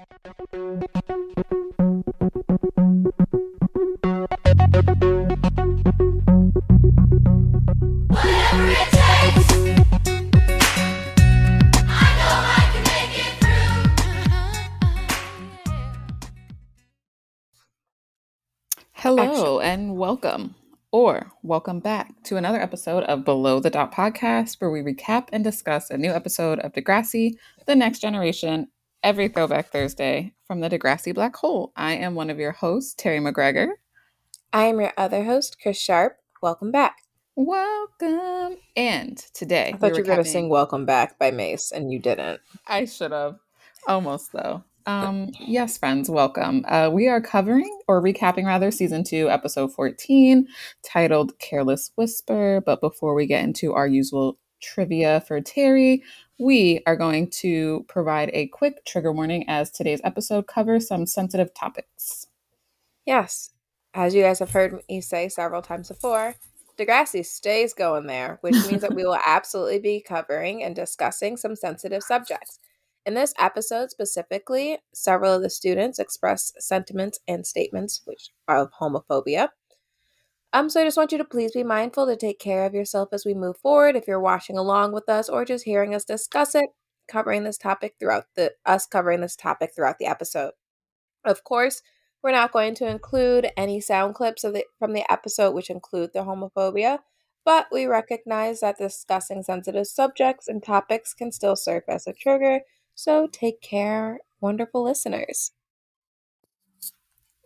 Hello 0.00 0.16
oh, 19.32 19.60
and 19.60 19.96
welcome, 19.96 20.54
or 20.92 21.30
welcome 21.42 21.80
back 21.80 22.22
to 22.22 22.38
another 22.38 22.58
episode 22.58 23.04
of 23.04 23.26
Below 23.26 23.60
the 23.60 23.68
Dot 23.68 23.92
podcast, 23.92 24.62
where 24.62 24.70
we 24.70 24.80
recap 24.80 25.28
and 25.30 25.44
discuss 25.44 25.90
a 25.90 25.98
new 25.98 26.10
episode 26.10 26.58
of 26.60 26.72
Degrassi, 26.72 27.34
The 27.66 27.76
Next 27.76 27.98
Generation, 27.98 28.68
every 29.02 29.28
Throwback 29.28 29.70
Thursday 29.70 30.34
from 30.46 30.60
the 30.60 30.68
Degrassi 30.68 31.14
Black 31.14 31.36
Hole. 31.36 31.72
I 31.74 31.94
am 31.94 32.14
one 32.14 32.28
of 32.28 32.38
your 32.38 32.52
hosts, 32.52 32.94
Terri 32.94 33.20
McGregor. 33.20 33.72
I 34.52 34.64
am 34.64 34.80
your 34.80 34.92
other 34.96 35.24
host, 35.24 35.56
Chris 35.60 35.80
Sharp. 35.80 36.18
Welcome 36.42 36.70
back. 36.70 36.98
Welcome. 37.34 38.58
And 38.76 39.16
today, 39.32 39.72
I 39.74 39.78
thought 39.78 39.92
we 39.92 39.98
you 39.98 40.02
were 40.02 40.06
going 40.06 40.24
to 40.24 40.28
sing 40.28 40.48
Welcome 40.48 40.84
Back 40.84 41.18
by 41.18 41.30
Mase, 41.30 41.72
and 41.72 41.90
you 41.90 41.98
didn't. 41.98 42.40
I 42.66 42.84
should 42.84 43.12
have. 43.12 43.36
Almost 43.86 44.32
though. 44.32 44.64
Um, 44.86 45.30
yes, 45.38 45.78
friends, 45.78 46.10
welcome. 46.10 46.64
Uh, 46.66 46.90
we 46.92 47.06
are 47.08 47.20
covering 47.20 47.78
or 47.86 48.02
recapping 48.02 48.44
rather 48.44 48.70
season 48.70 49.04
two, 49.04 49.30
episode 49.30 49.72
14, 49.72 50.48
titled 50.82 51.38
Careless 51.38 51.92
Whisper. 51.96 52.62
But 52.64 52.80
before 52.80 53.14
we 53.14 53.26
get 53.26 53.44
into 53.44 53.72
our 53.72 53.86
usual 53.86 54.38
trivia 54.60 55.20
for 55.20 55.40
Terri, 55.40 56.02
we 56.38 56.80
are 56.86 56.96
going 56.96 57.28
to 57.30 57.84
provide 57.88 58.30
a 58.32 58.48
quick 58.48 58.84
trigger 58.86 59.12
warning 59.12 59.44
as 59.48 59.70
today's 59.70 60.00
episode 60.04 60.46
covers 60.46 60.88
some 60.88 61.06
sensitive 61.06 61.52
topics. 61.54 62.26
Yes, 63.06 63.50
as 63.94 64.14
you 64.14 64.22
guys 64.22 64.38
have 64.38 64.50
heard 64.50 64.80
me 64.88 65.00
say 65.00 65.28
several 65.28 65.62
times 65.62 65.88
before, 65.88 66.36
Degrassi 66.78 67.24
stays 67.24 67.74
going 67.74 68.06
there, 68.06 68.38
which 68.40 68.54
means 68.70 68.82
that 68.82 68.94
we 68.94 69.04
will 69.04 69.18
absolutely 69.26 69.78
be 69.78 70.00
covering 70.00 70.62
and 70.62 70.74
discussing 70.74 71.36
some 71.36 71.56
sensitive 71.56 72.02
subjects. 72.02 72.58
In 73.06 73.14
this 73.14 73.34
episode 73.38 73.90
specifically, 73.90 74.78
several 74.94 75.34
of 75.34 75.42
the 75.42 75.50
students 75.50 75.98
express 75.98 76.52
sentiments 76.58 77.18
and 77.26 77.46
statements 77.46 78.02
which 78.04 78.30
are 78.46 78.58
of 78.58 78.72
homophobia. 78.80 79.48
Um, 80.52 80.68
so 80.68 80.80
I 80.80 80.84
just 80.84 80.96
want 80.96 81.12
you 81.12 81.18
to 81.18 81.24
please 81.24 81.52
be 81.52 81.62
mindful 81.62 82.06
to 82.06 82.16
take 82.16 82.40
care 82.40 82.64
of 82.66 82.74
yourself 82.74 83.10
as 83.12 83.24
we 83.24 83.34
move 83.34 83.56
forward. 83.58 83.94
If 83.94 84.08
you're 84.08 84.20
watching 84.20 84.58
along 84.58 84.92
with 84.92 85.08
us 85.08 85.28
or 85.28 85.44
just 85.44 85.64
hearing 85.64 85.94
us 85.94 86.04
discuss 86.04 86.54
it, 86.54 86.70
covering 87.10 87.44
this 87.44 87.58
topic 87.58 87.94
throughout 87.98 88.24
the 88.36 88.52
us 88.64 88.86
covering 88.86 89.20
this 89.20 89.36
topic 89.36 89.72
throughout 89.74 89.98
the 89.98 90.06
episode. 90.06 90.52
Of 91.24 91.44
course, 91.44 91.82
we're 92.22 92.32
not 92.32 92.52
going 92.52 92.74
to 92.76 92.88
include 92.88 93.50
any 93.56 93.80
sound 93.80 94.14
clips 94.14 94.44
of 94.44 94.54
the 94.54 94.64
from 94.78 94.92
the 94.92 95.10
episode 95.10 95.54
which 95.54 95.70
include 95.70 96.10
the 96.12 96.20
homophobia, 96.20 96.98
but 97.44 97.66
we 97.72 97.86
recognize 97.86 98.60
that 98.60 98.78
discussing 98.78 99.42
sensitive 99.42 99.86
subjects 99.86 100.48
and 100.48 100.62
topics 100.62 101.14
can 101.14 101.32
still 101.32 101.56
serve 101.56 101.84
as 101.88 102.06
a 102.06 102.12
trigger. 102.12 102.60
So 102.94 103.28
take 103.30 103.60
care, 103.60 104.20
wonderful 104.40 104.84
listeners. 104.84 105.52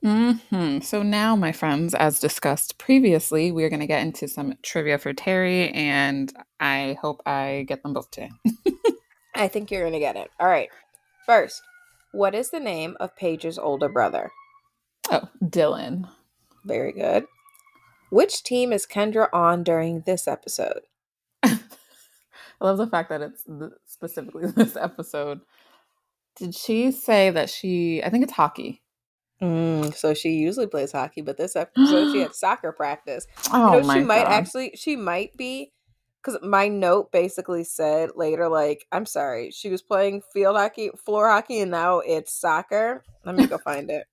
Hmm 0.05 0.81
So 0.81 1.03
now, 1.03 1.35
my 1.35 1.51
friends, 1.51 1.95
as 1.95 2.21
discussed 2.21 2.77
previously, 2.77 3.51
we 3.51 3.65
are 3.65 3.71
going 3.71 3.81
to 3.81 3.87
get 3.87 4.03
into 4.03 4.29
some 4.29 4.55
trivia 4.63 4.99
for 4.99 5.15
Terri, 5.15 5.75
and 5.75 6.31
I 6.61 6.99
hope 7.01 7.23
I 7.25 7.65
get 7.67 7.83
them 7.83 7.95
both 7.95 8.11
today. 8.11 8.31
I 9.35 9.49
think 9.49 9.71
you're 9.71 9.81
going 9.81 9.95
to 9.95 9.99
get 9.99 10.17
it. 10.17 10.31
All 10.39 10.47
right. 10.47 10.69
First, 11.25 11.63
what 12.13 12.35
is 12.35 12.51
the 12.51 12.61
name 12.61 12.99
of 13.01 13.17
Paige's 13.17 13.59
older 13.59 13.89
brother? 13.89 14.31
Oh, 15.11 15.27
Dylan. 15.43 16.07
Very 16.67 16.93
good. 16.93 17.25
Which 18.11 18.43
team 18.43 18.75
is 18.75 18.87
Kendra 18.87 19.29
on 19.33 19.65
during 19.65 20.03
this 20.03 20.29
episode? 20.29 20.83
I 21.43 21.59
love 22.61 22.77
the 22.77 22.87
fact 22.87 23.09
that 23.09 23.23
it's 23.23 23.45
th- 23.45 23.73
specifically 23.87 24.51
this 24.55 24.77
episode. 24.77 25.41
Did 26.37 26.55
she 26.55 26.91
say 26.91 27.31
that 27.31 27.49
she? 27.49 28.03
I 28.03 28.11
think 28.11 28.23
it's 28.25 28.35
hockey. 28.35 28.83
Mm, 29.43 29.95
so 29.95 30.15
she 30.15 30.31
usually 30.31 30.67
plays 30.67 30.93
hockey, 30.93 31.21
but 31.21 31.37
this 31.37 31.57
episode 31.57 32.13
she 32.13 32.21
had 32.23 32.35
soccer 32.35 32.73
practice. 32.73 33.27
Oh 33.53 33.77
you 33.77 33.83
know, 33.83 33.95
she 33.95 34.01
might 34.01 34.25
God. 34.25 34.33
actually, 34.33 34.73
she 34.77 34.97
might 34.97 35.37
be, 35.37 35.73
because 36.23 36.39
my 36.43 36.69
note 36.69 37.13
basically 37.13 37.65
said 37.65 38.11
later, 38.15 38.49
like, 38.49 38.87
I'm 38.93 39.07
sorry, 39.07 39.51
she 39.51 39.71
was 39.71 39.83
playing 39.83 40.23
field 40.33 40.57
hockey, 40.57 40.91
floor 41.05 41.29
hockey, 41.29 41.61
and 41.61 41.71
now 41.71 41.99
it's 42.01 42.33
soccer. 42.33 43.05
Let 43.25 43.37
me 43.37 43.47
go 43.47 43.59
find 43.65 43.91
it. 43.91 44.07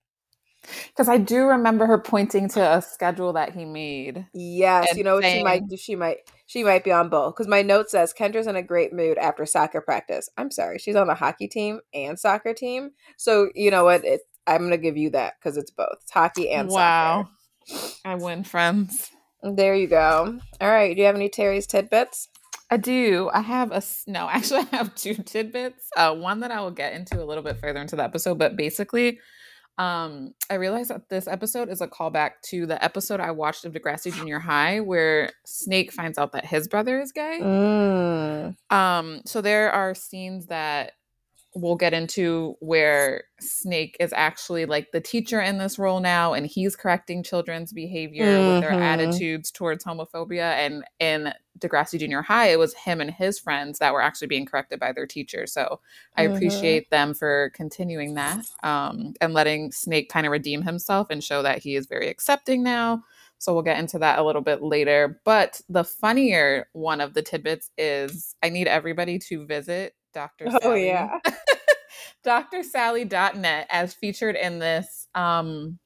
Because 0.88 1.10
I 1.10 1.18
do 1.18 1.46
remember 1.46 1.86
her 1.88 1.98
pointing 1.98 2.48
to 2.50 2.78
a 2.78 2.82
schedule 2.82 3.34
that 3.34 3.54
he 3.54 3.66
made. 3.66 4.28
Yes, 4.34 4.96
you 4.96 5.04
know 5.04 5.16
what 5.16 5.26
she 5.26 5.44
might? 5.44 5.64
She 5.78 5.96
might, 5.96 6.18
she 6.46 6.64
might 6.64 6.84
be 6.84 6.92
on 6.92 7.10
both. 7.10 7.34
Because 7.34 7.48
my 7.48 7.62
note 7.62 7.90
says 7.90 8.14
Kendra's 8.14 8.48
in 8.48 8.56
a 8.56 8.62
great 8.62 8.94
mood 8.94 9.18
after 9.18 9.46
soccer 9.46 9.82
practice. 9.82 10.30
I'm 10.38 10.52
sorry, 10.52 10.78
she's 10.78 10.96
on 10.96 11.08
the 11.08 11.16
hockey 11.16 11.48
team 11.48 11.80
and 11.94 12.20
soccer 12.20 12.54
team. 12.54 12.92
So 13.18 13.50
you 13.56 13.72
know 13.72 13.86
what? 13.86 14.06
It, 14.06 14.22
I'm 14.48 14.64
gonna 14.64 14.78
give 14.78 14.98
you 14.98 15.12
that 15.12 15.36
because 15.40 15.58
it's 15.58 15.72
both 15.72 15.98
it's 16.02 16.12
hockey 16.12 16.50
and 16.50 16.70
wow, 16.70 17.30
I 18.06 18.16
win, 18.16 18.44
friends. 18.44 19.12
There 19.44 19.76
you 19.76 19.88
go. 19.88 20.40
All 20.60 20.70
right. 20.70 20.94
Do 20.96 21.00
you 21.00 21.08
have 21.08 21.16
any 21.16 21.30
Terri's 21.30 21.66
tidbits? 21.66 22.28
I 22.70 22.78
do. 22.78 23.30
I 23.34 23.42
have 23.42 23.72
a 23.72 23.82
no. 24.08 24.30
Actually, 24.32 24.68
I 24.72 24.78
have 24.78 24.96
two 24.96 25.16
tidbits. 25.16 25.90
Uh, 25.96 26.16
one 26.16 26.40
that 26.42 26.52
I 26.52 26.62
will 26.62 26.72
get 26.72 26.94
into 26.94 27.22
a 27.22 27.26
little 27.26 27.44
bit 27.44 27.58
further 27.58 27.82
into 27.82 27.96
the 27.96 28.04
episode, 28.04 28.38
but 28.38 28.56
basically, 28.56 29.20
um, 29.78 30.34
I 30.50 30.56
realized 30.56 30.90
that 30.90 31.10
this 31.10 31.28
episode 31.28 31.70
is 31.70 31.82
a 31.82 31.88
callback 31.88 32.32
to 32.46 32.66
the 32.66 32.82
episode 32.84 33.20
I 33.20 33.32
watched 33.32 33.66
of 33.66 33.74
Degrassi 33.74 34.14
Junior 34.14 34.40
High, 34.40 34.80
where 34.80 35.32
Snake 35.46 35.92
finds 35.92 36.18
out 36.18 36.34
that 36.34 36.46
his 36.46 36.68
brother 36.68 37.00
is 37.02 37.12
gay. 37.12 37.40
Mm. 37.42 38.56
Um, 38.72 39.22
so 39.26 39.42
there 39.42 39.72
are 39.72 39.96
scenes 39.96 40.48
that 40.48 40.94
we'll 41.54 41.76
get 41.76 41.94
into 41.94 42.56
where 42.60 43.24
Snake 43.40 43.98
is 44.00 44.14
actually 44.14 44.66
like 44.66 44.92
the 44.92 45.02
teacher 45.02 45.42
in 45.42 45.58
this 45.58 45.78
role 45.78 46.00
now, 46.00 46.34
and 46.34 46.46
he's 46.48 46.76
correcting 46.76 47.24
children's 47.24 47.74
behavior 47.74 48.42
with 48.44 48.60
their 48.62 48.72
Mhm. 48.72 48.82
attitudes 48.82 49.52
towards 49.52 49.84
homophobia. 49.84 50.54
And 50.54 50.86
in 51.00 51.34
Degrassi 51.60 52.00
Junior 52.00 52.22
High, 52.22 52.48
it 52.48 52.60
was 52.60 52.74
him 52.74 53.02
and 53.02 53.12
his 53.12 53.38
friends 53.40 53.80
that 53.80 53.94
were 53.94 54.02
actually 54.02 54.28
being 54.28 54.46
corrected 54.46 54.80
by 54.80 54.92
their 54.94 55.06
teacher. 55.06 55.46
So 55.46 55.82
I 56.16 56.24
Mhm. 56.24 56.34
appreciate 56.36 56.90
them 56.90 57.14
for 57.14 57.52
continuing 57.54 58.14
that 58.16 58.46
um, 58.64 59.14
and 59.20 59.34
letting 59.34 59.72
Snake 59.72 60.10
kind 60.10 60.26
of 60.26 60.32
redeem 60.32 60.62
himself 60.62 61.08
and 61.10 61.24
show 61.24 61.42
that 61.42 61.60
he 61.60 61.76
is 61.76 61.86
very 61.88 62.08
accepting 62.08 62.64
now. 62.64 63.04
So 63.40 63.54
we'll 63.54 63.64
get 63.64 63.80
into 63.80 63.98
that 64.00 64.20
a 64.20 64.24
little 64.24 64.42
bit 64.44 64.62
later. 64.62 65.20
But 65.26 65.62
the 65.68 65.84
funnier 65.84 66.68
one 66.74 67.02
of 67.02 67.14
the 67.16 67.24
tidbits 67.24 67.72
is 67.78 68.36
I 68.44 68.50
need 68.50 68.68
everybody 68.68 69.18
to 69.20 69.46
visit 69.46 69.96
Dr. 70.14 70.46
Oh, 70.50 70.60
Sally. 70.62 70.88
yeah. 70.88 71.20
drsally.net 72.26 73.68
as 73.70 73.94
featured 73.94 74.36
in 74.36 74.60
this 74.60 75.08
um 75.16 75.80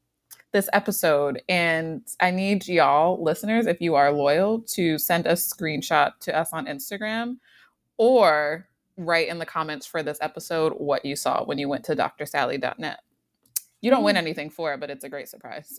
this 0.52 0.70
episode 0.74 1.42
and 1.50 2.02
I 2.20 2.32
need 2.32 2.68
y'all 2.68 3.22
listeners 3.24 3.68
if 3.68 3.82
you 3.82 3.96
are 3.96 4.12
loyal 4.12 4.62
to 4.74 4.98
send 4.98 5.26
a 5.28 5.34
screenshot 5.34 6.12
to 6.22 6.38
us 6.38 6.52
on 6.54 6.66
Instagram 6.66 7.38
or 7.98 8.68
write 8.98 9.28
in 9.28 9.40
the 9.40 9.46
comments 9.46 9.86
for 9.86 10.04
this 10.04 10.18
episode 10.22 10.74
what 10.74 11.04
you 11.06 11.16
saw 11.16 11.44
when 11.44 11.58
you 11.58 11.68
went 11.68 11.84
to 11.86 11.96
drsally.net. 11.96 13.00
You 13.82 13.92
don't 13.92 14.04
win 14.04 14.18
anything 14.18 14.50
for 14.50 14.74
it, 14.74 14.80
but 14.80 14.90
it's 14.90 15.04
a 15.04 15.10
great 15.10 15.28
surprise. 15.28 15.78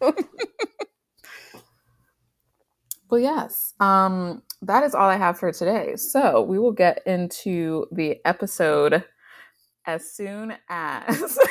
well, 3.10 3.20
yes, 3.20 3.74
um, 3.80 4.42
that 4.62 4.84
is 4.84 4.94
all 4.94 5.08
I 5.08 5.16
have 5.16 5.38
for 5.38 5.52
today. 5.52 5.96
So 5.96 6.42
we 6.42 6.58
will 6.58 6.72
get 6.72 7.02
into 7.06 7.86
the 7.92 8.18
episode 8.24 9.04
as 9.86 10.10
soon 10.12 10.54
as 10.68 11.38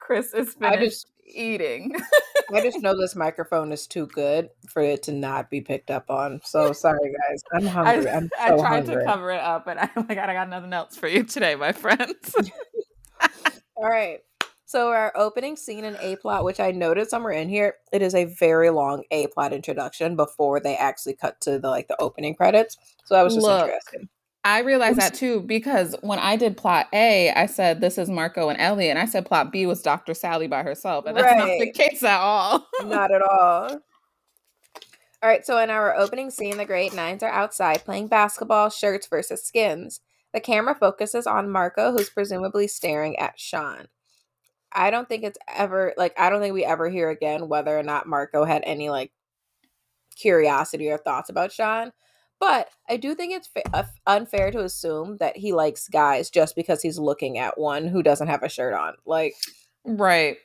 Chris 0.00 0.34
is 0.34 0.56
I 0.60 0.70
finished 0.76 0.90
just- 0.90 1.06
eating. 1.26 1.92
I 2.52 2.60
just 2.62 2.82
know 2.82 2.98
this 3.00 3.16
microphone 3.16 3.72
is 3.72 3.86
too 3.86 4.06
good 4.08 4.50
for 4.68 4.82
it 4.82 5.02
to 5.04 5.12
not 5.12 5.50
be 5.50 5.60
picked 5.60 5.90
up 5.90 6.10
on. 6.10 6.40
So 6.44 6.72
sorry, 6.72 6.98
guys. 7.28 7.42
I'm 7.54 7.66
hungry. 7.66 8.08
I, 8.10 8.16
I'm 8.16 8.30
I 8.38 8.48
tried 8.50 8.86
hungry. 8.86 8.96
to 8.96 9.04
cover 9.04 9.30
it 9.30 9.40
up, 9.40 9.64
but 9.64 9.76
my 9.96 10.14
god, 10.14 10.28
I 10.28 10.34
got 10.34 10.50
nothing 10.50 10.72
else 10.72 10.96
for 10.96 11.08
you 11.08 11.22
today, 11.24 11.54
my 11.54 11.72
friends. 11.72 12.34
All 13.76 13.88
right. 13.88 14.20
So 14.74 14.88
our 14.88 15.12
opening 15.14 15.54
scene 15.54 15.84
in 15.84 15.96
A 16.00 16.16
plot, 16.16 16.42
which 16.42 16.58
I 16.58 16.72
noted 16.72 17.08
somewhere 17.08 17.32
in 17.32 17.48
here, 17.48 17.76
it 17.92 18.02
is 18.02 18.12
a 18.12 18.24
very 18.24 18.70
long 18.70 19.04
A 19.12 19.28
plot 19.28 19.52
introduction 19.52 20.16
before 20.16 20.58
they 20.58 20.74
actually 20.74 21.14
cut 21.14 21.40
to 21.42 21.60
the 21.60 21.68
like 21.68 21.86
the 21.86 21.94
opening 22.02 22.34
credits. 22.34 22.76
So 23.04 23.14
that 23.14 23.22
was 23.22 23.34
just 23.34 23.46
Look, 23.46 23.66
interesting. 23.66 24.08
I 24.42 24.62
realized 24.62 24.98
that 24.98 25.14
too 25.14 25.42
because 25.42 25.94
when 26.00 26.18
I 26.18 26.34
did 26.34 26.56
plot 26.56 26.88
A, 26.92 27.30
I 27.30 27.46
said 27.46 27.80
this 27.80 27.98
is 27.98 28.10
Marco 28.10 28.48
and 28.48 28.60
Ellie, 28.60 28.90
and 28.90 28.98
I 28.98 29.04
said 29.04 29.26
plot 29.26 29.52
B 29.52 29.64
was 29.64 29.80
Dr. 29.80 30.12
Sally 30.12 30.48
by 30.48 30.64
herself, 30.64 31.06
and 31.06 31.16
that's 31.16 31.38
not 31.38 31.46
the 31.46 31.70
case 31.70 32.02
at 32.02 32.18
all. 32.18 32.66
Not 32.84 33.14
at 33.14 33.22
all. 33.22 33.70
All 33.70 33.78
right, 35.22 35.46
so 35.46 35.56
in 35.58 35.70
our 35.70 35.94
opening 35.96 36.32
scene, 36.32 36.56
the 36.56 36.64
grade 36.64 36.94
nines 36.94 37.22
are 37.22 37.30
outside 37.30 37.84
playing 37.84 38.08
basketball, 38.08 38.70
shirts 38.70 39.06
versus 39.06 39.44
skins. 39.44 40.00
The 40.32 40.40
camera 40.40 40.74
focuses 40.74 41.28
on 41.28 41.48
Marco, 41.48 41.92
who's 41.92 42.10
presumably 42.10 42.66
staring 42.66 43.16
at 43.20 43.38
Sean. 43.38 43.86
I 44.74 44.90
don't 44.90 45.08
think 45.08 45.24
it's 45.24 45.38
ever 45.54 45.94
like 45.96 46.18
I 46.18 46.30
don't 46.30 46.40
think 46.40 46.54
we 46.54 46.64
ever 46.64 46.88
hear 46.88 47.08
again 47.10 47.48
whether 47.48 47.78
or 47.78 47.82
not 47.82 48.06
Marco 48.06 48.44
had 48.44 48.62
any 48.64 48.90
like 48.90 49.12
curiosity 50.16 50.90
or 50.90 50.98
thoughts 50.98 51.30
about 51.30 51.52
Sean. 51.52 51.92
But 52.40 52.68
I 52.88 52.96
do 52.96 53.14
think 53.14 53.32
it's 53.32 53.46
fa- 53.46 53.62
uh, 53.72 53.84
unfair 54.06 54.50
to 54.50 54.60
assume 54.60 55.16
that 55.18 55.36
he 55.36 55.52
likes 55.52 55.88
guys 55.88 56.30
just 56.30 56.56
because 56.56 56.82
he's 56.82 56.98
looking 56.98 57.38
at 57.38 57.58
one 57.58 57.86
who 57.86 58.02
doesn't 58.02 58.26
have 58.26 58.42
a 58.42 58.48
shirt 58.48 58.74
on. 58.74 58.94
Like, 59.06 59.34
right. 59.84 60.36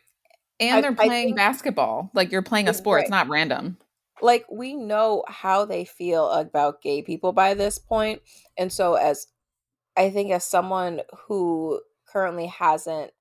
And 0.59 0.77
I, 0.77 0.81
they're 0.81 0.93
playing 0.93 1.29
think, 1.29 1.37
basketball. 1.37 2.11
Like 2.13 2.31
you're 2.31 2.41
playing 2.41 2.69
a 2.69 2.73
sport. 2.73 2.97
Right. 2.97 3.01
It's 3.03 3.11
not 3.11 3.27
random. 3.27 3.77
Like 4.21 4.45
we 4.51 4.75
know 4.75 5.23
how 5.27 5.65
they 5.65 5.85
feel 5.85 6.29
about 6.29 6.81
gay 6.81 7.01
people 7.01 7.31
by 7.31 7.53
this 7.53 7.79
point. 7.79 8.21
And 8.57 8.71
so 8.71 8.93
as 8.93 9.27
I 9.97 10.09
think 10.09 10.31
as 10.31 10.45
someone 10.45 11.01
who 11.27 11.81
currently 12.07 12.47
hasn't 12.47 13.11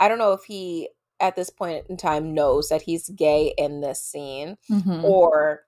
I 0.00 0.08
don't 0.08 0.18
know 0.18 0.32
if 0.32 0.44
he 0.44 0.88
at 1.20 1.36
this 1.36 1.50
point 1.50 1.86
in 1.88 1.96
time 1.96 2.34
knows 2.34 2.70
that 2.70 2.82
he's 2.82 3.10
gay 3.10 3.54
in 3.56 3.82
this 3.82 4.02
scene 4.02 4.56
mm-hmm. 4.70 5.04
or 5.04 5.60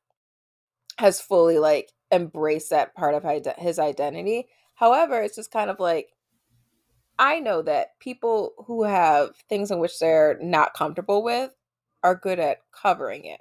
has 0.98 1.20
fully 1.20 1.58
like 1.58 1.92
embraced 2.10 2.70
that 2.70 2.94
part 2.94 3.14
of 3.14 3.24
his 3.58 3.78
identity. 3.78 4.48
However, 4.74 5.22
it's 5.22 5.36
just 5.36 5.52
kind 5.52 5.70
of 5.70 5.78
like 5.78 6.08
I 7.18 7.38
know 7.38 7.62
that 7.62 7.98
people 8.00 8.54
who 8.66 8.84
have 8.84 9.36
things 9.48 9.70
in 9.70 9.78
which 9.78 9.98
they're 9.98 10.38
not 10.42 10.74
comfortable 10.74 11.22
with 11.22 11.50
are 12.02 12.14
good 12.14 12.40
at 12.40 12.58
covering 12.72 13.26
it. 13.26 13.40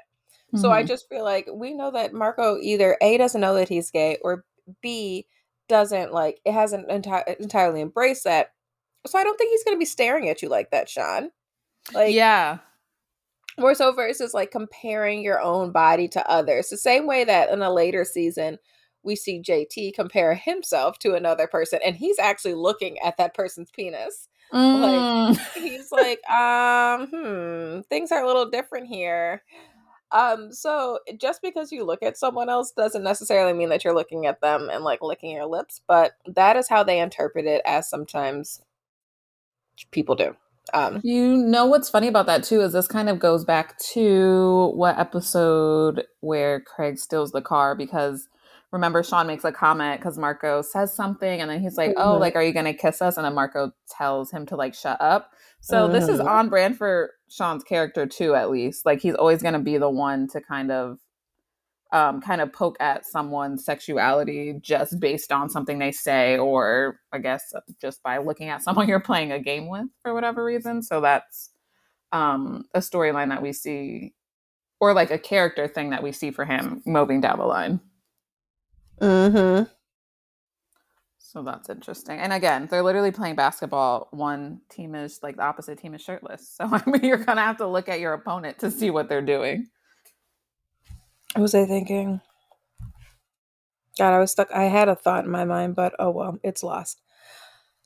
Mm-hmm. 0.54 0.60
So 0.60 0.72
I 0.72 0.80
mm-hmm. 0.82 0.88
just 0.88 1.08
feel 1.10 1.24
like 1.24 1.48
we 1.52 1.74
know 1.74 1.92
that 1.92 2.14
Marco 2.14 2.58
either 2.62 2.98
A 3.02 3.18
doesn't 3.18 3.42
know 3.42 3.56
that 3.56 3.70
he's 3.70 3.90
gay 3.90 4.18
or 4.22 4.44
B 4.82 5.26
doesn't 5.70 6.14
like 6.14 6.42
it 6.46 6.52
hasn't 6.52 6.90
enti- 6.90 7.40
entirely 7.40 7.82
embraced 7.82 8.26
that 8.26 8.52
so 9.08 9.18
I 9.18 9.24
don't 9.24 9.38
think 9.38 9.52
he's 9.52 9.64
going 9.64 9.76
to 9.76 9.80
be 9.80 9.86
staring 9.86 10.30
at 10.30 10.42
you 10.42 10.50
like 10.50 10.72
that, 10.72 10.90
Sean. 10.90 11.30
Like, 11.94 12.14
yeah. 12.14 12.60
More 13.58 13.76
so 13.76 13.92
versus 13.92 14.34
like 14.34 14.52
comparing 14.52 15.22
your 15.22 15.42
own 15.42 15.72
body 15.72 16.08
to 16.10 16.30
others. 16.30 16.70
The 16.70 16.78
same 16.78 17.06
way 17.06 17.24
that 17.24 17.50
in 17.50 17.62
a 17.62 17.74
later 17.74 18.06
season, 18.06 18.58
we 19.04 19.16
see 19.16 19.42
JT 19.42 19.94
compare 19.94 20.36
himself 20.36 21.00
to 21.00 21.16
another 21.16 21.48
person 21.48 21.80
and 21.84 21.96
he's 21.96 22.20
actually 22.20 22.54
looking 22.54 23.00
at 23.00 23.18
that 23.18 23.34
person's 23.34 23.72
penis. 23.72 24.30
Mm. 24.54 25.30
Like 25.30 25.40
he's 25.56 25.92
like, 25.92 26.30
um, 26.30 27.08
hmm, 27.08 27.82
things 27.90 28.12
are 28.12 28.24
a 28.24 28.28
little 28.28 28.50
different 28.50 28.88
here. 28.88 29.44
Um, 30.12 30.52
so 30.52 31.00
just 31.18 31.42
because 31.42 31.72
you 31.72 31.86
look 31.86 32.04
at 32.04 32.18
someone 32.18 32.50
else 32.50 32.72
doesn't 32.72 33.04
necessarily 33.04 33.54
mean 33.54 33.70
that 33.70 33.84
you're 33.84 33.96
looking 33.96 34.26
at 34.26 34.42
them 34.42 34.70
and 34.72 34.84
like 34.84 35.02
licking 35.02 35.32
your 35.32 35.46
lips, 35.46 35.82
but 35.88 36.14
that 36.26 36.58
is 36.58 36.68
how 36.68 36.84
they 36.84 37.00
interpret 37.00 37.46
it 37.46 37.62
as 37.66 37.90
sometimes 37.90 38.62
people 39.92 40.16
do. 40.16 40.36
Um, 40.74 41.02
you 41.04 41.36
know 41.36 41.66
what's 41.66 41.90
funny 41.90 42.08
about 42.08 42.28
that 42.28 42.44
too 42.44 42.62
is 42.62 42.74
this 42.74 42.88
kind 42.88 43.10
of 43.10 43.20
goes 43.20 43.44
back 43.44 43.78
to 43.94 44.72
what 44.76 44.98
episode 44.98 46.06
where 46.22 46.62
Craig 46.62 46.98
steals 46.98 47.32
the 47.32 47.42
car 47.42 47.76
because 47.76 48.30
remember 48.72 49.04
Sean 49.04 49.28
makes 49.28 49.44
a 49.44 49.52
comment 49.52 50.00
because 50.00 50.18
Marco 50.18 50.62
says 50.62 50.94
something 50.94 51.42
and 51.42 51.50
then 51.50 51.60
he's 51.60 51.78
like, 51.78 51.94
"Oh, 51.98 52.14
mm-hmm. 52.14 52.22
like 52.22 52.36
are 52.36 52.44
you 52.44 52.54
gonna 52.54 52.74
kiss 52.74 53.02
us?" 53.02 53.18
And 53.18 53.26
then 53.26 53.34
Marco 53.34 53.72
tells 53.90 54.32
him 54.32 54.46
to 54.48 54.56
like 54.56 54.74
shut 54.74 55.02
up. 55.02 55.32
So 55.60 55.84
mm-hmm. 55.84 55.94
this 55.94 56.08
is 56.08 56.20
mm-hmm. 56.20 56.30
on 56.30 56.50
brand 56.50 56.78
for 56.78 57.12
Sean's 57.30 57.64
character 57.64 58.06
too, 58.06 58.36
at 58.36 58.50
least. 58.50 58.86
Like 58.86 59.02
he's 59.02 59.16
always 59.16 59.42
gonna 59.42 59.60
be 59.60 59.78
the 59.78 59.90
one 59.90 60.28
to 60.30 60.42
kind 60.42 60.72
of 60.72 61.00
um, 61.92 62.22
kind 62.22 62.40
of 62.42 62.54
poke 62.54 62.78
at 62.80 63.06
someone's 63.06 63.66
sexuality 63.66 64.56
just 64.62 65.00
based 65.00 65.32
on 65.32 65.50
something 65.50 65.80
they 65.80 65.92
say, 65.92 66.38
or 66.38 67.00
I 67.12 67.20
guess 67.20 67.54
just 67.82 68.02
by 68.04 68.18
looking 68.18 68.50
at 68.50 68.64
someone 68.64 68.88
you're 68.88 69.00
playing 69.00 69.32
a 69.32 69.40
game 69.40 69.68
with 69.68 69.88
for 70.02 70.14
whatever 70.14 70.44
reason. 70.44 70.82
So 70.82 71.02
that's 71.02 71.50
um, 72.12 72.66
a 72.74 72.80
storyline 72.80 73.30
that 73.30 73.42
we 73.42 73.54
see, 73.54 74.14
or 74.80 74.94
like 74.94 75.12
a 75.12 75.18
character 75.18 75.68
thing 75.68 75.90
that 75.92 76.04
we 76.04 76.12
see 76.12 76.32
for 76.32 76.46
him 76.46 76.82
moving 76.86 77.22
down 77.22 77.40
the 77.40 77.46
line. 77.46 77.80
Hmm. 79.00 79.64
So 81.32 81.42
that's 81.44 81.70
interesting. 81.70 82.20
And 82.20 82.34
again, 82.34 82.68
they're 82.70 82.84
literally 82.84 83.12
playing 83.12 83.36
basketball. 83.36 84.10
One 84.12 84.60
team 84.70 84.96
is 84.96 85.20
like 85.24 85.38
the 85.38 85.44
opposite 85.44 85.80
team 85.80 85.94
is 85.94 86.02
shirtless. 86.02 86.58
So 86.58 86.66
I 86.70 86.82
mean, 86.90 87.04
you're 87.06 87.18
gonna 87.18 87.42
have 87.42 87.58
to 87.58 87.68
look 87.68 87.88
at 87.88 88.02
your 88.02 88.14
opponent 88.14 88.60
to 88.60 88.70
see 88.70 88.90
what 88.90 89.08
they're 89.08 89.22
doing. 89.22 89.68
What 91.34 91.44
was 91.44 91.56
I 91.56 91.66
thinking? 91.66 92.22
God, 93.98 94.14
I 94.14 94.20
was 94.20 94.32
stuck. 94.32 94.52
I 94.52 94.64
had 94.64 94.90
a 94.90 94.96
thought 94.96 95.26
in 95.26 95.32
my 95.32 95.46
mind, 95.46 95.76
but 95.76 95.94
oh 96.00 96.10
well, 96.10 96.38
it's 96.44 96.64
lost. 96.64 97.02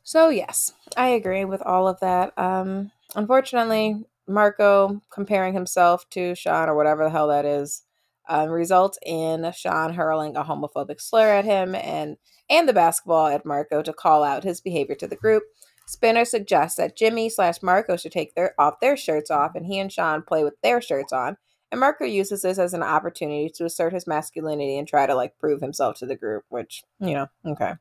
So 0.03 0.29
yes, 0.29 0.73
I 0.97 1.09
agree 1.09 1.45
with 1.45 1.61
all 1.61 1.87
of 1.87 1.99
that. 1.99 2.37
Um, 2.37 2.91
unfortunately, 3.15 4.03
Marco 4.27 5.01
comparing 5.11 5.53
himself 5.53 6.09
to 6.11 6.35
Sean 6.35 6.69
or 6.69 6.75
whatever 6.75 7.03
the 7.03 7.09
hell 7.09 7.27
that 7.27 7.45
is, 7.45 7.83
um, 8.27 8.49
results 8.49 8.97
in 9.05 9.51
Sean 9.55 9.93
hurling 9.93 10.35
a 10.35 10.43
homophobic 10.43 10.99
slur 10.99 11.29
at 11.29 11.45
him 11.45 11.75
and 11.75 12.17
and 12.49 12.69
the 12.69 12.73
basketball 12.73 13.27
at 13.27 13.45
Marco 13.45 13.81
to 13.81 13.93
call 13.93 14.23
out 14.23 14.43
his 14.43 14.61
behavior 14.61 14.95
to 14.95 15.07
the 15.07 15.15
group. 15.15 15.43
Spinner 15.87 16.25
suggests 16.25 16.77
that 16.77 16.97
Jimmy 16.97 17.29
slash 17.29 17.61
Marco 17.61 17.95
should 17.97 18.11
take 18.11 18.33
their 18.33 18.53
off 18.59 18.79
their 18.79 18.97
shirts 18.97 19.29
off 19.29 19.55
and 19.55 19.65
he 19.65 19.79
and 19.79 19.91
Sean 19.91 20.23
play 20.23 20.43
with 20.43 20.55
their 20.61 20.81
shirts 20.81 21.13
on. 21.13 21.37
And 21.75 21.81
Marco 21.81 22.05
uses 22.05 22.43
this 22.43 22.57
as 22.57 22.73
an 22.73 22.83
opportunity 22.83 23.49
to 23.55 23.65
assert 23.65 23.91
his 23.91 24.07
masculinity 24.07 24.77
and 24.77 24.87
try 24.87 25.05
to 25.05 25.13
like 25.13 25.37
prove 25.37 25.59
himself 25.59 25.97
to 25.97 26.05
the 26.05 26.15
group, 26.15 26.45
which, 26.47 26.83
you 27.01 27.13
know, 27.13 27.27
okay. 27.45 27.73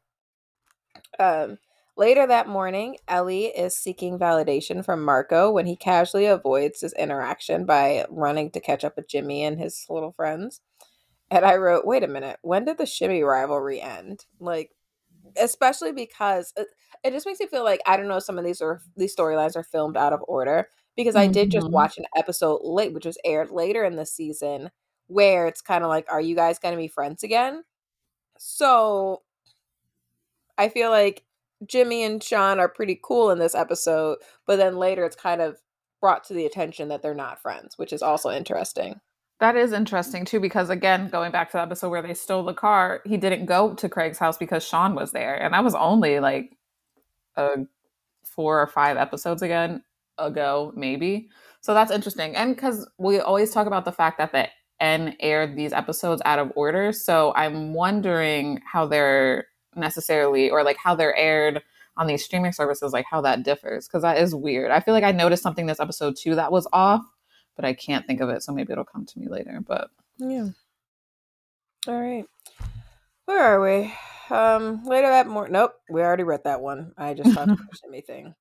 Um, 1.20 1.58
later 1.96 2.26
that 2.26 2.48
morning, 2.48 2.96
Ellie 3.06 3.44
is 3.44 3.76
seeking 3.76 4.18
validation 4.18 4.84
from 4.84 5.04
Marco 5.04 5.52
when 5.52 5.66
he 5.66 5.76
casually 5.76 6.26
avoids 6.26 6.80
his 6.80 6.92
interaction 6.94 7.66
by 7.66 8.04
running 8.10 8.50
to 8.50 8.60
catch 8.60 8.82
up 8.82 8.96
with 8.96 9.08
Jimmy 9.08 9.44
and 9.44 9.60
his 9.60 9.86
little 9.88 10.10
friends. 10.10 10.60
And 11.30 11.44
I 11.44 11.54
wrote, 11.54 11.86
wait 11.86 12.02
a 12.02 12.08
minute, 12.08 12.40
when 12.42 12.64
did 12.64 12.78
the 12.78 12.86
shimmy 12.86 13.22
rivalry 13.22 13.80
end? 13.80 14.24
Like, 14.40 14.72
especially 15.36 15.92
because 15.92 16.52
it, 16.56 16.68
it 17.02 17.12
just 17.12 17.26
makes 17.26 17.40
me 17.40 17.46
feel 17.46 17.64
like 17.64 17.80
I 17.86 17.96
don't 17.96 18.08
know 18.08 18.18
some 18.18 18.38
of 18.38 18.44
these 18.44 18.60
are 18.60 18.80
these 18.96 19.14
storylines 19.14 19.56
are 19.56 19.62
filmed 19.62 19.96
out 19.96 20.12
of 20.12 20.24
order 20.26 20.68
because 20.96 21.16
I 21.16 21.26
did 21.26 21.50
just 21.50 21.66
mm-hmm. 21.66 21.74
watch 21.74 21.98
an 21.98 22.04
episode 22.16 22.60
late, 22.62 22.92
which 22.94 23.06
was 23.06 23.18
aired 23.24 23.50
later 23.50 23.84
in 23.84 23.96
the 23.96 24.06
season, 24.06 24.70
where 25.08 25.46
it's 25.46 25.60
kind 25.60 25.82
of 25.82 25.88
like, 25.88 26.06
are 26.08 26.20
you 26.20 26.36
guys 26.36 26.58
going 26.58 26.72
to 26.72 26.80
be 26.80 26.88
friends 26.88 27.22
again? 27.22 27.64
So 28.38 29.22
I 30.56 30.68
feel 30.68 30.90
like 30.90 31.24
Jimmy 31.66 32.04
and 32.04 32.22
Sean 32.22 32.60
are 32.60 32.68
pretty 32.68 32.98
cool 33.02 33.30
in 33.30 33.38
this 33.38 33.54
episode, 33.54 34.18
but 34.46 34.56
then 34.56 34.76
later 34.76 35.04
it's 35.04 35.16
kind 35.16 35.40
of 35.40 35.58
brought 36.00 36.24
to 36.24 36.34
the 36.34 36.46
attention 36.46 36.88
that 36.88 37.02
they're 37.02 37.14
not 37.14 37.40
friends, 37.40 37.76
which 37.78 37.92
is 37.92 38.02
also 38.02 38.30
interesting. 38.30 39.00
That 39.44 39.56
is 39.56 39.72
interesting 39.72 40.24
too, 40.24 40.40
because 40.40 40.70
again, 40.70 41.10
going 41.10 41.30
back 41.30 41.50
to 41.50 41.58
the 41.58 41.62
episode 41.62 41.90
where 41.90 42.00
they 42.00 42.14
stole 42.14 42.44
the 42.44 42.54
car, 42.54 43.02
he 43.04 43.18
didn't 43.18 43.44
go 43.44 43.74
to 43.74 43.90
Craig's 43.90 44.16
house 44.16 44.38
because 44.38 44.66
Sean 44.66 44.94
was 44.94 45.12
there. 45.12 45.34
And 45.34 45.52
that 45.52 45.62
was 45.62 45.74
only 45.74 46.18
like 46.18 46.56
four 47.36 48.62
or 48.62 48.66
five 48.66 48.96
episodes 48.96 49.42
again 49.42 49.84
ago, 50.16 50.72
maybe. 50.74 51.28
So 51.60 51.74
that's 51.74 51.90
interesting. 51.90 52.34
And 52.34 52.56
because 52.56 52.88
we 52.96 53.20
always 53.20 53.50
talk 53.50 53.66
about 53.66 53.84
the 53.84 53.92
fact 53.92 54.16
that 54.16 54.32
the 54.32 54.48
N 54.80 55.14
aired 55.20 55.56
these 55.56 55.74
episodes 55.74 56.22
out 56.24 56.38
of 56.38 56.50
order. 56.56 56.90
So 56.90 57.34
I'm 57.36 57.74
wondering 57.74 58.62
how 58.64 58.86
they're 58.86 59.44
necessarily, 59.76 60.48
or 60.48 60.64
like 60.64 60.78
how 60.78 60.94
they're 60.94 61.16
aired 61.16 61.60
on 61.98 62.06
these 62.06 62.24
streaming 62.24 62.52
services, 62.52 62.94
like 62.94 63.04
how 63.10 63.20
that 63.20 63.42
differs. 63.42 63.88
Because 63.88 64.00
that 64.04 64.16
is 64.16 64.34
weird. 64.34 64.70
I 64.70 64.80
feel 64.80 64.94
like 64.94 65.04
I 65.04 65.12
noticed 65.12 65.42
something 65.42 65.66
this 65.66 65.80
episode 65.80 66.16
too 66.16 66.34
that 66.34 66.50
was 66.50 66.66
off, 66.72 67.02
but 67.56 67.64
I 67.64 67.72
can't 67.72 68.06
think 68.06 68.20
of 68.20 68.28
it. 68.28 68.42
So 68.42 68.52
maybe 68.52 68.72
it'll 68.72 68.84
come 68.84 69.06
to 69.06 69.18
me 69.18 69.28
later. 69.28 69.60
But 69.66 69.90
yeah. 70.18 70.48
All 71.86 72.00
right. 72.00 72.24
Where 73.26 73.40
are 73.40 73.60
we? 73.60 73.92
Um, 74.30 74.84
later 74.84 75.08
that 75.08 75.26
morning. 75.26 75.52
Nope, 75.52 75.72
we 75.90 76.00
already 76.00 76.22
read 76.22 76.44
that 76.44 76.60
one. 76.60 76.92
I 76.96 77.14
just 77.14 77.32
thought 77.32 77.46
the 77.46 77.58
Jimmy 77.82 78.00
thing. 78.00 78.34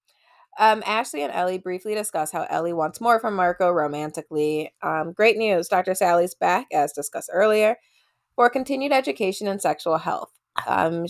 Um, 0.60 0.84
Ashley 0.86 1.24
and 1.24 1.32
Ellie 1.32 1.58
briefly 1.58 1.96
discuss 1.96 2.32
how 2.32 2.46
Ellie 2.50 2.74
wants 2.74 3.02
more 3.02 3.20
from 3.20 3.36
Marco 3.36 3.72
romantically. 3.72 4.72
Um, 4.82 5.12
great 5.14 5.38
news 5.38 5.68
Dr. 5.68 5.96
Sally's 5.96 6.36
back, 6.36 6.68
as 6.72 6.94
discussed 6.94 7.30
earlier, 7.34 7.78
for 8.36 8.50
continued 8.50 8.92
education 8.92 9.48
in 9.48 9.60
sexual 9.60 9.98
health. 9.98 10.32
Um, 10.68 11.08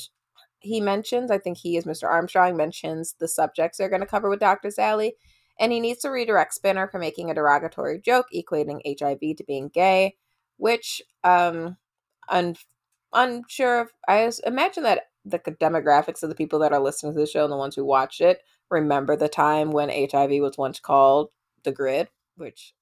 he 0.59 0.79
mentions, 0.79 1.29
I 1.29 1.39
think 1.39 1.57
he 1.57 1.75
is 1.75 1.83
Mr. 1.83 2.07
Armstrong, 2.07 2.55
mentions 2.55 3.15
the 3.19 3.27
subjects 3.27 3.77
they're 3.77 3.89
going 3.89 4.01
to 4.01 4.07
cover 4.07 4.29
with 4.29 4.39
Dr. 4.39 4.71
Sally, 4.71 5.15
and 5.59 5.71
he 5.71 5.79
needs 5.79 6.01
to 6.01 6.09
redirect 6.09 6.53
Spinner 6.53 6.87
for 6.87 6.99
making 6.99 7.29
a 7.29 7.33
derogatory 7.33 7.99
joke 7.99 8.27
equating 8.33 8.81
HIV 8.85 9.37
to 9.37 9.43
being 9.45 9.69
gay, 9.69 10.15
which, 10.57 11.01
um, 11.23 11.77
un- 12.29 12.55
unsure 13.13 13.81
of, 13.81 13.89
I 14.07 14.31
imagine 14.45 14.83
that 14.83 15.03
the 15.25 15.39
demographics 15.39 16.23
of 16.23 16.29
the 16.29 16.35
people 16.35 16.59
that 16.59 16.73
are 16.73 16.79
listening 16.79 17.13
to 17.13 17.19
the 17.19 17.27
show 17.27 17.43
and 17.43 17.51
the 17.51 17.57
ones 17.57 17.75
who 17.75 17.85
watch 17.85 18.19
it 18.19 18.41
remember 18.69 19.15
the 19.15 19.29
time 19.29 19.71
when 19.71 19.89
HIV 19.89 20.31
was 20.41 20.57
once 20.57 20.79
called 20.79 21.29
the 21.63 21.71
GRID, 21.71 22.09
which 22.35 22.73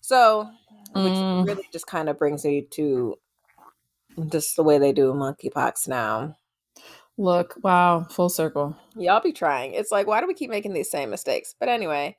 so 0.00 0.50
which 0.94 1.12
mm. 1.12 1.46
really 1.46 1.68
just 1.72 1.86
kind 1.86 2.08
of 2.08 2.18
brings 2.18 2.44
me 2.44 2.66
to 2.70 3.16
just 4.30 4.56
the 4.56 4.62
way 4.62 4.78
they 4.78 4.92
do 4.92 5.12
monkeypox 5.12 5.86
now. 5.86 6.36
Look, 7.18 7.56
wow, 7.64 8.04
full 8.08 8.28
circle. 8.28 8.76
Y'all 8.96 9.20
be 9.20 9.32
trying. 9.32 9.74
It's 9.74 9.90
like, 9.90 10.06
why 10.06 10.20
do 10.20 10.26
we 10.28 10.34
keep 10.34 10.50
making 10.50 10.72
these 10.72 10.90
same 10.90 11.10
mistakes? 11.10 11.54
But 11.58 11.68
anyway, 11.68 12.16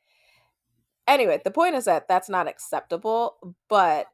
anyway, 1.08 1.40
the 1.44 1.52
point 1.52 1.76
is 1.76 1.86
that 1.86 2.08
that's 2.10 2.30
not 2.30 2.48
acceptable, 2.50 3.56
but 3.70 4.08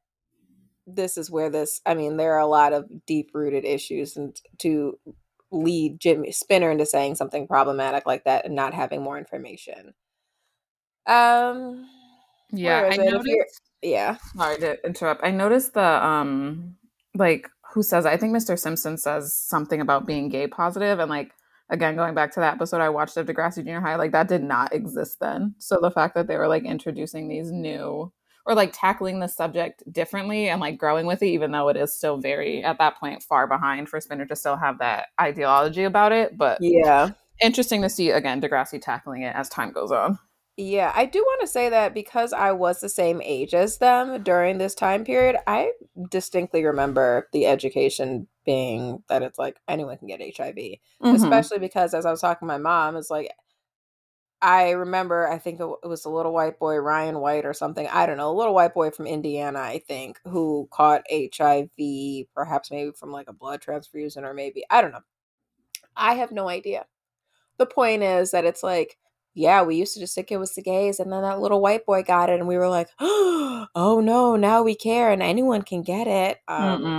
this 0.86 1.18
is 1.18 1.32
where 1.32 1.50
this, 1.50 1.82
I 1.88 1.96
mean, 1.96 2.18
there 2.18 2.34
are 2.36 2.40
a 2.40 2.46
lot 2.46 2.72
of 2.72 2.86
deep 3.08 3.32
rooted 3.34 3.66
issues 3.66 4.16
and 4.16 4.40
to 4.60 5.00
lead 5.52 6.00
Jimmy 6.00 6.32
Spinner 6.32 6.70
into 6.70 6.86
saying 6.86 7.16
something 7.16 7.48
problematic 7.48 8.06
like 8.06 8.24
that 8.26 8.46
and 8.46 8.54
not 8.56 8.76
having 8.76 9.02
more 9.02 9.18
information. 9.18 9.96
Um, 11.08 11.88
Yeah, 12.52 12.82
I 12.82 12.88
is 12.90 12.98
it? 13.00 13.02
If 13.02 13.12
you're- 13.26 13.38
noticed. 13.38 13.62
yeah. 13.82 14.18
Sorry 14.36 14.58
to 14.60 14.86
interrupt. 14.86 15.24
I 15.24 15.32
noticed 15.32 15.74
the 15.74 16.06
um 16.06 16.76
like 17.16 17.50
who 17.76 17.84
says? 17.84 18.06
I 18.06 18.16
think 18.16 18.34
Mr. 18.34 18.58
Simpson 18.58 18.98
says 18.98 19.36
something 19.36 19.82
about 19.82 20.08
being 20.08 20.30
gay 20.30 20.48
positive 20.48 20.98
and 21.00 21.10
like 21.10 21.34
again 21.70 21.98
going 21.98 22.16
back 22.16 22.32
to 22.34 22.40
that 22.40 22.54
episode 22.54 22.80
I 22.80 22.88
watched 22.88 23.18
of 23.18 23.28
Degrassi 23.28 23.58
Junior 23.58 23.82
High, 23.82 23.98
like 23.98 24.14
that 24.14 24.30
did 24.30 24.42
not 24.44 24.74
exist 24.74 25.20
then. 25.20 25.56
So 25.60 25.80
the 25.82 25.92
fact 25.92 26.16
that 26.16 26.28
they 26.28 26.38
were 26.38 26.48
like 26.48 26.64
introducing 26.64 27.28
these 27.28 27.52
new 27.52 28.14
or 28.46 28.56
like 28.56 28.72
tackling 28.74 29.20
the 29.20 29.28
subject 29.28 29.84
differently 29.92 30.48
and 30.48 30.62
like 30.62 30.78
growing 30.78 31.06
with 31.06 31.22
it, 31.22 31.28
even 31.28 31.52
though 31.52 31.68
it 31.68 31.76
is 31.76 31.94
still 31.94 32.18
very 32.18 32.64
at 32.64 32.78
that 32.78 32.98
point 32.98 33.22
far 33.22 33.46
behind 33.46 33.90
for 33.90 34.00
Spinner 34.00 34.26
to 34.26 34.38
still 34.38 34.56
have 34.56 34.80
that 34.80 35.08
ideology 35.20 35.84
about 35.84 36.14
it. 36.14 36.38
But 36.38 36.60
Yeah. 36.62 37.10
interesting 37.42 37.82
to 37.82 37.90
see 37.90 38.12
again 38.12 38.40
Degrassi 38.40 38.82
tackling 38.82 39.24
it 39.24 39.36
as 39.36 39.50
time 39.50 39.74
goes 39.74 39.92
on. 39.92 40.18
Yeah, 40.58 40.94
I 40.96 41.06
do 41.06 41.20
want 41.20 41.42
to 41.42 41.48
say 41.48 41.68
that 41.70 41.94
because 41.94 42.32
I 42.32 42.54
was 42.54 42.80
the 42.80 42.88
same 42.88 43.22
age 43.22 43.54
as 43.54 43.78
them 43.78 44.24
during 44.24 44.58
this 44.58 44.74
time 44.74 45.04
period, 45.04 45.36
I 45.48 45.74
distinctly 46.10 46.64
remember 46.64 47.28
the 47.34 47.46
education 47.46 48.28
being 48.46 49.04
that 49.10 49.22
it's 49.22 49.38
like 49.38 49.60
anyone 49.68 49.98
can 49.98 50.08
get 50.08 50.22
HIV. 50.22 50.56
Mhm. 51.02 51.16
Especially 51.16 51.60
because 51.60 51.94
as 51.94 52.06
I 52.06 52.12
was 52.12 52.22
talking 52.22 52.48
to 52.48 52.54
my 52.54 52.58
mom, 52.58 52.96
it's 52.96 53.10
like 53.10 53.32
I 54.42 54.72
remember 54.72 55.28
I 55.28 55.38
think 55.40 55.60
it 55.60 55.88
was 55.88 56.06
a 56.06 56.10
little 56.10 56.34
white 56.34 56.60
boy, 56.60 56.76
Ryan 56.78 57.20
White 57.20 57.46
or 57.46 57.54
something. 57.54 57.88
I 57.88 58.06
don't 58.06 58.18
know, 58.18 58.30
a 58.32 58.34
little 58.38 58.54
white 58.54 58.74
boy 58.74 58.92
from 58.92 59.08
Indiana, 59.08 59.60
I 59.60 59.80
think, 59.80 60.20
who 60.26 60.68
caught 60.72 61.04
HIV, 61.10 62.28
perhaps 62.34 62.70
maybe 62.72 62.92
from 62.92 63.12
like 63.12 63.28
a 63.30 63.34
blood 63.34 63.62
transfusion 63.62 64.24
or 64.26 64.34
maybe 64.34 64.64
I 64.70 64.82
don't 64.82 64.92
know. 64.92 65.04
I 65.98 66.16
have 66.16 66.32
no 66.32 66.50
idea. 66.50 66.86
The 67.58 67.66
point 67.66 68.04
is 68.04 68.32
that 68.32 68.46
it's 68.46 68.64
like, 68.64 68.98
yeah, 69.36 69.64
we 69.64 69.76
used 69.78 69.94
to 69.96 70.00
just 70.02 70.16
think 70.16 70.32
it 70.32 70.38
was 70.40 70.56
the 70.56 70.62
gays, 70.64 71.00
and 71.00 71.12
then 71.14 71.22
that 71.24 71.40
little 71.42 71.62
white 71.62 71.86
boy 71.86 72.04
got 72.04 72.30
it, 72.30 72.40
and 72.40 72.48
we 72.48 72.58
were 72.58 72.70
like, 72.70 72.90
oh 73.02 74.02
no, 74.04 74.36
now 74.36 74.64
we 74.64 74.76
care, 74.76 75.12
and 75.12 75.22
anyone 75.24 75.62
can 75.64 75.84
get 75.84 76.08
it. 76.08 76.40
Um, 76.48 76.96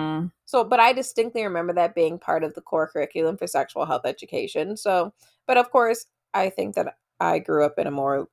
so, 0.46 0.64
but 0.64 0.80
I 0.80 0.92
distinctly 0.92 1.44
remember 1.44 1.72
that 1.74 1.94
being 1.94 2.18
part 2.18 2.44
of 2.44 2.54
the 2.54 2.60
core 2.62 2.88
curriculum 2.88 3.36
for 3.38 3.46
sexual 3.48 3.86
health 3.86 4.02
education. 4.06 4.76
So, 4.76 5.12
but 5.46 5.56
of 5.58 5.70
course, 5.70 6.06
I 6.34 6.50
think 6.50 6.76
that 6.76 6.96
I 7.20 7.38
grew 7.40 7.64
up 7.66 7.78
in 7.78 7.86
a 7.88 7.90
more 7.90 8.28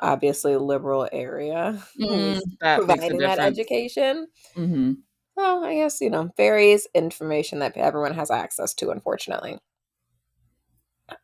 obviously 0.00 0.56
liberal 0.56 1.08
area 1.12 1.82
Mm, 2.00 2.40
that 2.60 2.84
providing 2.86 3.22
that 3.22 3.38
education. 3.40 4.28
Mhm. 4.56 5.02
Well, 5.36 5.62
I 5.64 5.74
guess, 5.74 6.00
you 6.00 6.08
know, 6.10 6.30
varies 6.38 6.86
information 6.94 7.58
that 7.60 7.76
everyone 7.76 8.14
has 8.14 8.30
access 8.30 8.72
to, 8.74 8.90
unfortunately. 8.90 9.58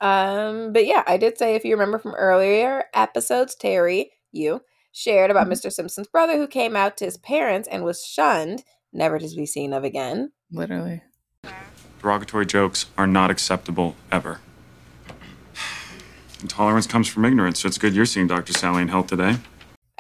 Um, 0.01 0.73
but 0.73 0.87
yeah, 0.87 1.03
I 1.07 1.17
did 1.17 1.39
say 1.39 1.55
if 1.55 1.65
you 1.65 1.73
remember 1.73 1.99
from 1.99 2.15
earlier 2.15 2.85
episodes, 2.95 3.57
Terri, 3.61 4.07
you 4.33 4.63
shared 4.93 5.31
about. 5.31 5.49
Mr. 5.49 5.73
Simpson's 5.73 6.09
brother 6.09 6.37
who 6.37 6.47
came 6.47 6.77
out 6.77 6.97
to 6.99 7.05
his 7.05 7.17
parents 7.17 7.69
and 7.71 7.85
was 7.85 8.05
shunned, 8.05 8.65
never 8.93 9.19
to 9.19 9.29
be 9.37 9.47
seen 9.47 9.73
of 9.73 9.85
again. 9.85 10.33
Literally. 10.51 11.03
Derogatory 12.01 12.47
jokes 12.47 12.87
are 12.97 13.07
not 13.07 13.31
acceptable 13.31 13.97
ever. 14.13 14.41
Intolerance 16.43 16.87
comes 16.87 17.09
from 17.09 17.25
ignorance, 17.25 17.61
so 17.61 17.69
it's 17.69 17.79
good 17.79 17.95
you're 17.95 18.07
seeing 18.07 18.27
Dr. 18.27 18.53
Sally 18.53 18.83
in 18.83 18.89
health 18.89 19.07
today. 19.09 19.37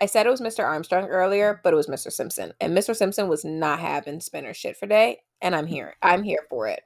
I 0.01 0.07
said 0.07 0.27
it 0.27 0.31
was 0.31 0.41
Mr. 0.41 0.65
Armstrong 0.65 1.07
earlier, 1.07 1.61
but 1.65 1.73
it 1.73 1.77
was 1.77 1.89
Mr. 1.89 2.13
Simpson. 2.13 2.53
And 2.61 2.77
Mr. 2.77 2.95
Simpson 2.95 3.29
was 3.29 3.45
not 3.45 3.81
having 3.81 4.21
Spinner 4.21 4.55
shit 4.55 4.77
for 4.77 4.87
day, 4.87 5.23
and 5.41 5.57
I'm 5.57 5.67
here. 5.67 5.97
I'm 6.03 6.23
here 6.23 6.47
for 6.49 6.69
it. 6.69 6.83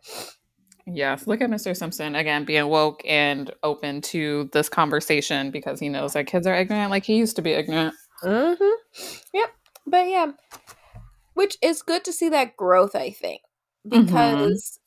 Yes, 0.86 1.26
look 1.26 1.40
at 1.40 1.50
Mr. 1.50 1.76
Simpson 1.76 2.14
again 2.16 2.44
being 2.44 2.66
woke 2.68 3.02
and 3.06 3.50
open 3.62 4.00
to 4.02 4.50
this 4.52 4.68
conversation 4.68 5.50
because 5.50 5.78
he 5.78 5.88
knows 5.88 6.14
that 6.14 6.26
kids 6.26 6.46
are 6.46 6.54
ignorant 6.54 6.90
like 6.90 7.04
he 7.04 7.16
used 7.16 7.36
to 7.36 7.42
be 7.42 7.52
ignorant. 7.52 7.94
Mm-hmm. 8.24 9.14
Yep. 9.32 9.50
But 9.86 10.08
yeah. 10.08 10.32
Which 11.34 11.56
is 11.62 11.82
good 11.82 12.04
to 12.04 12.12
see 12.12 12.28
that 12.30 12.56
growth, 12.56 12.94
I 12.94 13.10
think. 13.10 13.42
Mhm. 13.86 14.06
Because 14.06 14.78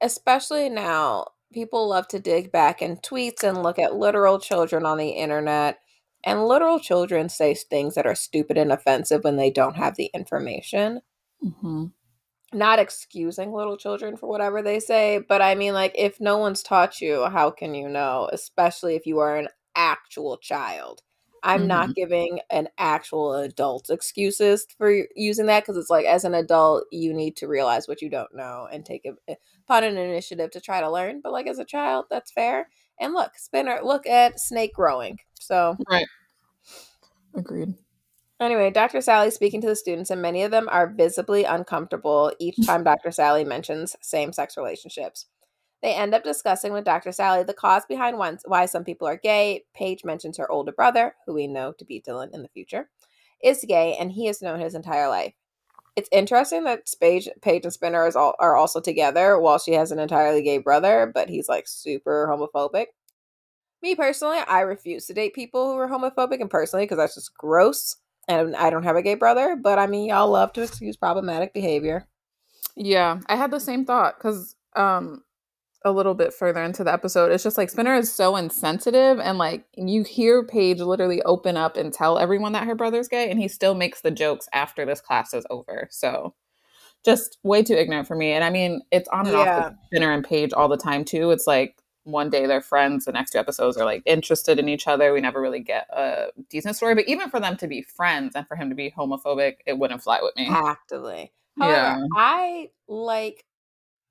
especially 0.00 0.68
now, 0.68 1.28
people 1.52 1.88
love 1.88 2.08
to 2.08 2.18
dig 2.18 2.50
back 2.50 2.82
in 2.82 2.96
tweets 2.96 3.42
and 3.42 3.62
look 3.62 3.78
at 3.78 3.94
literal 3.94 4.38
children 4.38 4.84
on 4.84 4.98
the 4.98 5.10
internet. 5.10 5.78
And 6.24 6.46
literal 6.46 6.80
children 6.80 7.28
say 7.28 7.54
things 7.54 7.94
that 7.94 8.06
are 8.06 8.14
stupid 8.14 8.56
and 8.56 8.72
offensive 8.72 9.22
when 9.24 9.36
they 9.36 9.50
don't 9.50 9.76
have 9.76 9.96
the 9.96 10.10
information. 10.14 11.02
Mhm. 11.42 11.92
Not 12.54 12.78
excusing 12.78 13.52
little 13.52 13.76
children 13.76 14.16
for 14.16 14.28
whatever 14.28 14.62
they 14.62 14.80
say, 14.80 15.20
but 15.28 15.42
I 15.42 15.54
mean, 15.54 15.74
like, 15.74 15.92
if 15.96 16.20
no 16.20 16.38
one's 16.38 16.62
taught 16.62 17.00
you, 17.00 17.26
how 17.26 17.50
can 17.50 17.74
you 17.74 17.88
know? 17.88 18.30
Especially 18.32 18.94
if 18.94 19.06
you 19.06 19.18
are 19.18 19.36
an 19.36 19.48
actual 19.74 20.38
child. 20.38 21.02
I'm 21.44 21.66
not 21.66 21.90
mm-hmm. 21.90 21.92
giving 21.92 22.40
an 22.50 22.68
actual 22.78 23.34
adult 23.34 23.90
excuses 23.90 24.66
for 24.78 25.04
using 25.14 25.44
that 25.46 25.62
because 25.62 25.76
it's 25.76 25.90
like, 25.90 26.06
as 26.06 26.24
an 26.24 26.32
adult, 26.32 26.84
you 26.90 27.12
need 27.12 27.36
to 27.36 27.48
realize 27.48 27.86
what 27.86 28.00
you 28.00 28.08
don't 28.08 28.34
know 28.34 28.66
and 28.72 28.84
take 28.84 29.04
a, 29.04 29.10
eh, 29.30 29.34
upon 29.66 29.84
an 29.84 29.98
initiative 29.98 30.50
to 30.52 30.60
try 30.60 30.80
to 30.80 30.90
learn. 30.90 31.20
But 31.22 31.32
like 31.32 31.46
as 31.46 31.58
a 31.58 31.64
child, 31.64 32.06
that's 32.08 32.32
fair. 32.32 32.70
And 32.98 33.12
look, 33.12 33.32
Spinner, 33.36 33.80
look 33.82 34.06
at 34.06 34.40
Snake 34.40 34.72
growing. 34.72 35.18
So 35.38 35.76
Right. 35.90 36.06
Agreed. 37.34 37.74
Anyway, 38.44 38.70
Dr. 38.70 39.00
Sally 39.00 39.30
speaking 39.30 39.62
to 39.62 39.66
the 39.66 39.74
students, 39.74 40.10
and 40.10 40.20
many 40.20 40.42
of 40.42 40.50
them 40.50 40.68
are 40.70 40.92
visibly 40.92 41.44
uncomfortable 41.44 42.30
each 42.38 42.56
time 42.66 42.84
Dr. 42.84 43.10
Sally 43.10 43.42
mentions 43.42 43.96
same 44.02 44.34
sex 44.34 44.58
relationships. 44.58 45.26
They 45.82 45.94
end 45.94 46.14
up 46.14 46.24
discussing 46.24 46.74
with 46.74 46.84
Dr. 46.84 47.10
Sally 47.10 47.42
the 47.42 47.54
cause 47.54 47.84
behind 47.86 48.18
why 48.44 48.66
some 48.66 48.84
people 48.84 49.08
are 49.08 49.16
gay. 49.16 49.64
Paige 49.74 50.04
mentions 50.04 50.36
her 50.36 50.50
older 50.50 50.72
brother, 50.72 51.14
who 51.26 51.32
we 51.32 51.46
know 51.46 51.72
to 51.78 51.86
be 51.86 52.02
Dylan 52.06 52.34
in 52.34 52.42
the 52.42 52.48
future, 52.48 52.90
is 53.42 53.64
gay, 53.66 53.96
and 53.98 54.12
he 54.12 54.26
has 54.26 54.42
known 54.42 54.60
his 54.60 54.74
entire 54.74 55.08
life. 55.08 55.32
It's 55.96 56.08
interesting 56.12 56.64
that 56.64 56.82
Paige, 57.00 57.28
Paige 57.40 57.64
and 57.64 57.72
Spinner 57.72 58.06
is 58.06 58.16
all, 58.16 58.34
are 58.40 58.56
also 58.56 58.80
together 58.80 59.38
while 59.38 59.58
she 59.58 59.72
has 59.72 59.90
an 59.90 59.98
entirely 59.98 60.42
gay 60.42 60.58
brother, 60.58 61.10
but 61.14 61.30
he's 61.30 61.48
like 61.48 61.66
super 61.66 62.28
homophobic. 62.30 62.86
Me 63.80 63.94
personally, 63.94 64.38
I 64.46 64.60
refuse 64.60 65.06
to 65.06 65.14
date 65.14 65.34
people 65.34 65.72
who 65.72 65.78
are 65.78 65.88
homophobic, 65.88 66.40
and 66.40 66.50
personally, 66.50 66.84
because 66.84 66.98
that's 66.98 67.14
just 67.14 67.34
gross 67.36 67.96
and 68.28 68.56
I 68.56 68.70
don't 68.70 68.84
have 68.84 68.96
a 68.96 69.02
gay 69.02 69.14
brother, 69.14 69.56
but 69.56 69.78
I 69.78 69.86
mean, 69.86 70.08
y'all 70.08 70.30
love 70.30 70.52
to 70.54 70.62
excuse 70.62 70.96
problematic 70.96 71.52
behavior. 71.52 72.06
Yeah, 72.76 73.20
I 73.26 73.36
had 73.36 73.50
the 73.50 73.60
same 73.60 73.84
thought 73.84 74.16
because 74.18 74.56
um 74.76 75.22
a 75.84 75.92
little 75.92 76.14
bit 76.14 76.32
further 76.32 76.62
into 76.62 76.82
the 76.82 76.92
episode, 76.92 77.30
it's 77.30 77.44
just 77.44 77.58
like 77.58 77.68
Spinner 77.68 77.94
is 77.94 78.12
so 78.12 78.36
insensitive 78.36 79.20
and 79.20 79.36
like 79.36 79.66
you 79.76 80.02
hear 80.02 80.44
Paige 80.44 80.80
literally 80.80 81.20
open 81.22 81.58
up 81.58 81.76
and 81.76 81.92
tell 81.92 82.18
everyone 82.18 82.52
that 82.52 82.64
her 82.64 82.74
brother's 82.74 83.08
gay 83.08 83.30
and 83.30 83.38
he 83.38 83.48
still 83.48 83.74
makes 83.74 84.00
the 84.00 84.10
jokes 84.10 84.48
after 84.54 84.86
this 84.86 85.02
class 85.02 85.34
is 85.34 85.44
over. 85.50 85.86
So 85.90 86.34
just 87.04 87.38
way 87.42 87.62
too 87.62 87.74
ignorant 87.74 88.08
for 88.08 88.16
me. 88.16 88.32
And 88.32 88.42
I 88.42 88.48
mean, 88.50 88.80
it's 88.90 89.08
on 89.10 89.26
and 89.26 89.36
off 89.36 89.64
with 89.66 89.78
Spinner 89.86 90.10
and 90.10 90.24
Paige 90.24 90.54
all 90.54 90.68
the 90.68 90.78
time 90.78 91.04
too. 91.04 91.30
It's 91.30 91.46
like 91.46 91.76
one 92.04 92.30
day 92.30 92.46
they're 92.46 92.60
friends, 92.60 93.04
the 93.06 93.12
next 93.12 93.30
two 93.32 93.38
episodes 93.38 93.76
are 93.76 93.84
like 93.84 94.02
interested 94.06 94.58
in 94.58 94.68
each 94.68 94.86
other. 94.86 95.12
We 95.12 95.20
never 95.20 95.40
really 95.40 95.60
get 95.60 95.88
a 95.90 96.26
decent 96.50 96.76
story. 96.76 96.94
But 96.94 97.08
even 97.08 97.30
for 97.30 97.40
them 97.40 97.56
to 97.58 97.66
be 97.66 97.82
friends 97.82 98.34
and 98.36 98.46
for 98.46 98.56
him 98.56 98.68
to 98.68 98.74
be 98.74 98.90
homophobic, 98.90 99.56
it 99.66 99.78
wouldn't 99.78 100.02
fly 100.02 100.20
with 100.22 100.36
me. 100.36 100.46
Actively. 100.48 101.32
However, 101.58 101.98
Yeah. 102.00 102.06
I 102.16 102.70
like 102.88 103.44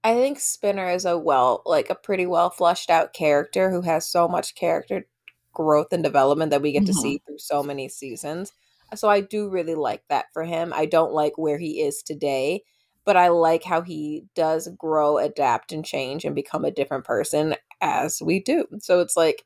I 0.04 0.16
think 0.16 0.40
Spinner 0.40 0.90
is 0.90 1.06
a 1.06 1.18
well 1.18 1.62
like 1.66 1.90
a 1.90 1.96
pretty 1.96 2.26
well 2.26 2.50
flushed 2.50 2.90
out 2.90 3.14
character 3.14 3.70
who 3.72 3.82
has 3.82 4.06
so 4.10 4.28
much 4.28 4.56
character 4.56 5.08
growth 5.54 5.94
and 5.94 6.04
development 6.04 6.52
that 6.52 6.62
we 6.62 6.72
get 6.74 6.86
to 6.88 6.92
Mhm. 6.92 7.02
see 7.02 7.22
through 7.26 7.38
so 7.38 7.64
many 7.64 7.88
seasons. 7.88 8.52
So 8.96 9.08
I 9.10 9.22
do 9.22 9.50
really 9.50 9.76
like 9.76 10.04
that 10.10 10.26
for 10.34 10.44
him. 10.44 10.74
I 10.74 10.86
don't 10.88 11.14
like 11.14 11.38
where 11.38 11.58
he 11.58 11.82
is 11.82 12.04
today, 12.04 12.64
but 13.06 13.18
I 13.18 13.30
like 13.30 13.64
how 13.64 13.82
he 13.82 14.26
does 14.36 14.68
grow, 14.78 15.18
adapt 15.18 15.72
and 15.72 15.86
change 15.86 16.26
and 16.26 16.36
become 16.36 16.66
a 16.66 16.72
different 16.72 17.06
person 17.06 17.56
as 17.82 18.22
we 18.22 18.40
do. 18.40 18.66
So 18.80 19.00
it's 19.02 19.18
like 19.18 19.46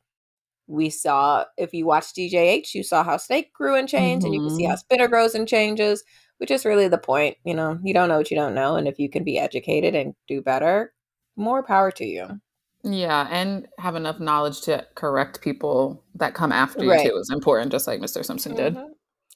we 0.68 0.90
saw 0.90 1.46
if 1.58 1.74
you 1.74 1.86
watch 1.86 2.14
DJH, 2.14 2.76
you 2.76 2.84
saw 2.84 3.04
how 3.04 3.18
Snake 3.18 3.54
grew 3.54 3.76
and 3.76 3.88
changed, 3.90 4.26
and 4.26 4.34
you 4.36 4.42
can 4.42 4.52
see 4.52 4.66
Mhm. 4.66 4.70
how 4.72 4.76
Spinner 4.78 5.08
grows 5.08 5.36
and 5.36 5.48
changes, 5.48 6.04
which 6.40 6.52
is 6.52 6.66
really 6.66 6.88
the 6.90 6.98
point. 6.98 7.38
You 7.46 7.54
know, 7.56 7.80
you 7.84 7.94
don't 7.94 8.10
know 8.10 8.18
what 8.18 8.32
you 8.32 8.38
don't 8.38 8.56
know, 8.56 8.76
and 8.76 8.88
if 8.88 9.00
you 9.00 9.10
can 9.10 9.24
be 9.24 9.40
educated 9.40 9.96
and 9.96 10.14
do 10.28 10.42
better, 10.42 10.94
more 11.38 11.64
power 11.64 11.92
to 11.92 12.06
you. 12.06 12.42
Yeah, 12.84 13.28
and 13.32 13.68
have 13.80 13.96
enough 13.96 14.20
knowledge 14.20 14.62
to 14.62 14.86
correct 14.96 15.42
people 15.42 16.04
that 16.16 16.34
come 16.36 16.52
after 16.52 16.84
you 16.86 16.92
Right. 16.92 17.10
too 17.12 17.18
is 17.18 17.30
important, 17.34 17.72
just 17.72 17.88
like 17.88 18.00
Mr. 18.00 18.24
Simpson 18.24 18.54
did. 18.56 18.74
Mhm. 18.76 18.94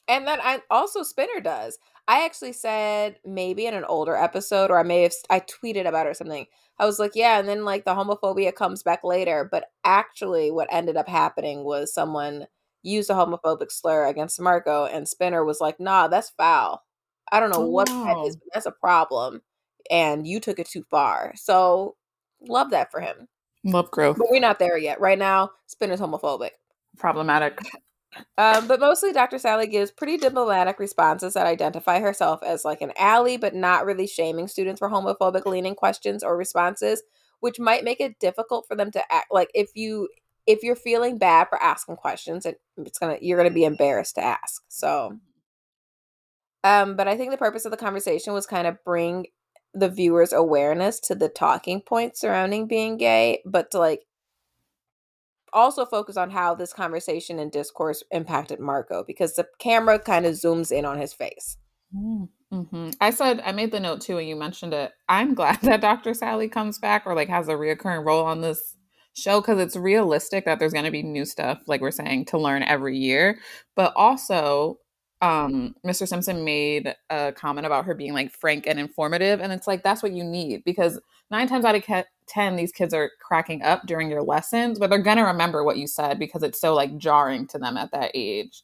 And 0.08 0.26
then 0.26 0.40
I 0.42 0.62
also 0.70 1.02
Spinner 1.02 1.40
does. 1.40 1.78
I 2.08 2.24
actually 2.24 2.52
said 2.52 3.16
maybe 3.24 3.66
in 3.66 3.74
an 3.74 3.84
older 3.84 4.16
episode, 4.16 4.70
or 4.70 4.78
I 4.78 4.82
may 4.82 5.02
have 5.02 5.12
I 5.30 5.40
tweeted 5.40 5.86
about 5.86 6.06
it 6.06 6.10
or 6.10 6.14
something. 6.14 6.46
I 6.78 6.86
was 6.86 6.98
like, 6.98 7.12
yeah, 7.14 7.38
and 7.38 7.48
then 7.48 7.64
like 7.64 7.84
the 7.84 7.94
homophobia 7.94 8.54
comes 8.54 8.82
back 8.82 9.04
later. 9.04 9.48
But 9.50 9.66
actually, 9.84 10.50
what 10.50 10.68
ended 10.72 10.96
up 10.96 11.08
happening 11.08 11.64
was 11.64 11.94
someone 11.94 12.46
used 12.82 13.10
a 13.10 13.14
homophobic 13.14 13.70
slur 13.70 14.06
against 14.06 14.40
Marco, 14.40 14.86
and 14.86 15.08
Spinner 15.08 15.44
was 15.44 15.60
like, 15.60 15.78
nah, 15.78 16.08
that's 16.08 16.30
foul. 16.30 16.82
I 17.30 17.40
don't 17.40 17.50
know 17.50 17.62
Oh, 17.62 17.66
what 17.68 17.86
that 17.86 18.16
is, 18.26 18.36
oh. 18.36 18.38
but 18.44 18.54
that's 18.54 18.66
a 18.66 18.72
problem. 18.72 19.42
And 19.90 20.26
you 20.26 20.40
took 20.40 20.58
it 20.58 20.68
too 20.68 20.84
far. 20.90 21.32
So 21.36 21.96
love 22.40 22.70
that 22.70 22.90
for 22.90 23.00
him. 23.00 23.28
Love 23.64 23.90
growth. 23.92 24.18
But 24.18 24.26
we're 24.30 24.40
not 24.40 24.58
there 24.58 24.76
yet. 24.76 25.00
Right 25.00 25.18
now, 25.18 25.52
Spinner's 25.66 26.00
homophobic. 26.00 26.50
Problematic. 26.98 27.58
Um, 28.38 28.68
but 28.68 28.80
mostly 28.80 29.12
Dr. 29.12 29.38
Sally 29.38 29.66
gives 29.66 29.90
pretty 29.90 30.16
diplomatic 30.16 30.78
responses 30.78 31.34
that 31.34 31.46
identify 31.46 32.00
herself 32.00 32.42
as 32.42 32.64
like 32.64 32.82
an 32.82 32.92
ally, 32.98 33.36
but 33.36 33.54
not 33.54 33.86
really 33.86 34.06
shaming 34.06 34.48
students 34.48 34.78
for 34.78 34.88
homophobic 34.88 35.46
leaning 35.46 35.74
questions 35.74 36.22
or 36.22 36.36
responses, 36.36 37.02
which 37.40 37.58
might 37.58 37.84
make 37.84 38.00
it 38.00 38.18
difficult 38.18 38.66
for 38.66 38.74
them 38.76 38.90
to 38.90 39.12
act 39.12 39.32
like 39.32 39.50
if 39.54 39.70
you 39.74 40.08
if 40.46 40.62
you're 40.62 40.76
feeling 40.76 41.18
bad 41.18 41.48
for 41.48 41.62
asking 41.62 41.96
questions, 41.96 42.44
it, 42.46 42.60
it's 42.78 42.98
gonna 42.98 43.18
you're 43.20 43.38
gonna 43.38 43.50
be 43.50 43.64
embarrassed 43.64 44.16
to 44.16 44.22
ask. 44.22 44.62
So 44.68 45.18
um, 46.64 46.96
but 46.96 47.08
I 47.08 47.16
think 47.16 47.30
the 47.30 47.38
purpose 47.38 47.64
of 47.64 47.70
the 47.70 47.76
conversation 47.76 48.32
was 48.32 48.46
kind 48.46 48.66
of 48.66 48.82
bring 48.84 49.26
the 49.74 49.88
viewers 49.88 50.32
awareness 50.32 51.00
to 51.00 51.14
the 51.14 51.28
talking 51.28 51.80
points 51.80 52.20
surrounding 52.20 52.66
being 52.68 52.98
gay, 52.98 53.42
but 53.44 53.70
to 53.72 53.78
like 53.78 54.02
also 55.52 55.84
focus 55.84 56.16
on 56.16 56.30
how 56.30 56.54
this 56.54 56.72
conversation 56.72 57.38
and 57.38 57.50
discourse 57.52 58.02
impacted 58.10 58.60
Marco 58.60 59.04
because 59.06 59.34
the 59.34 59.46
camera 59.58 59.98
kind 59.98 60.26
of 60.26 60.34
zooms 60.34 60.72
in 60.72 60.84
on 60.84 60.98
his 60.98 61.12
face. 61.12 61.56
Mm-hmm. 61.94 62.90
I 63.00 63.10
said 63.10 63.40
I 63.44 63.52
made 63.52 63.72
the 63.72 63.80
note 63.80 64.00
too, 64.00 64.18
and 64.18 64.28
you 64.28 64.36
mentioned 64.36 64.74
it. 64.74 64.92
I'm 65.08 65.34
glad 65.40 65.60
that 65.62 65.80
Dr. 65.80 66.14
Sally 66.14 66.48
comes 66.48 66.78
back 66.78 67.06
or 67.06 67.14
like 67.14 67.28
has 67.28 67.48
a 67.48 67.52
reoccurring 67.52 68.04
role 68.04 68.24
on 68.24 68.40
this 68.40 68.76
show 69.14 69.40
because 69.40 69.58
it's 69.58 69.76
realistic 69.76 70.44
that 70.44 70.58
there's 70.58 70.72
going 70.72 70.84
to 70.84 70.90
be 70.90 71.02
new 71.02 71.24
stuff, 71.24 71.60
like 71.66 71.80
we're 71.80 71.90
saying, 71.90 72.26
to 72.26 72.38
learn 72.38 72.62
every 72.62 72.96
year. 72.96 73.38
But 73.76 73.92
also, 73.94 74.78
um, 75.20 75.74
Mr. 75.86 76.08
Simpson 76.08 76.44
made 76.44 76.94
a 77.10 77.32
comment 77.32 77.66
about 77.66 77.84
her 77.84 77.94
being 77.94 78.12
like 78.12 78.32
frank 78.32 78.66
and 78.66 78.78
informative, 78.78 79.40
and 79.40 79.52
it's 79.52 79.66
like 79.66 79.82
that's 79.82 80.02
what 80.02 80.12
you 80.12 80.24
need 80.24 80.64
because 80.64 81.00
nine 81.30 81.48
times 81.48 81.64
out 81.64 81.74
of 81.74 81.84
ca- 81.84 82.04
ten, 82.26 82.56
these 82.56 82.72
kids 82.72 82.94
are 82.94 83.10
cracking 83.20 83.62
up 83.62 83.86
during 83.86 84.10
your 84.10 84.22
lessons, 84.22 84.78
but 84.78 84.90
they're 84.90 84.98
gonna 85.02 85.24
remember 85.26 85.64
what 85.64 85.78
you 85.78 85.86
said 85.86 86.18
because 86.18 86.42
it's 86.42 86.60
so 86.60 86.74
like 86.74 86.96
jarring 86.98 87.46
to 87.48 87.58
them 87.58 87.76
at 87.76 87.92
that 87.92 88.10
age. 88.14 88.62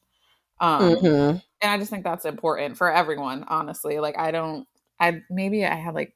Um, 0.61 0.99
Mm-hmm. 1.03 1.39
and 1.63 1.73
I 1.73 1.79
just 1.79 1.91
think 1.91 2.05
that's 2.05 2.25
important 2.25 2.79
for 2.79 2.93
everyone, 2.93 3.45
honestly. 3.49 3.99
Like 4.01 4.19
I 4.19 4.31
don't 4.31 4.67
I 5.01 5.23
maybe 5.31 5.65
I 5.67 5.75
had 5.77 5.95
like 5.95 6.15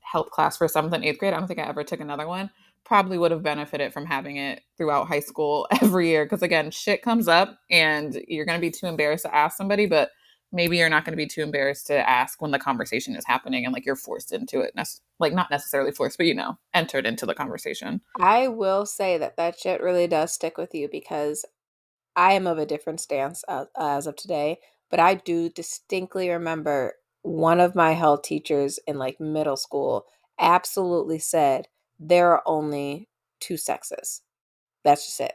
help 0.00 0.30
class 0.30 0.56
for 0.56 0.68
seventh 0.68 0.94
and 0.94 1.04
eighth 1.04 1.18
grade. 1.18 1.34
I 1.34 1.38
don't 1.38 1.48
think 1.48 1.60
I 1.60 1.68
ever 1.68 1.84
took 1.84 2.00
another 2.00 2.26
one. 2.26 2.50
Probably 2.84 3.18
would 3.18 3.30
have 3.32 3.42
benefited 3.42 3.92
from 3.92 4.06
having 4.06 4.36
it 4.38 4.62
throughout 4.76 5.08
high 5.08 5.20
school 5.20 5.66
every 5.82 6.08
year. 6.08 6.26
Cause 6.26 6.42
again, 6.42 6.70
shit 6.70 7.02
comes 7.02 7.28
up 7.28 7.58
and 7.70 8.22
you're 8.28 8.46
gonna 8.46 8.58
be 8.60 8.70
too 8.70 8.86
embarrassed 8.86 9.24
to 9.24 9.34
ask 9.34 9.56
somebody, 9.56 9.86
but 9.86 10.10
maybe 10.52 10.78
you're 10.78 10.88
not 10.88 11.04
gonna 11.04 11.16
be 11.16 11.26
too 11.26 11.42
embarrassed 11.42 11.86
to 11.88 12.08
ask 12.08 12.40
when 12.40 12.50
the 12.50 12.58
conversation 12.58 13.14
is 13.14 13.24
happening 13.26 13.64
and 13.64 13.72
like 13.72 13.84
you're 13.84 13.96
forced 13.96 14.32
into 14.32 14.60
it. 14.60 14.74
Like 15.18 15.32
not 15.32 15.50
necessarily 15.50 15.92
forced, 15.92 16.18
but 16.18 16.26
you 16.26 16.34
know, 16.34 16.58
entered 16.74 17.06
into 17.06 17.26
the 17.26 17.34
conversation. 17.34 18.00
I 18.18 18.48
will 18.48 18.86
say 18.86 19.18
that 19.18 19.36
that 19.36 19.58
shit 19.58 19.82
really 19.82 20.06
does 20.06 20.32
stick 20.32 20.56
with 20.56 20.74
you 20.74 20.88
because 20.90 21.44
I 22.16 22.32
am 22.32 22.46
of 22.46 22.58
a 22.58 22.66
different 22.66 23.00
stance 23.00 23.44
uh, 23.48 23.66
as 23.78 24.06
of 24.06 24.16
today, 24.16 24.58
but 24.90 25.00
I 25.00 25.14
do 25.14 25.48
distinctly 25.50 26.28
remember 26.30 26.94
one 27.22 27.60
of 27.60 27.74
my 27.74 27.92
health 27.92 28.22
teachers 28.22 28.78
in 28.86 28.98
like 28.98 29.20
middle 29.20 29.56
school 29.56 30.06
absolutely 30.38 31.18
said 31.18 31.68
there 31.98 32.32
are 32.32 32.42
only 32.46 33.08
two 33.40 33.56
sexes. 33.56 34.22
That's 34.84 35.06
just 35.06 35.20
it. 35.20 35.34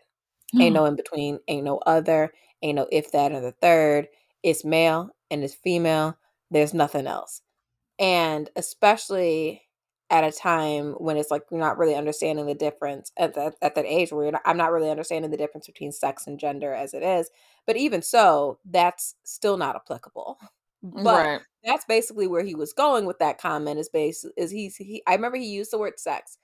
Ain't 0.59 0.75
no 0.75 0.85
in 0.85 0.95
between, 0.95 1.39
ain't 1.47 1.65
no 1.65 1.79
other, 1.85 2.31
ain't 2.61 2.75
no 2.75 2.87
if 2.91 3.11
that 3.11 3.31
or 3.31 3.41
the 3.41 3.53
third. 3.53 4.07
It's 4.43 4.65
male 4.65 5.09
and 5.31 5.43
it's 5.43 5.53
female. 5.55 6.17
There's 6.51 6.73
nothing 6.73 7.07
else. 7.07 7.41
And 7.99 8.49
especially 8.55 9.63
at 10.09 10.23
a 10.23 10.31
time 10.31 10.93
when 10.93 11.17
it's 11.17 11.31
like 11.31 11.43
you're 11.51 11.59
not 11.59 11.77
really 11.77 11.95
understanding 11.95 12.45
the 12.45 12.53
difference 12.55 13.11
at 13.17 13.33
that 13.35 13.55
at 13.61 13.75
that 13.75 13.85
age 13.85 14.11
where 14.11 14.25
you're 14.25 14.31
not, 14.33 14.41
I'm 14.45 14.57
not 14.57 14.71
really 14.71 14.89
understanding 14.89 15.31
the 15.31 15.37
difference 15.37 15.67
between 15.67 15.91
sex 15.91 16.27
and 16.27 16.39
gender 16.39 16.73
as 16.73 16.93
it 16.93 17.03
is. 17.03 17.29
But 17.65 17.77
even 17.77 18.01
so, 18.01 18.59
that's 18.65 19.15
still 19.23 19.57
not 19.57 19.75
applicable. 19.75 20.37
But 21.03 21.25
right. 21.25 21.41
that's 21.63 21.85
basically 21.85 22.27
where 22.27 22.43
he 22.43 22.55
was 22.55 22.73
going 22.73 23.05
with 23.05 23.19
that 23.19 23.39
comment 23.39 23.79
is 23.79 23.89
base 23.89 24.25
is 24.37 24.51
he's 24.51 24.75
he 24.77 25.03
I 25.07 25.15
remember 25.15 25.37
he 25.37 25.45
used 25.47 25.71
the 25.71 25.79
word 25.79 25.99
sex, 25.99 26.37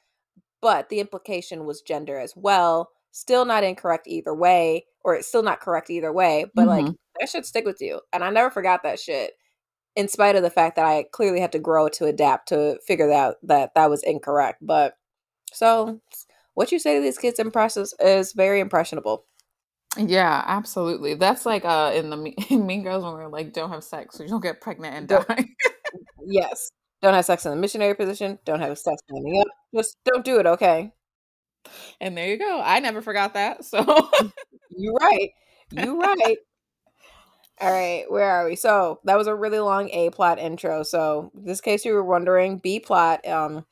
but 0.61 0.89
the 0.89 0.99
implication 0.99 1.65
was 1.65 1.81
gender 1.81 2.17
as 2.19 2.33
well. 2.35 2.91
Still 3.11 3.45
not 3.45 3.63
incorrect 3.63 4.07
either 4.07 4.33
way, 4.35 4.85
or 5.03 5.15
it's 5.15 5.27
still 5.27 5.43
not 5.43 5.61
correct 5.61 5.89
either 5.89 6.11
way, 6.13 6.45
but 6.55 6.67
like 6.67 6.87
Mhm. 6.87 6.95
That 7.19 7.29
should 7.29 7.45
stick 7.45 7.65
with 7.65 7.81
you. 7.81 8.01
And 8.13 8.23
I 8.23 8.29
never 8.29 8.49
forgot 8.51 8.83
that 8.83 8.99
shit. 8.99 9.33
In 9.95 10.07
spite 10.07 10.35
of 10.35 10.43
the 10.43 10.49
fact 10.49 10.75
that 10.77 10.85
I 10.85 11.05
clearly 11.11 11.39
had 11.41 11.51
to 11.53 11.59
grow 11.59 11.89
to 11.89 12.05
adapt 12.05 12.49
to 12.49 12.79
figure 12.85 13.11
out 13.11 13.35
that 13.43 13.73
that 13.75 13.89
was 13.89 14.03
incorrect. 14.03 14.59
But 14.61 14.93
so 15.51 15.99
what 16.53 16.71
you 16.71 16.79
say 16.79 16.95
to 16.95 17.01
these 17.01 17.17
kids 17.17 17.39
impresses 17.39 17.93
is 17.99 18.33
very 18.33 18.59
impressionable. 18.59 19.25
Yeah, 19.97 20.43
absolutely. 20.45 21.15
That's 21.15 21.45
like 21.45 21.65
uh 21.65 21.91
in 21.95 22.09
the 22.11 22.33
in 22.49 22.65
Mean 22.67 22.83
Girls 22.83 23.03
when 23.03 23.13
we're 23.13 23.27
like, 23.27 23.53
don't 23.53 23.71
have 23.71 23.83
sex 23.83 24.15
so 24.17 24.23
you 24.23 24.29
don't 24.29 24.43
get 24.43 24.61
pregnant 24.61 24.95
and 24.95 25.07
Don't- 25.07 25.27
die. 25.27 25.45
Yes. 26.25 26.71
Don't 27.01 27.13
have 27.13 27.25
sex 27.25 27.45
in 27.45 27.51
the 27.51 27.57
missionary 27.57 27.95
position. 27.95 28.37
Don't 28.45 28.59
have 28.59 28.77
sex 28.77 29.01
standing 29.09 29.39
up. 29.41 29.47
Just 29.75 29.97
don't 30.05 30.23
do 30.25 30.39
it, 30.39 30.45
okay? 30.45 30.91
and 32.01 32.17
there 32.17 32.27
you 32.27 32.37
go. 32.37 32.61
I 32.63 32.79
never 32.79 33.01
forgot 33.01 33.33
that. 33.33 33.65
So 33.65 33.79
you're 34.71 34.93
right. 34.93 35.29
You're 35.71 35.97
right. 35.97 36.37
All 37.61 37.71
right, 37.71 38.05
where 38.09 38.29
are 38.29 38.45
we? 38.47 38.55
So 38.55 38.99
that 39.03 39.17
was 39.17 39.27
a 39.27 39.35
really 39.35 39.59
long 39.59 39.89
A 39.89 40.09
plot 40.11 40.39
intro. 40.39 40.83
So 40.83 41.29
in 41.35 41.43
this 41.45 41.59
case 41.59 41.83
you 41.83 41.93
were 41.93 42.03
wondering, 42.03 42.57
B 42.59 42.79
plot 42.79 43.27
um 43.27 43.65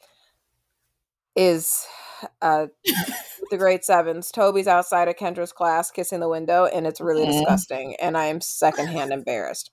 is 1.36 1.86
uh 2.42 2.68
the 3.52 3.58
grade 3.58 3.84
sevens. 3.84 4.32
Toby's 4.32 4.68
outside 4.68 5.08
of 5.08 5.16
Kendra's 5.18 5.54
class 5.54 5.92
kissing 5.92 6.20
the 6.22 6.30
window, 6.30 6.66
and 6.66 6.88
it's 6.88 7.02
really 7.02 7.26
Mhm. 7.26 7.28
disgusting. 7.28 7.96
And 8.02 8.18
I'm 8.18 8.42
secondhand 8.42 9.14
embarrassed. 9.14 9.72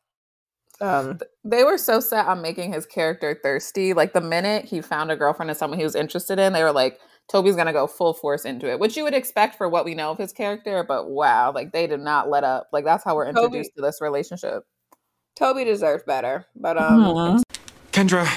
Um 0.81 1.20
they 1.44 1.64
were 1.64 1.79
so 1.79 2.00
set 2.00 2.27
on 2.27 2.42
making 2.42 2.72
his 2.72 2.87
character 2.87 3.38
thirsty. 3.42 3.92
Like 3.94 4.12
the 4.12 4.20
minute 4.20 4.64
he 4.66 4.81
found 4.81 5.11
a 5.11 5.16
girlfriend 5.16 5.50
and 5.50 5.59
someone 5.59 5.79
he 5.79 5.85
was 5.85 5.96
interested 5.96 6.38
in, 6.38 6.53
they 6.53 6.62
were 6.64 6.72
like, 6.72 7.00
Toby's 7.28 7.56
gonna 7.56 7.72
go 7.72 7.87
full 7.87 8.14
force 8.14 8.44
into 8.44 8.70
it, 8.70 8.78
which 8.78 8.96
you 8.96 9.04
would 9.04 9.14
expect 9.14 9.56
for 9.56 9.68
what 9.68 9.84
we 9.84 9.94
know 9.94 10.10
of 10.10 10.18
his 10.18 10.32
character, 10.32 10.84
but 10.87 11.08
wow, 11.08 11.52
like 11.52 11.72
they 11.72 11.87
did 11.87 12.00
not 12.00 12.28
let 12.28 12.44
up. 12.44 12.68
Like 12.72 12.84
that's 12.84 13.04
how 13.04 13.16
we're 13.16 13.32
Toby- 13.32 13.44
introduced 13.46 13.72
to 13.76 13.82
this 13.82 14.00
relationship. 14.00 14.64
Toby 15.37 15.64
deserved 15.64 16.06
better. 16.06 16.46
But 16.54 16.78
um 16.78 17.42
Kendra, 17.92 18.28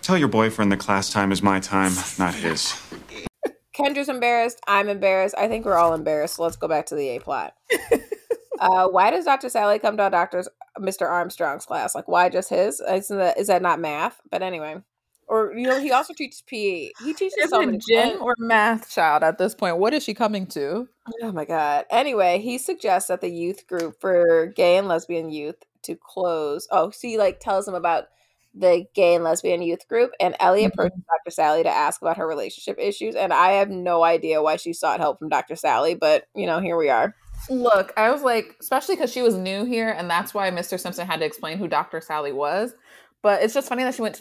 tell 0.00 0.16
your 0.16 0.28
boyfriend 0.28 0.72
the 0.72 0.76
class 0.76 1.10
time 1.10 1.32
is 1.32 1.42
my 1.42 1.60
time, 1.60 1.92
not 2.18 2.34
his. 2.34 2.72
Kendra's 3.76 4.08
embarrassed. 4.08 4.60
I'm 4.66 4.88
embarrassed. 4.88 5.34
I 5.38 5.48
think 5.48 5.64
we're 5.64 5.76
all 5.76 5.94
embarrassed. 5.94 6.36
So 6.36 6.42
let's 6.42 6.56
go 6.56 6.68
back 6.68 6.86
to 6.86 6.94
the 6.94 7.08
A 7.10 7.20
plot. 7.20 7.54
uh, 8.60 8.88
why 8.88 9.10
does 9.10 9.24
Dr. 9.24 9.48
Sally 9.48 9.78
come 9.78 9.96
to 9.96 10.10
Dr. 10.10 10.44
Mr. 10.78 11.08
Armstrong's 11.08 11.64
class? 11.64 11.94
Like, 11.94 12.06
why 12.06 12.28
just 12.28 12.50
his? 12.50 12.80
Isn't 12.80 13.16
that, 13.18 13.38
is 13.38 13.46
that 13.46 13.62
not 13.62 13.80
math? 13.80 14.20
But 14.30 14.42
anyway. 14.42 14.82
Or, 15.32 15.54
you 15.56 15.66
know, 15.66 15.80
he 15.80 15.90
also 15.92 16.12
teaches 16.12 16.42
PE. 16.42 16.90
He 17.02 17.14
teaches 17.14 17.32
Is 17.38 17.48
so 17.48 17.60
many 17.60 17.78
gym 17.78 18.18
or 18.20 18.34
math 18.36 18.90
child 18.90 19.22
at 19.22 19.38
this 19.38 19.54
point? 19.54 19.78
What 19.78 19.94
is 19.94 20.02
she 20.02 20.12
coming 20.12 20.46
to? 20.48 20.86
Oh 21.22 21.32
my 21.32 21.46
God. 21.46 21.86
Anyway, 21.88 22.38
he 22.38 22.58
suggests 22.58 23.08
that 23.08 23.22
the 23.22 23.30
youth 23.30 23.66
group 23.66 23.98
for 23.98 24.52
gay 24.54 24.76
and 24.76 24.88
lesbian 24.88 25.30
youth 25.30 25.56
to 25.84 25.96
close. 25.96 26.68
Oh, 26.70 26.90
so 26.90 27.08
he 27.08 27.16
like 27.16 27.40
tells 27.40 27.64
them 27.64 27.74
about 27.74 28.08
the 28.54 28.84
gay 28.94 29.14
and 29.14 29.24
lesbian 29.24 29.62
youth 29.62 29.88
group, 29.88 30.10
and 30.20 30.36
Ellie 30.38 30.66
approaches 30.66 30.98
mm-hmm. 30.98 31.24
Dr. 31.24 31.34
Sally 31.34 31.62
to 31.62 31.70
ask 31.70 32.02
about 32.02 32.18
her 32.18 32.28
relationship 32.28 32.78
issues. 32.78 33.14
And 33.14 33.32
I 33.32 33.52
have 33.52 33.70
no 33.70 34.04
idea 34.04 34.42
why 34.42 34.56
she 34.56 34.74
sought 34.74 35.00
help 35.00 35.18
from 35.18 35.30
Dr. 35.30 35.56
Sally, 35.56 35.94
but 35.94 36.26
you 36.34 36.44
know, 36.44 36.60
here 36.60 36.76
we 36.76 36.90
are. 36.90 37.14
Look, 37.48 37.94
I 37.96 38.10
was 38.10 38.20
like, 38.20 38.54
especially 38.60 38.96
because 38.96 39.10
she 39.10 39.22
was 39.22 39.34
new 39.34 39.64
here, 39.64 39.88
and 39.88 40.10
that's 40.10 40.34
why 40.34 40.50
Mr. 40.50 40.78
Simpson 40.78 41.06
had 41.06 41.20
to 41.20 41.26
explain 41.26 41.56
who 41.56 41.68
Dr. 41.68 42.02
Sally 42.02 42.32
was. 42.32 42.74
But 43.22 43.42
it's 43.42 43.54
just 43.54 43.68
funny 43.68 43.84
that 43.84 43.94
she 43.94 44.02
went 44.02 44.20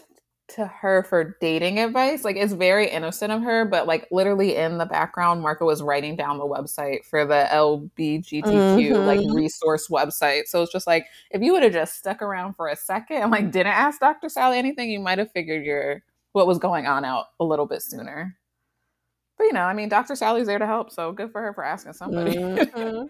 to 0.55 0.65
her 0.67 1.03
for 1.03 1.35
dating 1.41 1.79
advice. 1.79 2.23
Like, 2.23 2.35
it's 2.35 2.53
very 2.53 2.89
innocent 2.89 3.31
of 3.31 3.41
her, 3.43 3.65
but 3.65 3.87
like, 3.87 4.07
literally 4.11 4.55
in 4.55 4.77
the 4.77 4.85
background, 4.85 5.41
Marco 5.41 5.65
was 5.65 5.81
writing 5.81 6.15
down 6.15 6.37
the 6.37 6.45
website 6.45 7.05
for 7.05 7.25
the 7.25 7.47
LBGTQ 7.53 9.05
like 9.05 9.19
Mhm. 9.19 9.35
resource 9.35 9.87
website. 9.89 10.47
So 10.47 10.61
it's 10.63 10.71
just 10.71 10.87
like, 10.87 11.07
if 11.31 11.41
you 11.41 11.53
would 11.53 11.63
have 11.63 11.73
just 11.73 11.95
stuck 11.97 12.21
around 12.21 12.53
for 12.55 12.67
a 12.67 12.75
second 12.75 13.17
and 13.17 13.31
like 13.31 13.51
didn't 13.51 13.73
ask 13.73 13.99
Dr. 13.99 14.29
Sally 14.29 14.57
anything, 14.57 14.89
you 14.89 14.99
might 14.99 15.17
have 15.19 15.31
figured 15.31 15.65
your 15.65 16.03
what 16.33 16.47
was 16.47 16.57
going 16.59 16.87
on 16.87 17.03
out 17.05 17.27
a 17.39 17.43
little 17.45 17.65
bit 17.65 17.81
sooner. 17.81 18.37
But 19.37 19.45
you 19.45 19.53
know, 19.53 19.63
I 19.63 19.73
mean, 19.73 19.89
Dr. 19.89 20.15
Sally's 20.15 20.47
there 20.47 20.59
to 20.59 20.65
help, 20.67 20.91
so 20.91 21.11
good 21.11 21.31
for 21.31 21.41
her 21.41 21.53
for 21.53 21.63
asking 21.63 21.93
somebody. 21.93 22.35
Mhm. 22.35 23.09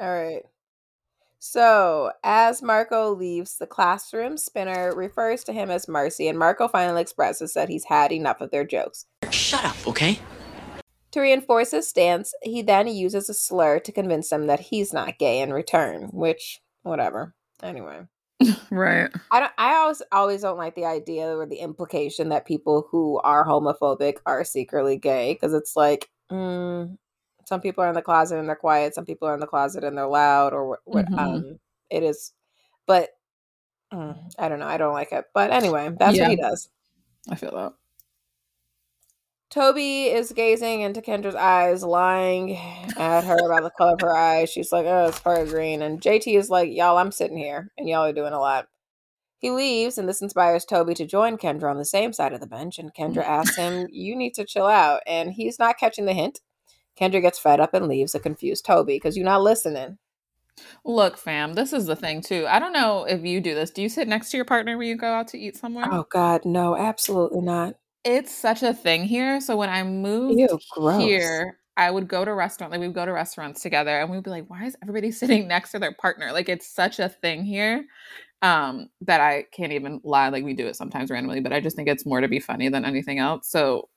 All 0.00 0.10
right. 0.14 0.42
So, 1.44 2.12
as 2.22 2.62
Marco 2.62 3.12
leaves 3.12 3.58
the 3.58 3.66
classroom, 3.66 4.36
Spinner 4.36 4.94
refers 4.94 5.42
to 5.42 5.52
him 5.52 5.72
as 5.72 5.88
Marcy, 5.88 6.28
and 6.28 6.38
Marco 6.38 6.68
finally 6.68 7.02
expresses 7.02 7.54
that 7.54 7.68
he's 7.68 7.82
had 7.82 8.12
enough 8.12 8.40
of 8.40 8.52
their 8.52 8.64
jokes. 8.64 9.06
Shut 9.32 9.64
up, 9.64 9.88
okay? 9.88 10.20
To 11.10 11.20
reinforce 11.20 11.72
his 11.72 11.88
stance, 11.88 12.32
he 12.44 12.62
then 12.62 12.86
uses 12.86 13.28
a 13.28 13.34
slur 13.34 13.80
to 13.80 13.90
convince 13.90 14.30
them 14.30 14.46
that 14.46 14.60
he's 14.60 14.92
not 14.92 15.18
gay 15.18 15.40
in 15.40 15.52
return, 15.52 16.10
which, 16.12 16.60
whatever. 16.84 17.34
Anyway. 17.60 18.02
right. 18.70 19.10
I 19.32 19.40
don't 19.40 19.52
I 19.58 19.74
always 19.74 20.02
always 20.12 20.42
don't 20.42 20.58
like 20.58 20.76
the 20.76 20.84
idea 20.84 21.36
or 21.36 21.46
the 21.46 21.56
implication 21.56 22.28
that 22.28 22.46
people 22.46 22.86
who 22.92 23.18
are 23.24 23.44
homophobic 23.44 24.18
are 24.26 24.44
secretly 24.44 24.96
gay 24.96 25.32
because 25.34 25.54
it's 25.54 25.74
like 25.74 26.08
mm, 26.30 26.96
some 27.46 27.60
people 27.60 27.82
are 27.84 27.88
in 27.88 27.94
the 27.94 28.02
closet 28.02 28.38
and 28.38 28.48
they're 28.48 28.56
quiet, 28.56 28.94
some 28.94 29.04
people 29.04 29.28
are 29.28 29.34
in 29.34 29.40
the 29.40 29.46
closet 29.46 29.84
and 29.84 29.96
they're 29.96 30.06
loud 30.06 30.52
or 30.52 30.78
what 30.84 31.06
Mhm. 31.06 31.18
um 31.18 31.58
it 31.90 32.02
is 32.02 32.32
but 32.86 33.10
mm, 33.92 34.16
I 34.38 34.48
don't 34.48 34.58
know, 34.58 34.66
I 34.66 34.76
don't 34.78 34.92
like 34.94 35.12
it. 35.12 35.24
But 35.34 35.50
anyway, 35.50 35.90
that's 35.98 36.16
Yeah. 36.16 36.22
what 36.22 36.30
he 36.30 36.36
does. 36.36 36.68
I 37.30 37.36
feel 37.36 37.52
that. 37.52 37.72
Toby 39.50 40.04
is 40.06 40.32
gazing 40.32 40.80
into 40.80 41.02
Kendra's 41.02 41.34
eyes, 41.34 41.84
lying 41.84 42.56
at 42.96 43.24
her 43.24 43.36
about 43.46 43.62
the 43.62 43.70
color 43.76 43.92
of 43.94 44.00
her 44.00 44.16
eyes. 44.16 44.48
She's 44.50 44.72
like, 44.72 44.86
oh, 44.86 45.08
it's 45.08 45.20
part 45.20 45.42
of 45.42 45.50
green. 45.50 45.82
And 45.82 46.00
JT 46.00 46.34
is 46.38 46.48
like, 46.48 46.70
y'all, 46.72 46.96
I'm 46.96 47.12
sitting 47.12 47.36
here, 47.36 47.70
and 47.76 47.86
y'all 47.86 48.06
are 48.06 48.14
doing 48.14 48.32
a 48.32 48.40
lot. 48.40 48.68
He 49.40 49.50
leaves, 49.50 49.98
and 49.98 50.08
this 50.08 50.22
inspires 50.22 50.64
Toby 50.64 50.94
to 50.94 51.04
join 51.06 51.36
Kendra 51.36 51.70
on 51.70 51.76
the 51.76 51.84
same 51.84 52.14
side 52.14 52.32
of 52.32 52.40
the 52.40 52.46
bench. 52.46 52.78
And 52.78 52.94
Kendra 52.94 53.24
asks 53.24 53.56
him, 53.56 53.88
You 53.90 54.16
need 54.16 54.32
to 54.34 54.46
chill 54.46 54.66
out. 54.66 55.02
And 55.06 55.32
he's 55.32 55.58
not 55.58 55.76
catching 55.78 56.06
the 56.06 56.14
hint. 56.14 56.40
Kendra 57.00 57.22
gets 57.22 57.38
fed 57.38 57.60
up 57.60 57.74
and 57.74 57.88
leaves 57.88 58.14
a 58.14 58.20
confused 58.20 58.64
Toby 58.64 58.94
because 58.94 59.16
you're 59.16 59.24
not 59.24 59.42
listening. 59.42 59.98
Look, 60.84 61.16
fam, 61.16 61.54
this 61.54 61.72
is 61.72 61.86
the 61.86 61.96
thing 61.96 62.20
too. 62.20 62.46
I 62.48 62.58
don't 62.58 62.72
know 62.72 63.04
if 63.04 63.24
you 63.24 63.40
do 63.40 63.54
this. 63.54 63.70
Do 63.70 63.82
you 63.82 63.88
sit 63.88 64.08
next 64.08 64.30
to 64.30 64.36
your 64.36 64.44
partner 64.44 64.76
when 64.76 64.88
you 64.88 64.96
go 64.96 65.12
out 65.12 65.28
to 65.28 65.38
eat 65.38 65.56
somewhere? 65.56 65.86
Oh, 65.90 66.06
God, 66.10 66.44
no, 66.44 66.76
absolutely 66.76 67.40
not. 67.40 67.76
It's 68.04 68.34
such 68.34 68.62
a 68.62 68.74
thing 68.74 69.04
here. 69.04 69.40
So 69.40 69.56
when 69.56 69.70
I 69.70 69.82
moved 69.84 70.38
Ew, 70.38 70.58
here, 70.98 71.58
I 71.76 71.90
would 71.90 72.08
go 72.08 72.24
to 72.24 72.34
restaurant, 72.34 72.72
like 72.72 72.80
we 72.80 72.88
would 72.88 72.96
go 72.96 73.06
to 73.06 73.12
restaurants 73.12 73.62
together, 73.62 73.98
and 74.00 74.10
we'd 74.10 74.24
be 74.24 74.30
like, 74.30 74.50
"Why 74.50 74.64
is 74.64 74.76
everybody 74.82 75.10
sitting 75.12 75.48
next 75.48 75.70
to 75.70 75.78
their 75.78 75.94
partner?" 75.94 76.32
Like 76.32 76.48
it's 76.48 76.66
such 76.66 76.98
a 76.98 77.08
thing 77.08 77.44
here 77.44 77.84
um, 78.42 78.88
that 79.02 79.20
I 79.20 79.44
can't 79.52 79.72
even 79.72 80.00
lie. 80.04 80.28
Like 80.28 80.44
we 80.44 80.52
do 80.52 80.66
it 80.66 80.76
sometimes 80.76 81.10
randomly, 81.10 81.40
but 81.40 81.52
I 81.52 81.60
just 81.60 81.76
think 81.76 81.88
it's 81.88 82.04
more 82.04 82.20
to 82.20 82.28
be 82.28 82.40
funny 82.40 82.68
than 82.68 82.84
anything 82.84 83.20
else. 83.20 83.48
So 83.48 83.88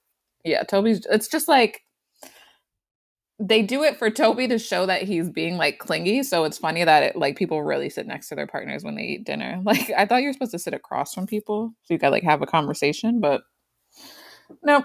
yeah, 0.44 0.64
Toby's. 0.64 1.06
It's 1.10 1.28
just 1.28 1.48
like 1.48 1.82
they 3.40 3.62
do 3.62 3.84
it 3.84 3.98
for 3.98 4.10
Toby 4.10 4.48
to 4.48 4.58
show 4.58 4.86
that 4.86 5.04
he's 5.04 5.30
being 5.30 5.58
like 5.58 5.80
clingy. 5.80 6.24
So 6.24 6.46
it's 6.46 6.58
funny 6.58 6.84
that 6.84 7.04
it 7.04 7.16
like 7.16 7.38
people 7.38 7.64
really 7.64 7.90
sit 7.90 8.08
next 8.08 8.30
to 8.30 8.36
their 8.36 8.48
partners 8.48 8.84
when 8.84 8.96
they 8.96 9.04
eat 9.04 9.26
dinner. 9.26 9.62
Like 9.66 9.92
I 9.92 10.06
thought 10.06 10.22
you 10.22 10.30
were 10.30 10.34
supposed 10.34 10.52
to 10.52 10.60
sit 10.60 10.74
across 10.74 11.14
from 11.14 11.28
people 11.28 11.74
so 11.84 11.94
you 11.94 12.00
could 12.00 12.10
like 12.10 12.24
have 12.24 12.42
a 12.42 12.46
conversation, 12.48 13.20
but 13.20 13.42
no, 14.64 14.84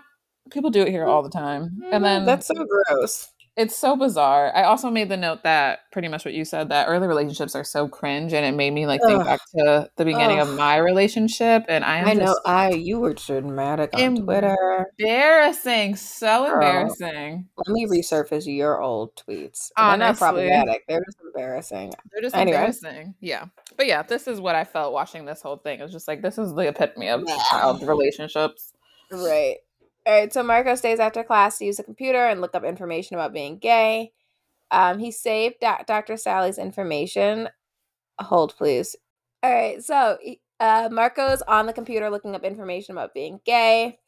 people 0.50 0.70
do 0.70 0.82
it 0.82 0.88
here 0.88 1.04
all 1.04 1.22
the 1.22 1.30
time. 1.30 1.82
And 1.92 2.04
then 2.04 2.22
Mm, 2.22 2.26
that's 2.26 2.46
so 2.46 2.54
gross. 2.88 3.28
It's 3.56 3.76
so 3.76 3.96
bizarre. 3.96 4.52
I 4.56 4.62
also 4.62 4.90
made 4.90 5.08
the 5.08 5.16
note 5.16 5.42
that 5.42 5.80
pretty 5.92 6.08
much 6.08 6.24
what 6.24 6.32
you 6.34 6.44
said 6.44 6.68
that 6.70 6.86
early 6.88 7.06
relationships 7.06 7.54
are 7.54 7.64
so 7.64 7.88
cringe, 7.88 8.32
and 8.32 8.46
it 8.46 8.52
made 8.56 8.70
me 8.72 8.86
like 8.86 9.00
think 9.02 9.20
Ugh. 9.20 9.26
back 9.26 9.40
to 9.56 9.90
the 9.96 10.04
beginning 10.04 10.38
of 10.38 10.54
my 10.56 10.76
relationship, 10.76 11.64
and 11.68 11.84
I 11.84 11.98
am 11.98 12.08
I 12.08 12.12
know. 12.14 12.38
I 12.46 12.70
you 12.70 13.00
were 13.00 13.12
dramatic 13.14 13.90
on 13.94 14.16
Twitter. 14.16 14.86
embarrassing, 14.98 15.96
so 15.96 16.46
Girl. 16.46 16.54
embarrassing. 16.54 17.48
Let 17.56 17.72
me 17.72 17.86
resurface 17.86 18.46
your 18.46 18.80
old 18.80 19.16
tweets. 19.16 19.70
They're 19.76 19.96
not 19.96 20.16
problematic. 20.16 20.84
They're 20.88 21.02
just 21.04 21.18
embarrassing. 21.24 21.92
They're 22.12 22.22
just 22.22 22.36
Anyway. 22.36 22.56
embarrassing. 22.56 23.14
Yeah, 23.20 23.46
but 23.76 23.86
yeah, 23.86 24.02
this 24.02 24.26
is 24.28 24.40
what 24.40 24.54
I 24.54 24.64
felt 24.64 24.92
watching 24.92 25.24
this 25.24 25.42
whole 25.42 25.56
thing. 25.56 25.80
It 25.80 25.82
was 25.82 25.92
just 25.92 26.08
like 26.08 26.22
this 26.22 26.38
is 26.38 26.54
the 26.54 26.68
epitome 26.68 27.08
of 27.08 27.26
child 27.50 27.82
relationships. 27.82 28.72
Right. 29.10 29.56
All 30.06 30.14
right. 30.14 30.32
So 30.32 30.42
Marco 30.42 30.74
stays 30.74 30.98
after 30.98 31.22
class 31.22 31.58
to 31.58 31.66
use 31.66 31.76
the 31.76 31.82
computer 31.82 32.26
and 32.26 32.40
look 32.40 32.54
up 32.54 32.64
information 32.64 33.16
about 33.16 33.32
being 33.32 33.58
gay. 33.58 34.12
Um, 34.70 34.98
he 34.98 35.10
saved 35.10 35.56
Dr. 35.60 36.16
Sally's 36.16 36.58
information. 36.58 37.48
Hold, 38.18 38.56
please. 38.56 38.96
All 39.42 39.52
right. 39.52 39.82
So 39.82 40.18
uh, 40.58 40.88
Marco's 40.90 41.42
on 41.42 41.66
the 41.66 41.72
computer 41.72 42.10
looking 42.10 42.34
up 42.34 42.44
information 42.44 42.92
about 42.92 43.14
being 43.14 43.40
gay. 43.44 43.98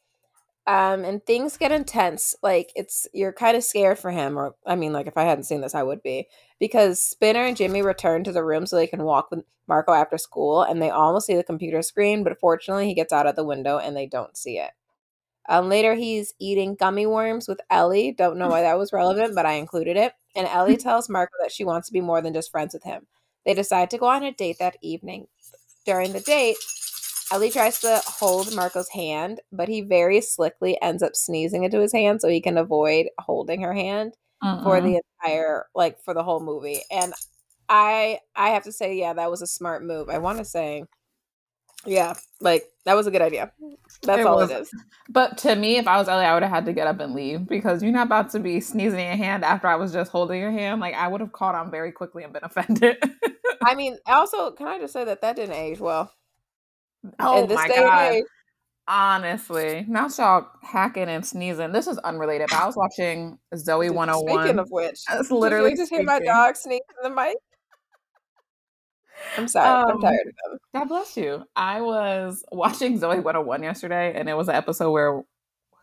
Um, 0.65 1.03
and 1.03 1.25
things 1.25 1.57
get 1.57 1.73
intense. 1.73 2.35
Like 2.41 2.71
it's 2.75 3.05
you're 3.13 3.33
kind 3.33 3.57
of 3.57 3.65
scared 3.65 3.99
for 3.99 4.11
him, 4.11 4.37
or 4.37 4.55
I 4.65 4.77
mean, 4.77 4.93
like 4.93 5.07
if 5.07 5.17
I 5.17 5.23
hadn't 5.23 5.43
seen 5.43 5.59
this, 5.59 5.75
I 5.75 5.83
would 5.83 6.01
be 6.01 6.29
because 6.57 7.03
Spinner 7.03 7.45
and 7.45 7.57
Jimmy 7.57 7.81
return 7.81 8.23
to 8.23 8.31
the 8.31 8.45
room 8.45 8.65
so 8.65 8.77
they 8.77 8.87
can 8.87 9.03
walk 9.03 9.29
with 9.29 9.43
Marco 9.67 9.91
after 9.91 10.17
school, 10.17 10.61
and 10.61 10.81
they 10.81 10.89
almost 10.89 11.27
see 11.27 11.35
the 11.35 11.43
computer 11.43 11.81
screen, 11.81 12.23
but 12.23 12.39
fortunately, 12.39 12.87
he 12.87 12.93
gets 12.93 13.11
out 13.11 13.27
of 13.27 13.35
the 13.35 13.43
window 13.43 13.77
and 13.77 13.95
they 13.95 14.05
don't 14.05 14.37
see 14.37 14.57
it. 14.57 14.71
Um, 15.49 15.69
later, 15.69 15.95
he's 15.95 16.33
eating 16.39 16.75
gummy 16.75 17.05
worms 17.05 17.47
with 17.47 17.59
Ellie. 17.69 18.13
Don't 18.13 18.37
know 18.37 18.49
why 18.49 18.61
that 18.61 18.77
was 18.77 18.93
relevant, 18.93 19.35
but 19.35 19.45
I 19.45 19.53
included 19.53 19.97
it. 19.97 20.13
And 20.35 20.47
Ellie 20.47 20.77
tells 20.77 21.09
Marco 21.09 21.33
that 21.41 21.51
she 21.51 21.65
wants 21.65 21.87
to 21.87 21.93
be 21.93 22.01
more 22.01 22.21
than 22.21 22.33
just 22.33 22.51
friends 22.51 22.73
with 22.73 22.83
him. 22.83 23.07
They 23.45 23.53
decide 23.53 23.89
to 23.91 23.97
go 23.97 24.05
on 24.07 24.23
a 24.23 24.31
date 24.31 24.57
that 24.59 24.77
evening. 24.81 25.27
During 25.85 26.13
the 26.13 26.21
date, 26.21 26.57
Ellie 27.31 27.49
tries 27.51 27.79
to 27.81 28.01
hold 28.05 28.53
Marco's 28.55 28.89
hand, 28.89 29.41
but 29.51 29.67
he 29.67 29.81
very 29.81 30.21
slickly 30.21 30.79
ends 30.81 31.03
up 31.03 31.15
sneezing 31.15 31.63
into 31.63 31.79
his 31.79 31.91
hand 31.93 32.21
so 32.21 32.27
he 32.29 32.41
can 32.41 32.57
avoid 32.57 33.07
holding 33.19 33.61
her 33.61 33.73
hand 33.73 34.15
for 34.61 34.79
Mm-mm. 34.79 34.81
the 34.81 35.01
entire 35.23 35.65
like 35.75 35.99
for 36.03 36.13
the 36.13 36.23
whole 36.23 36.39
movie. 36.39 36.81
And 36.91 37.13
I 37.69 38.19
I 38.35 38.49
have 38.51 38.63
to 38.63 38.71
say, 38.71 38.95
yeah, 38.95 39.13
that 39.13 39.31
was 39.31 39.41
a 39.41 39.47
smart 39.47 39.83
move. 39.83 40.09
I 40.09 40.19
want 40.19 40.39
to 40.39 40.45
say, 40.45 40.85
yeah, 41.85 42.13
like 42.41 42.63
that 42.85 42.95
was 42.95 43.07
a 43.07 43.11
good 43.11 43.21
idea. 43.21 43.51
That's 44.03 44.19
It 44.21 44.25
all 44.25 44.35
was. 44.37 44.51
it 44.51 44.61
is. 44.61 44.71
But 45.09 45.37
to 45.39 45.55
me, 45.55 45.77
if 45.77 45.87
I 45.87 45.97
was 45.97 46.07
Ellie, 46.07 46.25
I 46.25 46.33
would 46.33 46.43
have 46.43 46.51
had 46.51 46.65
to 46.65 46.73
get 46.73 46.87
up 46.87 46.99
and 46.99 47.13
leave 47.13 47.47
because 47.47 47.83
you're 47.83 47.91
not 47.91 48.07
about 48.07 48.31
to 48.31 48.39
be 48.39 48.59
sneezing 48.61 48.99
in 48.99 49.05
your 49.05 49.15
hand 49.17 49.43
after 49.45 49.67
I 49.67 49.75
was 49.75 49.93
just 49.93 50.11
holding 50.11 50.39
your 50.39 50.51
hand. 50.51 50.81
Like 50.81 50.95
I 50.95 51.07
would 51.07 51.21
have 51.21 51.31
caught 51.31 51.55
on 51.55 51.71
very 51.71 51.91
quickly 51.91 52.23
and 52.23 52.33
been 52.33 52.43
offended. 52.45 52.97
I 53.63 53.75
mean, 53.75 53.97
also, 54.07 54.51
can 54.51 54.67
I 54.67 54.79
just 54.79 54.93
say 54.93 55.05
that 55.05 55.21
that 55.21 55.35
didn't 55.35 55.55
age 55.55 55.79
well 55.79 56.11
oh 57.19 57.43
in 57.43 57.47
this 57.47 57.55
my 57.55 57.67
day 57.67 57.75
god! 57.81 58.11
age? 58.13 58.23
Honestly, 58.87 59.85
now 59.87 60.09
y'all 60.17 60.47
hacking 60.61 61.07
and 61.07 61.25
sneezing. 61.25 61.71
This 61.71 61.87
is 61.87 61.97
unrelated, 61.99 62.49
but 62.49 62.59
I 62.59 62.65
was 62.65 62.75
watching 62.75 63.39
Zoey 63.55 63.89
101. 63.91 64.39
Speaking 64.39 64.57
101. 64.57 64.59
of 64.59 64.67
which, 64.71 64.99
That's 65.07 65.29
did 65.29 65.35
literally 65.35 65.75
just 65.75 65.89
hear 65.89 66.03
my 66.03 66.19
dog 66.19 66.57
sneeze 66.57 66.81
in 67.03 67.09
the 67.09 67.15
mic? 67.15 67.37
I'm 69.37 69.47
sorry. 69.47 69.67
I'm 69.67 69.95
Um, 69.97 70.01
tired 70.01 70.27
of 70.27 70.51
them. 70.51 70.59
God 70.73 70.85
bless 70.85 71.17
you. 71.17 71.43
I 71.55 71.81
was 71.81 72.43
watching 72.51 72.99
Zoey 72.99 73.23
101 73.23 73.63
yesterday, 73.63 74.13
and 74.15 74.29
it 74.29 74.35
was 74.37 74.47
an 74.49 74.55
episode 74.55 74.91
where 74.91 75.23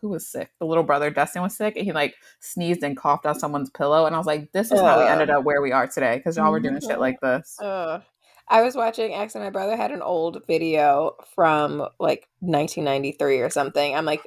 who 0.01 0.09
was 0.09 0.27
sick? 0.27 0.49
The 0.59 0.65
little 0.65 0.83
brother, 0.83 1.11
Dustin, 1.11 1.43
was 1.43 1.55
sick, 1.55 1.75
and 1.75 1.85
he 1.85 1.91
like 1.91 2.15
sneezed 2.39 2.81
and 2.83 2.97
coughed 2.97 3.25
on 3.27 3.37
someone's 3.39 3.69
pillow. 3.69 4.05
And 4.07 4.15
I 4.15 4.17
was 4.17 4.25
like, 4.25 4.51
this 4.51 4.71
is 4.71 4.79
how 4.81 4.99
we 4.99 5.07
ended 5.07 5.29
up 5.29 5.43
where 5.43 5.61
we 5.61 5.71
are 5.71 5.85
today 5.87 6.17
because 6.17 6.37
y'all 6.37 6.51
were 6.51 6.59
doing 6.59 6.79
shit 6.81 6.99
like 6.99 7.19
this. 7.21 7.55
Ugh. 7.61 8.01
I 8.47 8.63
was 8.63 8.75
watching 8.75 9.13
X 9.13 9.35
and 9.35 9.43
my 9.43 9.49
brother 9.51 9.77
had 9.77 9.91
an 9.91 10.01
old 10.01 10.41
video 10.47 11.15
from 11.35 11.87
like 11.99 12.27
1993 12.39 13.39
or 13.39 13.49
something. 13.49 13.95
I'm 13.95 14.05
like, 14.05 14.23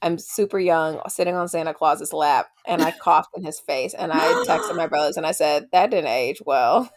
I'm 0.00 0.16
super 0.18 0.60
young, 0.60 1.00
sitting 1.08 1.34
on 1.34 1.48
Santa 1.48 1.74
Claus's 1.74 2.12
lap, 2.12 2.46
and 2.66 2.80
I 2.82 2.92
coughed 2.92 3.30
in 3.36 3.42
his 3.44 3.58
face. 3.58 3.94
And 3.94 4.12
I 4.12 4.44
texted 4.46 4.76
my 4.76 4.86
brothers 4.88 5.16
and 5.16 5.26
I 5.26 5.32
said, 5.32 5.66
That 5.72 5.90
didn't 5.90 6.10
age 6.10 6.40
well. 6.46 6.88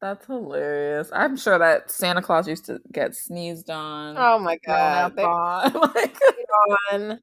That's 0.00 0.26
hilarious. 0.26 1.10
I'm 1.12 1.36
sure 1.36 1.58
that 1.58 1.90
Santa 1.90 2.20
Claus 2.20 2.46
used 2.46 2.66
to 2.66 2.80
get 2.92 3.14
sneezed 3.14 3.70
on. 3.70 4.16
Oh 4.18 4.38
my 4.38 4.58
God. 4.66 5.04
up 5.04 5.16
They- 5.16 5.22
like, 6.02 6.18
on. 7.00 7.20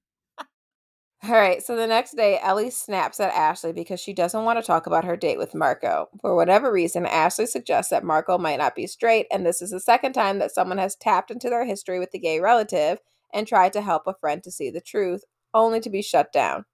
All 1.25 1.31
right, 1.31 1.63
so 1.63 1.77
the 1.77 1.87
next 1.87 2.17
day, 2.17 2.37
Ellie 2.43 2.69
snaps 2.69 3.21
at 3.21 3.33
Ashley 3.33 3.71
because 3.71 4.01
she 4.01 4.11
doesn't 4.11 4.43
want 4.43 4.59
to 4.59 4.65
talk 4.65 4.87
about 4.87 5.05
her 5.05 5.15
date 5.15 5.37
with 5.37 5.55
Marco. 5.55 6.09
For 6.19 6.35
whatever 6.35 6.69
reason, 6.69 7.05
Ashley 7.05 7.45
suggests 7.45 7.91
that 7.91 8.03
Marco 8.03 8.37
might 8.37 8.57
not 8.59 8.75
be 8.75 8.87
straight, 8.87 9.27
and 9.31 9.45
this 9.45 9.61
is 9.61 9.71
the 9.71 9.79
second 9.79 10.11
time 10.11 10.39
that 10.39 10.53
someone 10.53 10.79
has 10.79 10.97
tapped 10.97 11.31
into 11.31 11.49
their 11.49 11.63
history 11.63 11.97
with 11.97 12.11
the 12.11 12.19
gay 12.19 12.41
relative 12.41 12.97
and 13.33 13.47
tried 13.47 13.71
to 13.71 13.81
help 13.81 14.05
a 14.05 14.13
friend 14.15 14.43
to 14.43 14.51
see 14.51 14.69
the 14.69 14.81
truth, 14.81 15.23
only 15.53 15.79
to 15.79 15.89
be 15.89 16.01
shut 16.01 16.33
down. 16.33 16.65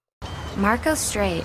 Marco's 0.56 0.98
straight. 0.98 1.44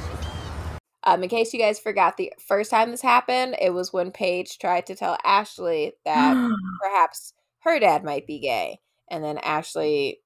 Um, 1.05 1.21
in 1.21 1.29
case 1.29 1.53
you 1.53 1.59
guys 1.59 1.79
forgot, 1.79 2.17
the 2.17 2.33
first 2.39 2.71
time 2.71 2.91
this 2.91 3.01
happened, 3.01 3.55
it 3.61 3.73
was 3.73 3.93
when 3.93 4.11
Paige 4.11 4.57
tried 4.57 4.87
to 4.87 4.95
tell 4.95 5.17
Ashley 5.23 5.93
that 6.03 6.35
perhaps 6.81 7.33
her 7.59 7.79
dad 7.79 8.03
might 8.03 8.25
be 8.25 8.39
gay, 8.39 8.79
and 9.09 9.23
then 9.23 9.37
Ashley 9.39 10.21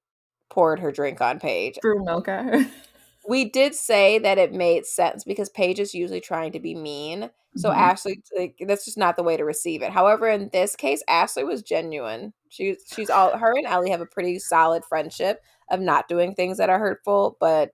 poured 0.50 0.80
her 0.80 0.92
drink 0.92 1.22
on 1.22 1.40
Paige. 1.40 1.78
threw 1.82 2.04
milk 2.04 2.28
at 2.28 2.46
her. 2.46 2.66
we 3.28 3.46
did 3.46 3.76
say 3.76 4.20
that 4.20 4.38
it 4.38 4.54
made 4.54 4.86
sense 4.86 5.24
because 5.24 5.50
Paige 5.50 5.80
is 5.80 5.94
usually 5.94 6.22
trying 6.22 6.52
to 6.54 6.60
be 6.60 6.74
mean. 6.74 7.30
So 7.56 7.70
Mhm. 7.70 7.76
Ashley, 7.78 8.22
like, 8.38 8.56
that's 8.66 8.86
just 8.86 8.98
not 8.98 9.18
the 9.18 9.24
way 9.24 9.36
to 9.36 9.44
receive 9.44 9.82
it. 9.82 9.92
However, 9.92 10.28
in 10.30 10.50
this 10.54 10.76
case, 10.76 11.04
Ashley 11.08 11.44
was 11.44 11.62
genuine. 11.62 12.34
She, 12.48 12.78
she's 12.92 13.10
all 13.10 13.38
her 13.38 13.54
and 13.58 13.68
Ellie 13.68 13.90
have 13.90 14.02
a 14.02 14.06
pretty 14.06 14.40
solid 14.40 14.86
friendship 14.86 15.42
of 15.70 15.80
not 15.80 16.08
doing 16.08 16.36
things 16.36 16.58
that 16.58 16.70
are 16.70 16.80
hurtful, 16.80 17.38
but 17.40 17.72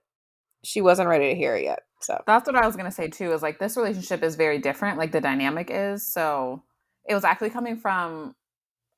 she 0.63 0.81
wasn't 0.81 1.09
ready 1.09 1.29
to 1.29 1.35
hear 1.35 1.55
it 1.55 1.63
yet. 1.63 1.79
So 2.05 2.21
That's 2.27 2.47
what 2.47 2.55
I 2.55 2.65
was 2.67 2.75
gonna 2.75 2.91
say 2.91 3.07
too. 3.07 3.31
Is 3.33 3.41
like 3.41 3.59
this 3.59 3.77
relationship 3.77 4.23
is 4.23 4.35
very 4.35 4.59
different. 4.59 4.97
Like 4.97 5.11
the 5.11 5.21
dynamic 5.21 5.69
is 5.71 6.05
so. 6.05 6.63
It 7.07 7.13
was 7.15 7.23
actually 7.23 7.51
coming 7.51 7.77
from 7.77 8.35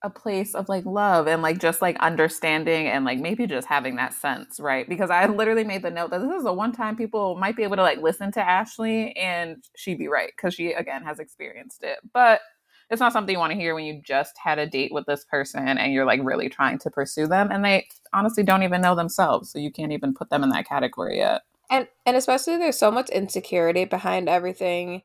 a 0.03 0.09
place 0.09 0.53
of 0.53 0.69
like 0.69 0.85
love 0.85 1.27
and 1.27 1.41
like 1.41 1.59
just 1.59 1.81
like 1.81 1.97
understanding 1.99 2.87
and 2.87 3.03
like 3.03 3.19
maybe 3.19 3.47
just 3.47 3.67
having 3.67 3.95
that 3.95 4.13
sense, 4.13 4.59
right? 4.59 4.87
Because 4.87 5.09
I 5.09 5.25
literally 5.25 5.63
made 5.63 5.81
the 5.81 5.89
note 5.91 6.11
that 6.11 6.21
this 6.21 6.31
is 6.31 6.45
a 6.45 6.53
one 6.53 6.71
time 6.71 6.95
people 6.95 7.35
might 7.37 7.55
be 7.55 7.63
able 7.63 7.77
to 7.77 7.81
like 7.81 7.99
listen 8.01 8.31
to 8.33 8.41
Ashley 8.41 9.15
and 9.17 9.63
she'd 9.75 9.97
be 9.97 10.07
right 10.07 10.31
because 10.35 10.53
she 10.53 10.73
again 10.73 11.03
has 11.03 11.19
experienced 11.19 11.83
it. 11.83 11.99
But 12.13 12.41
it's 12.89 13.01
not 13.01 13.11
something 13.13 13.33
you 13.33 13.39
want 13.39 13.51
to 13.53 13.59
hear 13.59 13.75
when 13.75 13.85
you 13.85 14.01
just 14.05 14.37
had 14.41 14.59
a 14.59 14.67
date 14.67 14.93
with 14.93 15.05
this 15.07 15.25
person 15.25 15.67
and 15.67 15.91
you're 15.93 16.05
like 16.05 16.21
really 16.23 16.47
trying 16.49 16.79
to 16.79 16.91
pursue 16.91 17.27
them 17.27 17.51
and 17.51 17.65
they 17.65 17.87
honestly 18.13 18.43
don't 18.43 18.63
even 18.63 18.81
know 18.81 18.95
themselves. 18.95 19.51
So 19.51 19.59
you 19.59 19.71
can't 19.71 19.91
even 19.91 20.13
put 20.13 20.29
them 20.29 20.43
in 20.43 20.49
that 20.51 20.67
category 20.67 21.17
yet. 21.17 21.41
And 21.69 21.87
and 22.05 22.17
especially 22.17 22.57
there's 22.57 22.77
so 22.77 22.91
much 22.91 23.09
insecurity 23.09 23.85
behind 23.85 24.29
everything 24.29 25.03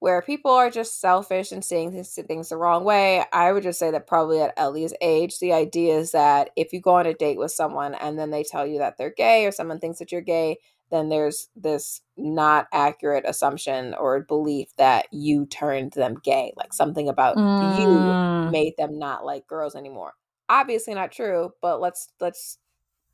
where 0.00 0.22
people 0.22 0.50
are 0.52 0.70
just 0.70 1.00
selfish 1.00 1.52
and 1.52 1.64
seeing 1.64 1.92
things, 1.92 2.18
things 2.28 2.48
the 2.50 2.56
wrong 2.56 2.84
way. 2.84 3.24
I 3.32 3.52
would 3.52 3.62
just 3.62 3.78
say 3.78 3.90
that 3.92 4.06
probably 4.08 4.40
at 4.42 4.54
ellie's 4.56 4.94
age 5.00 5.38
the 5.40 5.52
idea 5.52 5.96
is 5.98 6.12
that 6.12 6.50
if 6.56 6.72
you 6.72 6.80
go 6.80 6.96
on 6.96 7.06
a 7.06 7.14
date 7.14 7.38
with 7.38 7.52
someone 7.52 7.94
and 7.94 8.18
then 8.18 8.30
they 8.30 8.44
tell 8.44 8.66
you 8.66 8.78
that 8.78 8.96
they're 8.98 9.10
gay 9.16 9.46
or 9.46 9.52
someone 9.52 9.78
thinks 9.80 9.98
that 10.00 10.12
you're 10.12 10.20
gay 10.22 10.58
then 10.90 11.08
there's 11.08 11.48
this 11.56 12.02
not 12.16 12.68
accurate 12.72 13.24
assumption 13.26 13.94
or 13.94 14.20
belief 14.20 14.68
that 14.76 15.06
you 15.12 15.46
turned 15.46 15.92
them 15.92 16.16
gay. 16.22 16.52
Like 16.56 16.74
something 16.74 17.08
about 17.08 17.38
you 17.60 18.16
Mm. 18.22 18.50
made 18.52 18.74
them 18.78 18.98
not 18.98 19.24
like 19.24 19.46
girls 19.46 19.74
anymore. 19.76 20.14
Obviously 20.48 20.94
not 20.94 21.12
true 21.12 21.52
but 21.62 21.80
let's 21.80 22.08
let's 22.20 22.58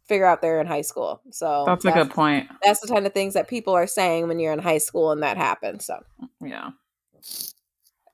figure 0.08 0.26
out 0.26 0.40
they're 0.42 0.60
in 0.60 0.66
high 0.66 0.80
school 0.80 1.20
so 1.30 1.64
That's 1.66 1.84
a 1.84 1.92
good 1.92 2.10
point. 2.10 2.48
that's 2.62 2.80
the 2.80 2.88
kind 2.88 3.06
of 3.06 3.12
things 3.12 3.34
that 3.34 3.46
people 3.48 3.74
are 3.74 3.86
saying 3.86 4.26
when 4.26 4.38
you're 4.40 4.52
in 4.52 4.58
high 4.58 4.78
school 4.78 5.12
and 5.12 5.22
that 5.22 5.36
happens. 5.36 5.84
So, 5.86 6.00
Yeah. 6.44 6.70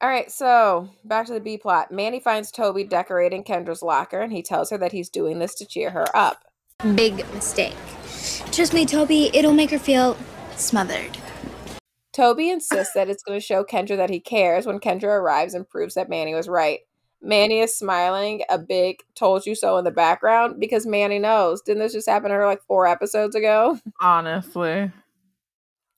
all 0.00 0.08
right, 0.08 0.30
so 0.30 0.90
back 1.04 1.26
to 1.26 1.32
the 1.32 1.40
B 1.40 1.56
plot. 1.56 1.90
Manny 1.90 2.20
finds 2.20 2.50
Toby 2.50 2.84
decorating 2.84 3.42
Kendra's 3.44 3.82
locker 3.82 4.20
and 4.20 4.32
he 4.32 4.42
tells 4.42 4.70
her 4.70 4.78
that 4.78 4.92
he's 4.92 5.08
doing 5.08 5.38
this 5.38 5.54
to 5.56 5.64
cheer 5.66 5.90
her 5.90 6.04
up. 6.14 6.44
Big 6.94 7.16
mistake. 7.32 7.76
Trust 8.52 8.74
me, 8.74 8.84
Toby, 8.84 9.30
it'll 9.32 9.52
make 9.54 9.70
her 9.70 9.78
feel 9.78 10.16
smothered. 10.56 11.16
Toby 12.12 12.50
insists 12.50 12.94
that 12.94 13.08
it's 13.08 13.22
going 13.22 13.38
to 13.38 13.44
show 13.44 13.64
Kendra 13.64 13.96
that 13.96 14.10
he 14.10 14.20
cares 14.20 14.66
when 14.66 14.78
Kendra 14.78 15.04
arrives 15.18 15.54
and 15.54 15.68
proves 15.68 15.94
that 15.94 16.08
Manny 16.08 16.34
was 16.34 16.48
right. 16.48 16.80
Manny 17.24 17.60
is 17.60 17.76
smiling 17.76 18.42
a 18.50 18.58
big 18.58 18.98
told 19.14 19.46
you 19.46 19.54
so 19.54 19.78
in 19.78 19.84
the 19.84 19.90
background 19.90 20.60
because 20.60 20.86
Manny 20.86 21.18
knows. 21.18 21.62
Didn't 21.62 21.82
this 21.82 21.92
just 21.92 22.08
happen 22.08 22.28
to 22.28 22.34
her 22.34 22.46
like 22.46 22.62
four 22.62 22.86
episodes 22.86 23.34
ago? 23.34 23.78
Honestly. 24.00 24.92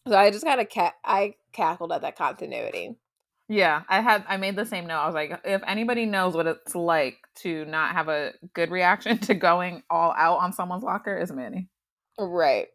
So 0.06 0.16
I 0.16 0.30
just 0.30 0.44
kind 0.44 0.60
of 0.60 0.68
ca- 0.68 0.94
I 1.04 1.34
cackled 1.52 1.92
at 1.92 2.02
that 2.02 2.16
continuity. 2.16 2.96
Yeah, 3.48 3.82
I 3.88 4.00
had 4.00 4.24
I 4.28 4.36
made 4.36 4.56
the 4.56 4.66
same 4.66 4.86
note. 4.86 4.98
I 4.98 5.06
was 5.06 5.14
like, 5.14 5.40
if 5.44 5.62
anybody 5.66 6.06
knows 6.06 6.34
what 6.34 6.46
it's 6.46 6.74
like 6.74 7.18
to 7.36 7.64
not 7.66 7.92
have 7.92 8.08
a 8.08 8.32
good 8.54 8.70
reaction 8.70 9.18
to 9.20 9.34
going 9.34 9.82
all 9.90 10.12
out 10.16 10.38
on 10.38 10.52
someone's 10.52 10.82
locker, 10.82 11.16
is 11.16 11.32
Manny. 11.32 11.68
Right. 12.18 12.68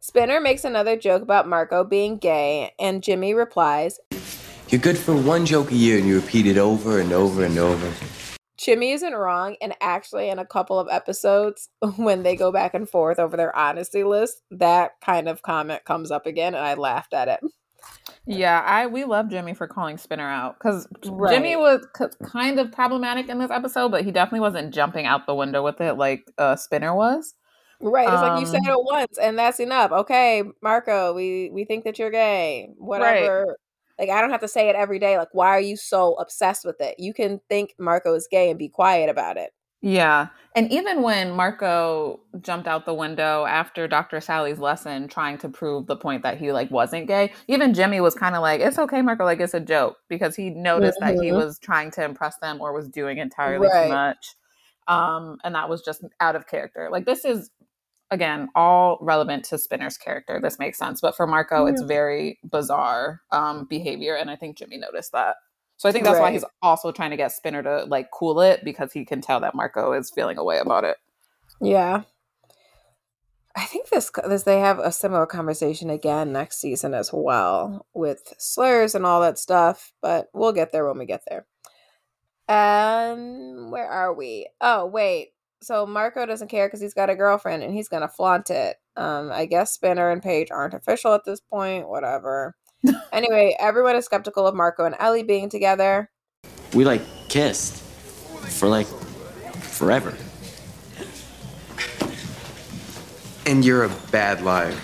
Spinner 0.00 0.40
makes 0.40 0.64
another 0.64 0.96
joke 0.96 1.22
about 1.22 1.48
Marco 1.48 1.82
being 1.82 2.18
gay, 2.18 2.72
and 2.78 3.02
Jimmy 3.02 3.34
replies, 3.34 3.98
You're 4.68 4.80
good 4.80 4.98
for 4.98 5.14
one 5.14 5.46
joke 5.46 5.70
a 5.70 5.76
year 5.76 5.98
and 5.98 6.06
you 6.08 6.16
repeat 6.16 6.46
it 6.46 6.58
over 6.58 6.98
and 7.00 7.12
over 7.12 7.44
and 7.44 7.56
over. 7.56 7.92
Jimmy 8.58 8.92
isn't 8.92 9.14
wrong, 9.14 9.54
and 9.60 9.74
actually, 9.80 10.28
in 10.30 10.38
a 10.38 10.46
couple 10.46 10.78
of 10.80 10.88
episodes, 10.90 11.68
when 11.96 12.22
they 12.22 12.34
go 12.34 12.50
back 12.50 12.74
and 12.74 12.88
forth 12.88 13.18
over 13.18 13.36
their 13.36 13.54
honesty 13.54 14.02
list, 14.02 14.42
that 14.50 14.92
kind 15.04 15.28
of 15.28 15.42
comment 15.42 15.84
comes 15.84 16.10
up 16.10 16.26
again, 16.26 16.54
and 16.54 16.64
I 16.64 16.74
laughed 16.74 17.12
at 17.14 17.28
it. 17.28 17.40
Yeah, 18.24 18.60
I 18.66 18.86
we 18.88 19.04
love 19.04 19.28
Jimmy 19.30 19.54
for 19.54 19.68
calling 19.68 19.98
Spinner 19.98 20.28
out 20.28 20.58
because 20.58 20.88
Right. 21.06 21.34
Jimmy 21.34 21.54
was 21.54 21.86
k- 21.96 22.06
kind 22.24 22.58
of 22.58 22.72
problematic 22.72 23.28
in 23.28 23.38
this 23.38 23.50
episode, 23.52 23.90
but 23.90 24.04
he 24.04 24.10
definitely 24.10 24.40
wasn't 24.40 24.74
jumping 24.74 25.06
out 25.06 25.26
the 25.26 25.34
window 25.34 25.62
with 25.62 25.80
it 25.80 25.94
like 25.94 26.24
uh, 26.38 26.56
Spinner 26.56 26.92
was. 26.94 27.34
Right. 27.80 28.08
It's 28.08 28.22
like 28.22 28.40
you 28.40 28.46
said 28.46 28.62
Um, 28.66 28.78
it 28.78 28.84
once, 28.84 29.18
and 29.18 29.38
that's 29.38 29.60
enough. 29.60 29.92
Okay, 29.92 30.42
Marco, 30.62 31.12
we 31.14 31.50
we 31.52 31.64
think 31.66 31.84
that 31.84 31.98
you're 32.00 32.10
gay. 32.10 32.70
Whatever. 32.78 33.58
Like 33.98 34.10
I 34.10 34.20
don't 34.20 34.30
have 34.30 34.40
to 34.40 34.48
say 34.48 34.68
it 34.68 34.76
every 34.76 34.98
day. 34.98 35.18
Like, 35.18 35.28
why 35.32 35.48
are 35.48 35.60
you 35.60 35.76
so 35.76 36.14
obsessed 36.14 36.64
with 36.64 36.80
it? 36.80 36.96
You 36.98 37.14
can 37.14 37.40
think 37.48 37.74
Marco 37.78 38.14
is 38.14 38.28
gay 38.30 38.50
and 38.50 38.58
be 38.58 38.68
quiet 38.68 39.08
about 39.08 39.36
it. 39.36 39.52
Yeah. 39.82 40.28
And 40.56 40.72
even 40.72 41.02
when 41.02 41.30
Marco 41.36 42.20
jumped 42.40 42.66
out 42.66 42.86
the 42.86 42.94
window 42.94 43.44
after 43.44 43.86
Dr. 43.86 44.20
Sally's 44.20 44.58
lesson 44.58 45.06
trying 45.06 45.36
to 45.38 45.48
prove 45.50 45.86
the 45.86 45.96
point 45.96 46.22
that 46.22 46.38
he 46.38 46.50
like 46.50 46.70
wasn't 46.70 47.06
gay, 47.06 47.32
even 47.46 47.74
Jimmy 47.74 48.00
was 48.00 48.14
kind 48.14 48.34
of 48.34 48.42
like, 48.42 48.60
"It's 48.60 48.78
okay, 48.78 49.02
Marco, 49.02 49.24
like 49.24 49.38
it's 49.40 49.54
a 49.54 49.60
joke" 49.60 49.98
because 50.08 50.34
he 50.34 50.50
noticed 50.50 50.98
that 51.00 51.14
he 51.20 51.30
Mhm. 51.30 51.36
was 51.36 51.58
trying 51.58 51.90
to 51.92 52.04
impress 52.04 52.38
them 52.38 52.60
or 52.60 52.72
was 52.72 52.88
doing 52.88 53.18
entirely 53.18 53.68
Right. 53.68 53.84
too 53.84 53.88
much. 53.94 54.34
Um 54.88 55.38
and 55.44 55.54
that 55.54 55.68
was 55.68 55.82
just 55.82 56.02
out 56.20 56.36
of 56.36 56.46
character. 56.46 56.88
Like 56.90 57.04
this 57.06 57.24
is 57.24 57.50
again 58.10 58.48
all 58.54 58.98
relevant 59.00 59.44
to 59.46 59.58
Spinner's 59.58 59.96
character. 59.96 60.40
This 60.40 60.58
makes 60.58 60.78
sense, 60.78 61.00
but 61.00 61.16
for 61.16 61.26
Marco 61.26 61.66
it's 61.66 61.82
very 61.82 62.38
bizarre 62.44 63.22
um 63.32 63.66
behavior 63.68 64.14
and 64.14 64.30
I 64.30 64.36
think 64.36 64.56
Jimmy 64.56 64.78
noticed 64.78 65.12
that. 65.12 65.36
So 65.78 65.88
I 65.88 65.92
think 65.92 66.04
that's 66.04 66.20
why 66.20 66.32
he's 66.32 66.44
also 66.62 66.90
trying 66.90 67.10
to 67.10 67.16
get 67.16 67.32
Spinner 67.32 67.62
to 67.62 67.84
like 67.84 68.10
cool 68.10 68.40
it 68.40 68.64
because 68.64 68.92
he 68.92 69.04
can 69.04 69.20
tell 69.20 69.40
that 69.40 69.54
Marco 69.54 69.92
is 69.92 70.10
feeling 70.10 70.38
a 70.38 70.44
way 70.44 70.58
about 70.58 70.84
it. 70.84 70.96
Yeah. 71.60 72.02
I 73.54 73.64
think 73.64 73.88
this 73.88 74.10
this 74.28 74.42
they 74.42 74.60
have 74.60 74.78
a 74.78 74.92
similar 74.92 75.24
conversation 75.24 75.88
again 75.88 76.32
next 76.32 76.60
season 76.60 76.92
as 76.92 77.10
well 77.12 77.86
with 77.94 78.34
slurs 78.38 78.94
and 78.94 79.06
all 79.06 79.20
that 79.22 79.38
stuff, 79.38 79.92
but 80.02 80.28
we'll 80.34 80.52
get 80.52 80.72
there 80.72 80.86
when 80.86 80.98
we 80.98 81.06
get 81.06 81.22
there. 81.28 81.46
Um, 82.48 83.70
where 83.70 83.88
are 83.88 84.14
we? 84.14 84.48
Oh, 84.60 84.86
wait. 84.86 85.32
So 85.62 85.86
Marco 85.86 86.26
doesn't 86.26 86.48
care 86.48 86.66
because 86.68 86.80
he's 86.80 86.94
got 86.94 87.10
a 87.10 87.14
girlfriend 87.16 87.62
and 87.62 87.72
he's 87.72 87.88
gonna 87.88 88.08
flaunt 88.08 88.50
it. 88.50 88.76
Um, 88.96 89.30
I 89.32 89.46
guess 89.46 89.72
Spinner 89.72 90.10
and 90.10 90.22
Paige 90.22 90.50
aren't 90.50 90.74
official 90.74 91.14
at 91.14 91.24
this 91.24 91.40
point. 91.40 91.88
Whatever. 91.88 92.54
anyway, 93.12 93.56
everyone 93.58 93.96
is 93.96 94.04
skeptical 94.04 94.46
of 94.46 94.54
Marco 94.54 94.84
and 94.84 94.94
Ellie 94.98 95.22
being 95.22 95.48
together. 95.48 96.10
We 96.74 96.84
like 96.84 97.02
kissed 97.28 97.82
for 98.58 98.68
like 98.68 98.86
forever. 98.86 100.14
And 103.46 103.64
you're 103.64 103.84
a 103.84 103.88
bad 104.10 104.42
liar. 104.42 104.74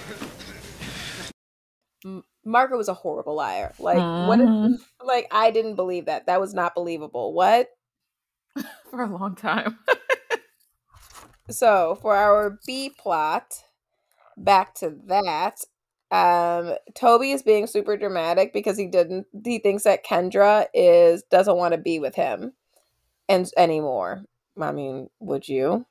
M- 2.04 2.24
Marco 2.44 2.76
was 2.76 2.88
a 2.88 2.94
horrible 2.94 3.34
liar. 3.34 3.72
Like 3.78 3.98
what? 4.26 4.40
If, 4.40 4.48
Mhm. 4.48 4.76
like 5.04 5.26
I 5.30 5.50
didn't 5.50 5.74
believe 5.74 6.06
that. 6.06 6.26
That 6.26 6.40
was 6.40 6.54
not 6.54 6.74
believable. 6.74 7.32
What? 7.34 7.68
For 8.90 9.02
a 9.02 9.06
long 9.06 9.34
time. 9.34 9.78
So 11.50 11.98
for 12.00 12.14
our 12.14 12.58
B 12.66 12.90
plot, 12.98 13.54
back 14.36 14.74
to 14.76 14.96
that. 15.06 15.58
Um, 16.10 16.74
Toby 16.94 17.32
is 17.32 17.42
being 17.42 17.66
super 17.66 17.96
dramatic 17.96 18.52
because 18.52 18.76
he 18.76 18.86
didn't. 18.86 19.26
He 19.44 19.58
thinks 19.58 19.84
that 19.84 20.04
Kendra 20.04 20.66
is 20.74 21.22
doesn't 21.30 21.56
want 21.56 21.72
to 21.72 21.78
be 21.78 21.98
with 21.98 22.14
him, 22.14 22.52
and 23.28 23.50
anymore. 23.56 24.24
I 24.60 24.72
mean, 24.72 25.08
would 25.20 25.48
you? 25.48 25.86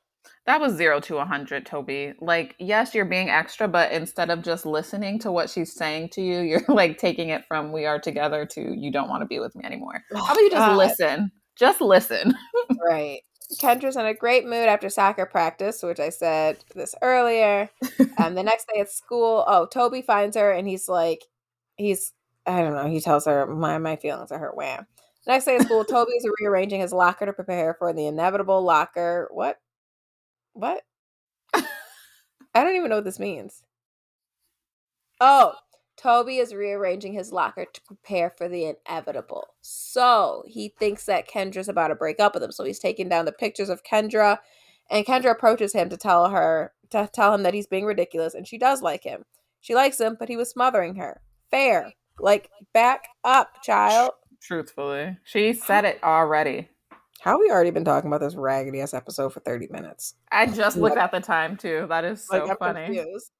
That 0.46 0.60
was 0.60 0.74
zero 0.74 1.00
to 1.00 1.18
a 1.18 1.24
hundred, 1.24 1.66
Toby. 1.66 2.14
Like, 2.20 2.54
yes, 2.58 2.94
you're 2.94 3.04
being 3.04 3.30
extra, 3.30 3.66
but 3.66 3.90
instead 3.90 4.30
of 4.30 4.42
just 4.42 4.64
listening 4.64 5.18
to 5.20 5.32
what 5.32 5.50
she's 5.50 5.72
saying 5.72 6.10
to 6.10 6.22
you, 6.22 6.38
you're 6.42 6.64
like 6.68 6.98
taking 6.98 7.30
it 7.30 7.44
from 7.48 7.72
"we 7.72 7.86
are 7.86 7.98
together" 7.98 8.46
to 8.46 8.74
"you 8.76 8.92
don't 8.92 9.08
want 9.08 9.22
to 9.22 9.26
be 9.26 9.40
with 9.40 9.54
me 9.56 9.64
anymore." 9.64 10.02
How 10.14 10.24
about 10.24 10.38
you 10.40 10.50
just 10.50 10.66
God. 10.66 10.76
listen? 10.76 11.32
Just 11.56 11.80
listen. 11.80 12.34
Right. 12.88 13.20
Kendra's 13.60 13.96
in 13.96 14.06
a 14.06 14.14
great 14.14 14.44
mood 14.44 14.68
after 14.68 14.88
soccer 14.88 15.26
practice, 15.26 15.82
which 15.82 16.00
I 16.00 16.10
said 16.10 16.58
this 16.74 16.94
earlier. 17.02 17.70
um, 18.18 18.34
the 18.34 18.42
next 18.42 18.68
day 18.72 18.80
at 18.80 18.90
school, 18.90 19.44
oh, 19.46 19.66
Toby 19.66 20.02
finds 20.02 20.36
her 20.36 20.52
and 20.52 20.68
he's 20.68 20.88
like, 20.88 21.24
he's, 21.76 22.12
I 22.46 22.62
don't 22.62 22.74
know, 22.74 22.88
he 22.88 23.00
tells 23.00 23.26
her, 23.26 23.46
my, 23.46 23.78
my 23.78 23.96
feelings 23.96 24.32
are 24.32 24.38
hurt. 24.38 24.56
Wham. 24.56 24.86
Next 25.26 25.44
day 25.44 25.56
at 25.56 25.62
school, 25.62 25.84
Toby 25.88 26.12
is 26.12 26.28
rearranging 26.40 26.80
his 26.80 26.92
locker 26.92 27.26
to 27.26 27.32
prepare 27.32 27.74
for 27.74 27.92
the 27.92 28.06
inevitable 28.06 28.62
locker. 28.62 29.28
What? 29.32 29.58
What? 30.54 30.82
I 31.54 31.64
don't 32.54 32.76
even 32.76 32.90
know 32.90 32.96
what 32.96 33.04
this 33.04 33.18
means. 33.18 33.62
Oh, 35.20 35.54
Toby 36.02 36.38
is 36.38 36.52
rearranging 36.52 37.12
his 37.12 37.32
locker 37.32 37.64
to 37.64 37.80
prepare 37.82 38.28
for 38.28 38.48
the 38.48 38.74
inevitable. 38.88 39.54
So 39.60 40.42
he 40.48 40.74
thinks 40.80 41.06
that 41.06 41.28
Kendra's 41.28 41.68
about 41.68 41.88
to 41.88 41.94
break 41.94 42.18
up 42.18 42.34
with 42.34 42.42
him. 42.42 42.50
So 42.50 42.64
he's 42.64 42.80
taking 42.80 43.08
down 43.08 43.24
the 43.24 43.32
pictures 43.32 43.68
of 43.68 43.84
Kendra, 43.84 44.38
and 44.90 45.06
Kendra 45.06 45.30
approaches 45.30 45.72
him 45.72 45.88
to 45.90 45.96
tell 45.96 46.30
her 46.30 46.72
to 46.90 47.08
tell 47.12 47.32
him 47.32 47.44
that 47.44 47.54
he's 47.54 47.68
being 47.68 47.84
ridiculous, 47.84 48.34
and 48.34 48.46
she 48.48 48.58
does 48.58 48.82
like 48.82 49.04
him. 49.04 49.24
She 49.60 49.74
likes 49.74 50.00
him, 50.00 50.16
but 50.18 50.28
he 50.28 50.36
was 50.36 50.50
smothering 50.50 50.96
her. 50.96 51.20
Fair. 51.50 51.92
Like, 52.18 52.50
back 52.74 53.04
up, 53.22 53.62
child. 53.62 54.10
Truthfully, 54.40 55.16
she 55.24 55.52
said 55.52 55.84
it 55.84 56.00
already. 56.02 56.68
How 57.20 57.32
have 57.32 57.40
we 57.40 57.50
already 57.50 57.70
been 57.70 57.84
talking 57.84 58.08
about 58.08 58.20
this 58.20 58.34
raggedy 58.34 58.80
ass 58.80 58.92
episode 58.92 59.32
for 59.32 59.38
30 59.40 59.68
minutes? 59.70 60.16
I 60.32 60.46
just 60.46 60.76
looked 60.76 60.96
at 60.98 61.12
the 61.12 61.20
time 61.20 61.56
too. 61.56 61.86
That 61.88 62.04
is 62.04 62.26
so 62.26 62.44
Like, 62.44 62.58
funny. 62.58 62.86
confused. 62.86 63.30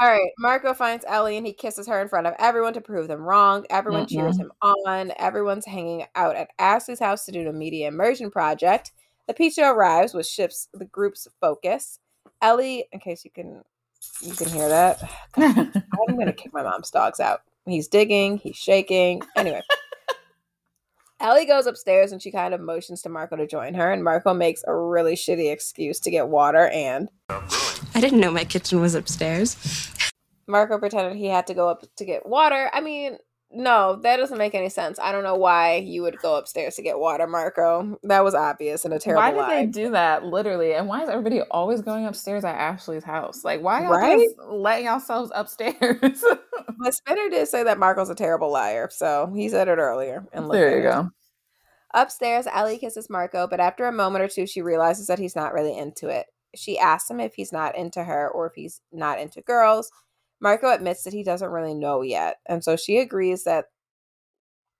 All 0.00 0.08
right, 0.08 0.30
Marco 0.38 0.74
finds 0.74 1.04
Ellie 1.08 1.36
and 1.36 1.46
he 1.46 1.52
kisses 1.52 1.88
her 1.88 2.00
in 2.00 2.08
front 2.08 2.28
of 2.28 2.34
everyone 2.38 2.72
to 2.74 2.80
prove 2.80 3.08
them 3.08 3.22
wrong. 3.22 3.66
Everyone 3.68 4.04
Mm-mm. 4.04 4.10
cheers 4.10 4.38
mm-hmm. 4.38 4.42
him 4.42 4.52
on. 4.86 5.12
Everyone's 5.18 5.66
hanging 5.66 6.04
out 6.14 6.36
at 6.36 6.50
Ashley's 6.58 7.00
house 7.00 7.24
to 7.24 7.32
do 7.32 7.48
a 7.48 7.52
media 7.52 7.88
immersion 7.88 8.30
project. 8.30 8.92
The 9.26 9.34
pizza 9.34 9.64
arrives, 9.64 10.14
which 10.14 10.26
shifts 10.26 10.68
the 10.72 10.84
group's 10.84 11.26
focus. 11.40 11.98
Ellie, 12.40 12.84
in 12.92 13.00
case 13.00 13.24
you 13.24 13.32
can 13.32 13.64
you 14.22 14.34
can 14.34 14.48
hear 14.48 14.68
that, 14.68 15.02
I'm 15.36 16.16
gonna 16.16 16.32
kick 16.32 16.52
my 16.52 16.62
mom's 16.62 16.92
dogs 16.92 17.18
out. 17.18 17.40
He's 17.66 17.88
digging, 17.88 18.38
he's 18.38 18.56
shaking. 18.56 19.22
Anyway. 19.36 19.62
Ellie 21.20 21.46
goes 21.46 21.66
upstairs 21.66 22.12
and 22.12 22.22
she 22.22 22.30
kind 22.30 22.54
of 22.54 22.60
motions 22.60 23.02
to 23.02 23.08
Marco 23.08 23.34
to 23.34 23.48
join 23.48 23.74
her, 23.74 23.90
and 23.90 24.04
Marco 24.04 24.32
makes 24.32 24.62
a 24.68 24.76
really 24.76 25.16
shitty 25.16 25.52
excuse 25.52 25.98
to 26.00 26.12
get 26.12 26.28
water 26.28 26.68
and 26.68 27.08
I 27.98 28.00
didn't 28.00 28.20
know 28.20 28.30
my 28.30 28.44
kitchen 28.44 28.80
was 28.80 28.94
upstairs. 28.94 29.56
Marco 30.46 30.78
pretended 30.78 31.16
he 31.16 31.26
had 31.26 31.48
to 31.48 31.54
go 31.54 31.68
up 31.68 31.84
to 31.96 32.04
get 32.04 32.24
water. 32.24 32.70
I 32.72 32.80
mean, 32.80 33.18
no, 33.50 33.96
that 34.02 34.18
doesn't 34.18 34.38
make 34.38 34.54
any 34.54 34.68
sense. 34.68 34.98
I 35.00 35.10
don't 35.10 35.24
know 35.24 35.34
why 35.34 35.76
you 35.76 36.02
would 36.02 36.18
go 36.18 36.36
upstairs 36.36 36.76
to 36.76 36.82
get 36.82 36.98
water, 36.98 37.26
Marco. 37.26 37.98
That 38.04 38.22
was 38.22 38.34
obvious 38.36 38.84
and 38.84 38.94
a 38.94 39.00
terrible 39.00 39.22
why 39.22 39.30
did 39.32 39.38
lie. 39.38 39.54
they 39.56 39.66
do 39.66 39.90
that? 39.90 40.22
Literally, 40.24 40.74
and 40.74 40.86
why 40.86 41.02
is 41.02 41.08
everybody 41.08 41.40
always 41.50 41.80
going 41.82 42.06
upstairs 42.06 42.44
at 42.44 42.54
Ashley's 42.54 43.02
house? 43.04 43.42
Like, 43.44 43.62
why 43.62 43.80
are 43.80 43.84
y'all 43.84 43.96
Right? 43.98 44.18
just 44.18 44.36
letting 44.48 44.84
yourselves 44.84 45.30
upstairs? 45.34 46.22
But 46.80 46.94
Spinner 46.94 47.28
did 47.28 47.48
say 47.48 47.64
that 47.64 47.78
Marco's 47.80 48.08
a 48.08 48.14
terrible 48.14 48.52
liar, 48.52 48.88
so 48.92 49.32
he 49.34 49.48
said 49.48 49.66
it 49.66 49.78
earlier. 49.78 50.24
And 50.32 50.48
there 50.48 50.68
at 50.68 50.72
you 50.74 50.78
it. 50.78 50.82
go. 50.82 51.10
Upstairs, 51.92 52.46
Ellie 52.46 52.78
kisses 52.78 53.10
Marco, 53.10 53.48
but 53.48 53.58
after 53.58 53.86
a 53.86 53.92
moment 53.92 54.22
or 54.24 54.28
two, 54.28 54.46
she 54.46 54.62
realizes 54.62 55.08
that 55.08 55.18
he's 55.18 55.34
not 55.34 55.52
really 55.54 55.76
into 55.76 56.06
it. 56.08 56.26
She 56.58 56.78
asks 56.78 57.10
him 57.10 57.20
if 57.20 57.34
he's 57.34 57.52
not 57.52 57.76
into 57.76 58.04
her 58.04 58.28
or 58.28 58.46
if 58.46 58.54
he's 58.54 58.80
not 58.92 59.20
into 59.20 59.40
girls. 59.42 59.90
Marco 60.40 60.70
admits 60.72 61.04
that 61.04 61.12
he 61.14 61.22
doesn't 61.24 61.50
really 61.50 61.74
know 61.74 62.02
yet, 62.02 62.38
and 62.46 62.62
so 62.64 62.76
she 62.76 62.98
agrees 62.98 63.44
that 63.44 63.66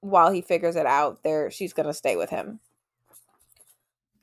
while 0.00 0.30
he 0.30 0.40
figures 0.42 0.76
it 0.76 0.86
out, 0.86 1.22
there 1.24 1.50
she's 1.50 1.72
gonna 1.72 1.94
stay 1.94 2.16
with 2.16 2.30
him. 2.30 2.60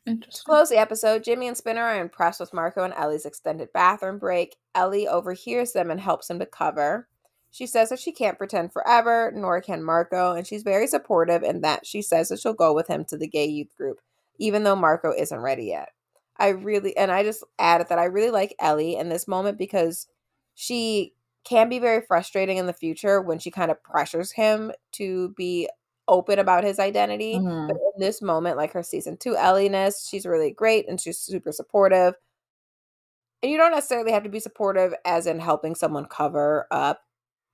To 0.06 0.12
Interesting. 0.12 0.44
close 0.46 0.70
the 0.70 0.78
episode, 0.78 1.24
Jimmy 1.24 1.48
and 1.48 1.58
Spinner 1.58 1.84
are 1.84 2.00
impressed 2.00 2.40
with 2.40 2.54
Marco 2.54 2.84
and 2.84 2.94
Ellie's 2.96 3.26
extended 3.26 3.74
bathroom 3.74 4.20
break. 4.20 4.58
Ellie 4.76 5.08
overhears 5.08 5.74
them 5.74 5.92
and 5.92 6.00
helps 6.00 6.30
him 6.30 6.40
to 6.40 6.46
cover. 6.46 7.08
She 7.52 7.68
says 7.68 7.90
that 7.90 8.00
she 8.00 8.12
can't 8.12 8.38
pretend 8.38 8.74
forever, 8.74 9.32
nor 9.34 9.62
can 9.62 9.84
Marco, 9.84 10.34
and 10.34 10.46
she's 10.46 10.64
very 10.64 10.88
supportive 10.88 11.44
in 11.44 11.62
that 11.62 11.86
she 11.88 12.02
says 12.02 12.30
that 12.30 12.40
she'll 12.40 12.54
go 12.54 12.74
with 12.74 12.88
him 12.88 13.06
to 13.06 13.18
the 13.18 13.28
gay 13.28 13.46
youth 13.46 13.76
group, 13.78 14.02
even 14.38 14.64
though 14.64 14.76
Marco 14.76 15.12
isn't 15.14 15.40
ready 15.40 15.66
yet. 15.66 15.90
I 16.38 16.50
really, 16.50 16.96
and 16.98 17.12
I 17.12 17.24
just 17.24 17.44
added 17.60 17.88
that 17.90 18.00
I 18.00 18.06
really 18.06 18.32
like 18.32 18.56
Ellie 18.60 18.96
in 18.96 19.10
this 19.10 19.28
moment 19.28 19.58
because 19.58 20.08
she 20.54 21.14
can 21.44 21.70
be 21.70 21.80
very 21.80 22.02
frustrating 22.02 22.58
in 22.58 22.66
the 22.66 22.74
future 22.74 23.22
when 23.22 23.40
she 23.40 23.52
kind 23.52 23.72
of 23.72 23.82
pressures 23.84 24.32
him 24.32 24.72
to 24.94 25.30
be 25.38 25.70
open 26.08 26.40
about 26.40 26.64
his 26.64 26.80
identity. 26.80 27.36
Mhm. 27.36 27.68
But 27.68 27.78
in 27.78 28.00
this 28.00 28.22
moment, 28.22 28.58
like 28.58 28.74
her 28.74 28.84
season 28.84 29.18
two 29.18 29.36
Ellie-ness, 29.36 30.08
she's 30.08 30.26
really 30.26 30.52
great 30.52 30.88
and 30.90 31.00
she's 31.00 31.20
super 31.20 31.52
supportive. 31.52 32.16
And 33.42 33.52
you 33.52 33.58
don't 33.58 33.72
necessarily 33.72 34.12
have 34.12 34.24
to 34.24 34.30
be 34.30 34.40
supportive 34.40 34.94
as 35.06 35.28
in 35.28 35.40
helping 35.40 35.76
someone 35.76 36.06
cover 36.06 36.68
up 36.72 37.02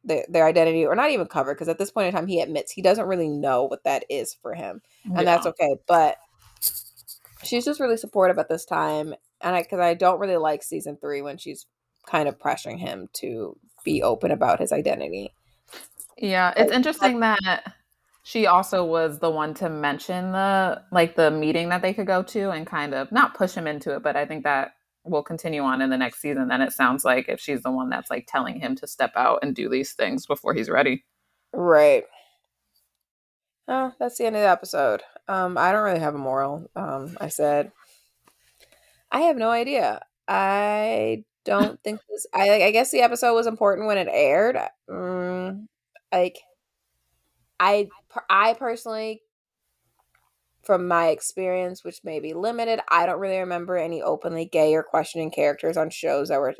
their, 0.03 0.25
their 0.29 0.45
identity 0.45 0.85
or 0.85 0.95
not 0.95 1.11
even 1.11 1.27
cover, 1.27 1.53
because 1.53 1.67
at 1.67 1.77
this 1.77 1.91
point 1.91 2.07
in 2.07 2.13
time, 2.13 2.27
he 2.27 2.41
admits 2.41 2.71
he 2.71 2.81
doesn't 2.81 3.07
really 3.07 3.27
know 3.29 3.65
what 3.65 3.83
that 3.83 4.05
is 4.09 4.33
for 4.33 4.53
him. 4.53 4.81
And 5.15 5.27
that's 5.27 5.45
okay. 5.45 5.75
But 5.87 6.17
she's 7.43 7.65
just 7.65 7.79
really 7.79 7.97
supportive 7.97 8.37
at 8.37 8.49
this 8.49 8.65
time. 8.65 9.13
And 9.41 9.55
I, 9.55 9.63
because 9.63 9.79
I 9.79 9.93
don't 9.93 10.19
really 10.19 10.37
like 10.37 10.63
season 10.63 10.97
three 10.99 11.21
when 11.21 11.37
she's 11.37 11.65
kind 12.07 12.27
of 12.27 12.39
pressuring 12.39 12.79
him 12.79 13.09
to 13.13 13.57
be 13.83 14.03
open 14.03 14.31
about 14.31 14.59
his 14.59 14.71
identity. 14.71 15.33
Yeah, 16.17 16.53
it's 16.55 16.71
interesting 16.71 17.19
that 17.21 17.73
she 18.23 18.45
also 18.45 18.85
was 18.85 19.19
the 19.19 19.29
one 19.29 19.53
to 19.55 19.69
mention 19.69 20.31
the 20.31 20.81
like 20.91 21.15
the 21.15 21.31
meeting 21.31 21.69
that 21.69 21.81
they 21.81 21.93
could 21.93 22.07
go 22.07 22.21
to 22.23 22.51
and 22.51 22.67
kind 22.67 22.93
of 22.93 23.11
not 23.11 23.35
push 23.35 23.53
him 23.53 23.67
into 23.67 23.95
it, 23.95 24.03
but 24.03 24.15
I 24.15 24.25
think 24.25 24.43
that 24.43 24.73
will 25.03 25.23
continue 25.23 25.63
on 25.63 25.81
in 25.81 25.89
the 25.89 25.97
next 25.97 26.21
season. 26.21 26.47
Then 26.47 26.61
it 26.61 26.73
sounds 26.73 27.03
like 27.03 27.27
if 27.27 27.39
she's 27.39 27.63
the 27.63 27.71
one 27.71 27.89
that's 27.89 28.11
like 28.11 28.27
telling 28.27 28.59
him 28.59 28.75
to 28.75 28.87
step 28.87 29.13
out 29.15 29.39
and 29.41 29.55
do 29.55 29.67
these 29.67 29.93
things 29.93 30.27
before 30.27 30.53
he's 30.53 30.69
ready. 30.69 31.03
Right. 31.53 32.03
Oh, 33.71 33.93
that's 33.99 34.17
the 34.17 34.25
end 34.25 34.35
of 34.35 34.41
the 34.41 34.49
episode. 34.49 35.01
Um, 35.29 35.57
I 35.57 35.71
don't 35.71 35.83
really 35.85 36.01
have 36.01 36.13
a 36.13 36.17
moral. 36.17 36.69
Um, 36.75 37.17
I 37.21 37.29
said, 37.29 37.71
I 39.09 39.21
have 39.21 39.37
no 39.37 39.49
idea. 39.49 40.01
I 40.27 41.23
don't 41.45 41.81
think 41.81 42.01
this. 42.09 42.27
I. 42.33 42.63
I 42.65 42.71
guess 42.71 42.91
the 42.91 42.99
episode 43.01 43.33
was 43.33 43.47
important 43.47 43.87
when 43.87 43.97
it 43.97 44.09
aired. 44.11 44.57
Mm, 44.89 45.67
like, 46.11 46.39
I 47.61 47.87
I 48.29 48.55
personally, 48.55 49.21
from 50.63 50.89
my 50.89 51.07
experience, 51.07 51.85
which 51.85 52.03
may 52.03 52.19
be 52.19 52.33
limited, 52.33 52.81
I 52.89 53.05
don't 53.05 53.19
really 53.21 53.39
remember 53.39 53.77
any 53.77 54.01
openly 54.01 54.45
gay 54.45 54.75
or 54.75 54.83
questioning 54.83 55.31
characters 55.31 55.77
on 55.77 55.89
shows 55.91 56.27
that 56.27 56.41
were 56.41 56.55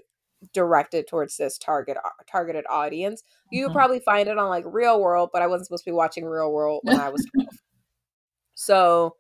directed 0.54 1.08
towards 1.08 1.38
this 1.38 1.58
target 1.58 1.98
targeted 2.28 2.66
audience. 2.70 3.24
You 3.52 3.64
would 3.66 3.72
Mhm. 3.72 3.74
probably 3.74 4.00
find 4.02 4.30
it 4.30 4.38
on 4.38 4.50
like 4.50 4.66
Real 4.68 5.02
World, 5.02 5.30
but 5.34 5.42
I 5.42 5.48
wasn't 5.48 5.68
supposed 5.68 5.84
to 5.86 5.92
be 5.92 5.96
watching 5.96 6.26
Real 6.26 6.52
World 6.52 6.82
when 6.86 6.98
I 6.98 7.10
was 7.10 7.26
12. 7.26 7.48
So 8.56 9.16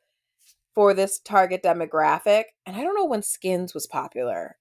for 0.75 0.93
this 0.93 1.19
target 1.19 1.63
demographic, 1.63 2.45
and 2.65 2.75
I 2.75 2.83
don't 2.83 2.95
know 2.95 3.05
when 3.05 3.23
Skins 3.23 3.73
was 3.73 3.87
popular, 3.87 4.57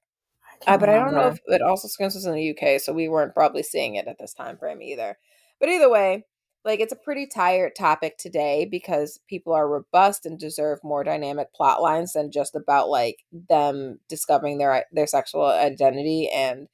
uh, 0.66 0.78
can't 0.78 0.80
but 0.80 0.88
I 0.90 0.96
don't 0.98 1.14
know 1.14 1.28
if 1.28 1.38
it 1.46 1.62
also 1.62 1.88
Skins 1.88 2.14
was 2.14 2.26
in 2.26 2.34
the 2.34 2.42
UK, 2.54 2.78
so 2.80 2.92
we 2.92 3.08
weren't 3.08 3.34
probably 3.34 3.62
seeing 3.62 3.96
it 3.96 4.08
at 4.08 4.18
this 4.18 4.34
time 4.34 4.58
frame 4.58 4.82
either. 4.82 5.18
But 5.60 5.70
either 5.70 5.90
way, 5.90 6.26
like 6.64 6.80
it's 6.80 6.92
a 6.92 6.96
pretty 6.96 7.26
tired 7.26 7.74
topic 7.76 8.18
today 8.18 8.66
because 8.70 9.18
people 9.28 9.52
are 9.52 9.68
robust 9.68 10.26
and 10.26 10.38
deserve 10.38 10.78
more 10.84 11.04
dynamic 11.04 11.52
plot 11.54 11.80
lines 11.82 12.12
than 12.12 12.30
just 12.30 12.54
about 12.56 12.88
like 12.90 13.24
them 13.32 13.98
discovering 14.08 14.58
their 14.58 14.84
their 14.92 15.06
sexual 15.06 15.46
identity 15.46 16.28
and 16.30 16.68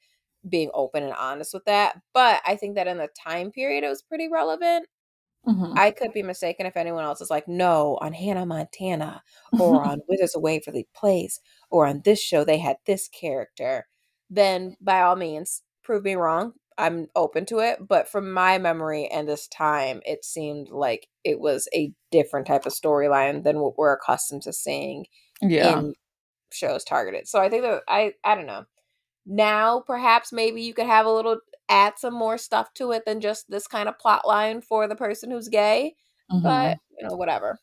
being 0.49 0.69
open 0.73 1.03
and 1.03 1.13
honest 1.13 1.53
with 1.53 1.65
that. 1.65 2.01
But 2.13 2.41
I 2.45 2.55
think 2.55 2.75
that 2.75 2.87
in 2.87 2.97
the 2.97 3.09
time 3.09 3.51
period 3.51 3.83
it 3.83 3.89
was 3.89 4.01
pretty 4.03 4.27
relevant. 4.29 4.87
Mhm. 5.47 5.77
I 5.77 5.91
could 5.91 6.11
be 6.13 6.23
mistaken 6.23 6.65
if 6.65 6.75
anyone 6.77 7.03
else 7.05 7.21
is 7.21 7.29
like, 7.29 7.47
no, 7.47 7.97
on 8.01 8.13
Hannah 8.13 8.45
Montana 8.45 9.23
or 9.57 9.81
on 9.85 10.01
Wizards 10.07 10.35
of 10.35 10.41
Waverly 10.41 10.87
Place 10.93 11.39
or 11.69 11.85
on 11.87 12.01
this 12.03 12.21
show 12.21 12.43
they 12.43 12.57
had 12.57 12.77
this 12.85 13.07
character, 13.07 13.87
then 14.29 14.75
by 14.81 15.01
all 15.01 15.15
means, 15.15 15.63
prove 15.83 16.03
me 16.03 16.15
wrong. 16.15 16.53
I'm 16.77 17.07
open 17.15 17.45
to 17.47 17.59
it. 17.59 17.87
But 17.87 18.07
from 18.09 18.31
my 18.31 18.57
memory 18.57 19.07
and 19.07 19.27
this 19.27 19.47
time, 19.47 20.01
it 20.05 20.23
seemed 20.23 20.69
like 20.69 21.07
it 21.23 21.39
was 21.39 21.67
a 21.73 21.91
different 22.11 22.47
type 22.47 22.65
of 22.65 22.73
storyline 22.73 23.43
than 23.43 23.59
what 23.59 23.77
we're 23.77 23.93
accustomed 23.93 24.43
to 24.43 24.53
seeing 24.53 25.05
yeah. 25.41 25.79
in 25.79 25.93
shows 26.51 26.83
targeted. 26.83 27.27
So 27.27 27.39
I 27.39 27.49
think 27.49 27.63
that 27.63 27.81
I 27.87 28.13
I 28.23 28.35
don't 28.35 28.45
know. 28.45 28.65
Now 29.25 29.83
perhaps 29.85 30.31
maybe 30.31 30.61
you 30.61 30.73
could 30.73 30.85
have 30.85 31.05
a 31.05 31.11
little 31.11 31.39
add 31.69 31.93
some 31.97 32.13
more 32.13 32.37
stuff 32.37 32.73
to 32.75 32.91
it 32.91 33.03
than 33.05 33.19
just 33.19 33.49
this 33.49 33.67
kind 33.67 33.89
of 33.89 33.99
plot 33.99 34.25
line 34.25 34.61
for 34.61 34.87
the 34.87 34.95
person 34.95 35.31
who's 35.31 35.49
gay. 35.49 35.95
Mhm. 36.31 36.43
But 36.43 36.77
you 36.97 37.07
know, 37.07 37.15
whatever. 37.15 37.59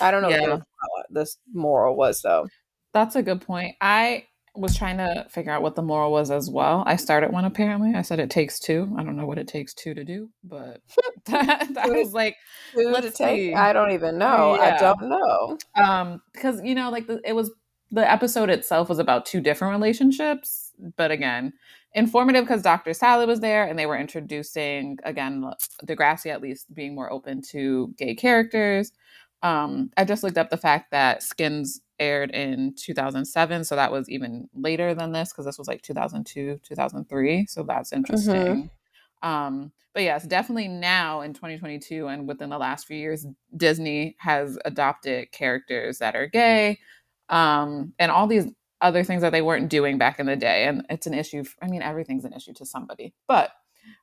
I 0.00 0.10
don't 0.10 0.22
know 0.22 0.28
Yeah. 0.28 0.48
what 0.54 0.62
this 1.10 1.36
moral 1.52 1.96
was 1.96 2.22
though. 2.22 2.48
That's 2.92 3.16
a 3.16 3.22
good 3.22 3.40
point. 3.40 3.76
I 3.80 4.26
was 4.54 4.76
trying 4.76 4.98
to 4.98 5.26
figure 5.30 5.52
out 5.52 5.62
what 5.62 5.74
the 5.76 5.82
moral 5.82 6.10
was 6.10 6.30
as 6.30 6.50
well. 6.50 6.82
I 6.86 6.96
started 6.96 7.32
one 7.32 7.44
apparently. 7.44 7.94
I 7.94 8.02
said 8.02 8.18
it 8.20 8.30
takes 8.30 8.58
two. 8.58 8.92
I 8.96 9.04
don't 9.04 9.16
know 9.16 9.26
what 9.26 9.38
it 9.38 9.48
takes 9.48 9.74
two 9.74 9.94
to 9.94 10.04
do, 10.04 10.30
but 10.42 10.80
that, 11.26 11.68
that 11.74 11.88
was 11.88 12.12
like 12.12 12.36
Let's 12.74 13.16
take? 13.16 13.54
I 13.54 13.72
don't 13.72 13.92
even 13.92 14.18
know. 14.18 14.58
I 14.60 14.76
don't 14.78 15.08
know. 15.08 15.58
um 15.82 16.20
because 16.32 16.60
you 16.64 16.74
know 16.74 16.90
like 16.90 17.06
the, 17.06 17.20
it 17.24 17.34
was 17.34 17.50
the 17.92 18.08
episode 18.10 18.50
itself 18.50 18.88
was 18.88 18.98
about 18.98 19.26
two 19.26 19.40
different 19.40 19.72
relationships 19.72 20.72
but 20.96 21.10
again 21.10 21.52
informative 21.94 22.44
because 22.44 22.62
dr 22.62 22.92
sally 22.94 23.26
was 23.26 23.40
there 23.40 23.64
and 23.64 23.76
they 23.78 23.86
were 23.86 23.98
introducing 23.98 24.96
again 25.04 25.44
degrassi 25.84 26.30
at 26.30 26.40
least 26.40 26.72
being 26.72 26.94
more 26.94 27.12
open 27.12 27.42
to 27.42 27.92
gay 27.98 28.14
characters 28.14 28.92
um 29.42 29.90
i 29.96 30.04
just 30.04 30.22
looked 30.22 30.38
up 30.38 30.50
the 30.50 30.56
fact 30.56 30.92
that 30.92 31.20
skins 31.22 31.80
aired 32.00 32.30
in 32.30 32.74
2007 32.76 33.64
so 33.64 33.76
that 33.76 33.92
was 33.92 34.08
even 34.08 34.48
later 34.54 34.94
than 34.94 35.12
this 35.12 35.32
because 35.32 35.44
this 35.44 35.58
was 35.58 35.68
like 35.68 35.82
2002 35.82 36.58
2003 36.62 37.46
so 37.46 37.62
that's 37.62 37.92
interesting. 37.92 38.70
Um 39.22 39.70
but 39.92 40.02
yes 40.02 40.24
definitely 40.26 40.68
now 40.68 41.20
in 41.20 41.34
2022 41.34 42.06
and 42.06 42.26
within 42.26 42.50
the 42.50 42.58
last 42.58 42.86
few 42.86 42.96
years 42.96 43.26
disney 43.56 44.16
has 44.18 44.58
adopted 44.64 45.30
characters 45.32 45.98
that 45.98 46.16
are 46.16 46.26
gay 46.26 46.78
um 47.28 47.92
and 47.98 48.10
all 48.10 48.26
these 48.26 48.46
other 48.80 49.04
things 49.04 49.20
that 49.20 49.30
they 49.30 49.42
weren't 49.42 49.68
doing 49.68 49.98
back 49.98 50.18
in 50.18 50.26
the 50.26 50.36
day 50.36 50.64
and 50.64 50.86
it's 50.88 51.06
an 51.06 51.14
issue 51.14 51.44
i 51.60 51.66
mean 51.66 51.82
everything's 51.82 52.24
an 52.24 52.32
issue 52.32 52.52
to 52.54 52.64
somebody 52.64 53.12
but 53.28 53.52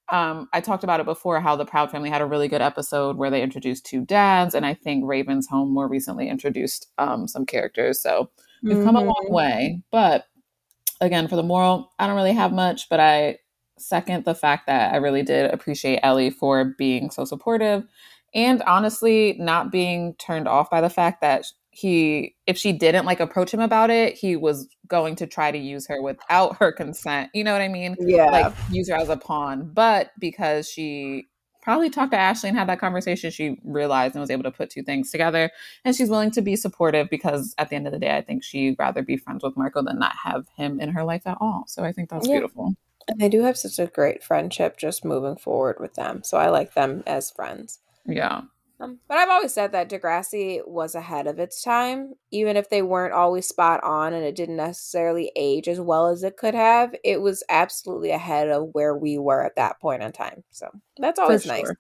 um 0.10 0.48
i 0.54 0.62
talked 0.62 0.84
about 0.84 1.00
it 1.00 1.06
before 1.06 1.40
how 1.40 1.56
the 1.56 1.66
proud 1.66 1.92
family 1.92 2.10
had 2.10 2.22
a 2.22 2.26
really 2.26 2.48
good 2.48 2.62
episode 2.62 3.18
where 3.18 3.30
they 3.30 3.42
introduced 3.42 3.86
two 3.86 4.06
dads 4.06 4.56
and 4.56 4.66
i 4.66 4.74
think 4.74 5.04
raven's 5.06 5.48
home 5.48 5.72
more 5.74 5.88
recently 5.88 6.30
introduced 6.30 6.88
um 6.98 7.28
some 7.28 7.46
characters 7.46 8.02
so 8.02 8.30
we've 8.64 8.84
come 8.84 8.96
a 8.96 9.04
long 9.04 9.28
Mhm. 9.30 9.34
way 9.34 9.82
but 9.92 10.26
again 11.02 11.28
for 11.28 11.36
the 11.36 11.44
moral 11.44 11.92
i 12.00 12.08
don't 12.08 12.16
really 12.16 12.34
have 12.34 12.52
much 12.54 12.90
but 12.90 13.00
i 13.00 13.38
second, 13.80 14.26
the 14.26 14.36
fact 14.36 14.66
that 14.68 14.94
I 14.94 14.98
really 14.98 15.24
did 15.24 15.52
appreciate 15.54 16.00
Ellie 16.04 16.30
for 16.30 16.74
being 16.78 17.10
so 17.10 17.26
supportive 17.26 17.84
and 18.34 18.62
honestly 18.64 19.36
not 19.40 19.72
being 19.72 20.16
turned 20.16 20.48
off 20.48 20.70
by 20.70 20.82
the 20.82 20.90
fact 20.90 21.22
that 21.22 21.46
he 21.80 22.36
if 22.48 22.58
she 22.58 22.74
didn't 22.74 23.06
like 23.06 23.20
approach 23.20 23.54
him 23.54 23.60
about 23.60 23.90
it 23.92 24.16
he 24.16 24.36
was 24.36 24.68
going 24.88 25.16
to 25.16 25.28
try 25.28 25.52
to 25.52 25.58
use 25.60 25.86
her 25.88 26.02
without 26.02 26.56
her 26.58 26.72
consent 26.72 27.30
you 27.36 27.44
know 27.44 27.52
what 27.54 27.62
i 27.62 27.68
mean 27.68 27.96
Yeah. 28.00 28.26
like 28.32 28.54
use 28.72 28.90
her 28.90 28.96
as 28.96 29.10
a 29.10 29.18
pawn 29.18 29.70
but 29.74 30.10
because 30.20 30.68
she 30.68 31.26
probably 31.62 31.90
talked 31.92 32.14
to 32.14 32.18
ashley 32.18 32.50
and 32.50 32.58
had 32.58 32.68
that 32.70 32.80
conversation 32.80 33.30
she 33.30 33.60
realized 33.64 34.16
and 34.16 34.22
was 34.22 34.32
able 34.32 34.44
to 34.44 34.52
put 34.52 34.70
two 34.72 34.82
things 34.82 35.12
together 35.12 35.52
and 35.86 35.96
she's 35.96 36.10
willing 36.10 36.32
to 36.32 36.42
be 36.42 36.56
supportive 36.56 37.10
because 37.12 37.54
at 37.60 37.70
the 37.70 37.76
end 37.76 37.86
of 37.86 37.94
the 37.94 38.00
day 38.00 38.16
i 38.18 38.22
think 38.22 38.44
she'd 38.44 38.76
rather 38.80 39.04
be 39.04 39.16
friends 39.18 39.44
with 39.44 39.56
marco 39.56 39.84
than 39.84 40.00
not 40.00 40.16
have 40.24 40.48
him 40.58 40.80
in 40.80 40.90
her 40.90 41.04
life 41.04 41.28
at 41.28 41.38
all 41.40 41.64
so 41.68 41.84
i 41.84 41.92
think 41.92 42.10
that's 42.10 42.28
Yeah. 42.28 42.36
beautiful 42.40 42.74
And 43.10 43.20
they 43.22 43.30
do 43.30 43.44
have 43.44 43.56
such 43.58 43.78
a 43.78 43.86
great 43.92 44.24
friendship 44.24 44.78
just 44.78 45.06
moving 45.06 45.38
forward 45.38 45.78
with 45.80 45.94
them. 45.94 46.24
So 46.24 46.38
I 46.38 46.50
like 46.50 46.74
them 46.74 47.04
as 47.06 47.32
friends. 47.32 47.80
yeah 48.06 48.42
Um, 48.80 49.00
but 49.08 49.18
I've 49.18 49.30
always 49.30 49.54
said 49.54 49.72
that 49.72 49.90
Degrassi 49.90 50.62
was 50.68 50.94
ahead 50.94 51.26
of 51.26 51.40
its 51.40 51.64
time. 51.64 52.14
Even 52.32 52.56
if 52.56 52.70
they 52.70 52.84
weren't 52.84 53.14
always 53.14 53.48
spot 53.48 53.84
on 53.84 54.14
and 54.14 54.24
it 54.24 54.36
didn't 54.36 54.56
necessarily 54.58 55.32
age 55.36 55.68
as 55.68 55.80
well 55.80 56.08
as 56.08 56.24
it 56.24 56.38
could 56.38 56.54
have, 56.54 56.94
it 57.04 57.22
was 57.22 57.44
absolutely 57.50 58.12
ahead 58.12 58.50
of 58.50 58.70
where 58.74 58.96
we 58.96 59.18
were 59.18 59.44
at 59.44 59.56
that 59.56 59.80
point 59.80 60.04
in 60.04 60.12
time. 60.12 60.44
So 60.52 60.70
that's 61.00 61.18
always 61.20 61.44
For 61.44 61.48
nice. 61.50 61.74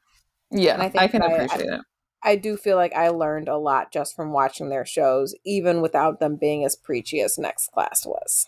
yeah 0.51 0.73
And 0.73 0.81
I 0.81 0.85
I, 0.85 0.89
think 0.89 1.11
can 1.11 1.21
I- 1.21 1.25
I- 1.25 1.33
appreciate 1.33 1.69
it 1.69 1.81
I 2.23 2.35
do 2.35 2.57
feel 2.57 2.77
like 2.77 2.93
I 2.93 3.09
learned 3.09 3.47
a 3.47 3.57
lot 3.57 3.91
just 3.93 4.15
from 4.15 4.33
watching 4.33 4.69
their 4.69 4.85
shows, 4.85 5.35
even 5.45 5.81
without 5.81 6.19
them 6.19 6.35
being 6.35 6.65
as 6.65 6.75
preachy 6.75 7.21
as 7.21 7.37
Next 7.37 7.71
Class 7.71 8.07
was. 8.07 8.47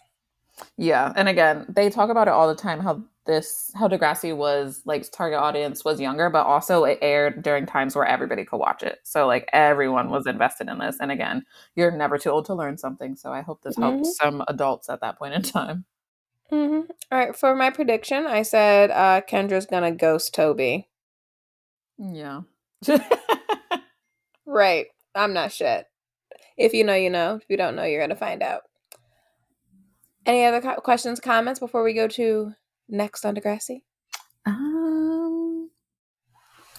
Yeah, 0.78 1.14
and 1.16 1.30
again, 1.30 1.66
they 1.70 1.89
talk 1.89 2.10
about 2.10 2.28
it 2.28 2.32
all 2.34 2.47
the 2.47 2.56
time 2.56 2.80
how 2.80 3.04
this 3.30 3.71
how 3.75 3.88
Degrassi 3.88 4.36
was 4.36 4.82
like 4.86 5.09
target 5.11 5.39
audience 5.39 5.86
was 5.86 6.01
younger, 6.01 6.30
but 6.30 6.45
also 6.45 6.84
it 6.84 6.97
aired 7.01 7.43
during 7.43 7.65
times 7.65 7.95
where 7.95 8.05
everybody 8.05 8.43
could 8.43 8.57
watch 8.57 8.82
it. 8.84 8.99
So 9.03 9.27
like 9.27 9.47
everyone 9.53 10.09
was 10.09 10.25
invested 10.25 10.67
in 10.67 10.80
this. 10.80 10.97
And 10.99 11.11
again, 11.11 11.45
you're 11.75 11.91
never 11.91 12.17
too 12.17 12.32
old 12.32 12.45
to 12.45 12.55
learn 12.55 12.77
something. 12.77 13.15
So 13.15 13.32
I 13.32 13.41
hope 13.41 13.61
this 13.61 13.77
helps 13.77 14.17
some 14.17 14.43
adults 14.47 14.89
at 14.89 15.01
that 15.01 15.19
point 15.19 15.36
in 15.36 15.43
time. 15.43 15.86
Mm-hmm. 16.51 16.91
All 17.11 17.17
right, 17.17 17.36
for 17.36 17.55
my 17.55 17.69
prediction, 17.69 18.25
I 18.25 18.41
said 18.41 18.89
uh, 18.89 19.21
Kendra's 19.21 19.67
gonna 19.67 19.91
ghost 19.91 20.34
Toby. 20.34 20.89
Yeah. 21.99 22.41
Right. 24.49 24.88
I'm 25.13 25.34
not 25.34 25.51
shit. 25.51 25.86
If 26.57 26.73
you 26.73 26.84
know, 26.84 26.95
you 26.95 27.11
know. 27.11 27.36
If 27.36 27.43
you 27.49 27.55
don't 27.55 27.75
know, 27.75 27.84
you're 27.84 28.01
gonna 28.01 28.15
find 28.15 28.41
out. 28.41 28.63
Any 30.25 30.43
other 30.43 30.59
co- 30.59 30.82
questions, 30.82 31.19
comments 31.19 31.59
before 31.59 31.84
we 31.84 31.93
go 31.93 32.07
to 32.07 32.53
next 32.89 33.25
on 33.25 33.35
Degrassi? 33.35 33.83
um 34.45 35.69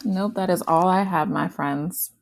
Nope, 0.05 0.35
that 0.35 0.51
is 0.51 0.63
all 0.67 0.89
I 0.89 1.03
have, 1.03 1.29
my 1.29 1.49
friends. 1.49 2.13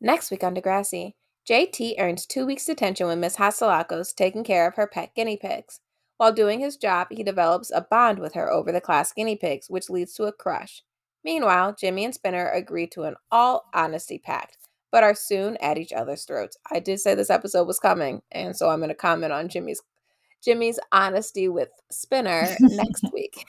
Next 0.00 0.30
week 0.30 0.44
on 0.44 0.54
Degrassi, 0.54 1.14
JT 1.48 1.94
earns 1.98 2.26
two 2.26 2.44
weeks 2.44 2.66
detention 2.66 3.06
when 3.06 3.20
Miss 3.20 3.36
Hatzilakos 3.36 4.14
taking 4.14 4.44
care 4.44 4.66
of 4.68 4.74
her 4.76 4.86
pet 4.86 5.14
guinea 5.14 5.38
pigs. 5.38 5.80
While 6.18 6.32
doing 6.32 6.60
his 6.60 6.76
job, 6.76 7.08
he 7.10 7.22
develops 7.22 7.70
a 7.70 7.80
bond 7.80 8.18
with 8.18 8.34
her 8.34 8.52
over 8.52 8.70
the 8.70 8.80
class 8.80 9.12
guinea 9.12 9.36
pigs, 9.36 9.68
which 9.68 9.90
leads 9.90 10.14
to 10.14 10.24
a 10.24 10.32
crush. 10.32 10.82
Meanwhile, 11.24 11.76
Jimmy 11.78 12.04
and 12.04 12.14
Spinner 12.14 12.50
agree 12.50 12.86
to 12.88 13.04
an 13.04 13.16
all 13.30 13.68
honesty 13.72 14.18
pact, 14.18 14.58
but 14.92 15.02
are 15.02 15.14
soon 15.14 15.56
at 15.56 15.78
each 15.78 15.92
other's 15.92 16.24
throats. 16.24 16.56
I 16.70 16.80
did 16.80 17.00
say 17.00 17.14
this 17.14 17.30
episode 17.30 17.66
was 17.66 17.78
coming, 17.78 18.22
and 18.30 18.54
so 18.54 18.68
I'm 18.68 18.78
going 18.78 18.90
to 18.90 18.94
comment 18.94 19.32
on 19.32 19.48
Jimmy's 19.48 19.82
Jimmy's 20.44 20.78
honesty 20.92 21.48
with 21.48 21.70
Spinner 21.90 22.54
next 22.60 23.04
week. 23.12 23.46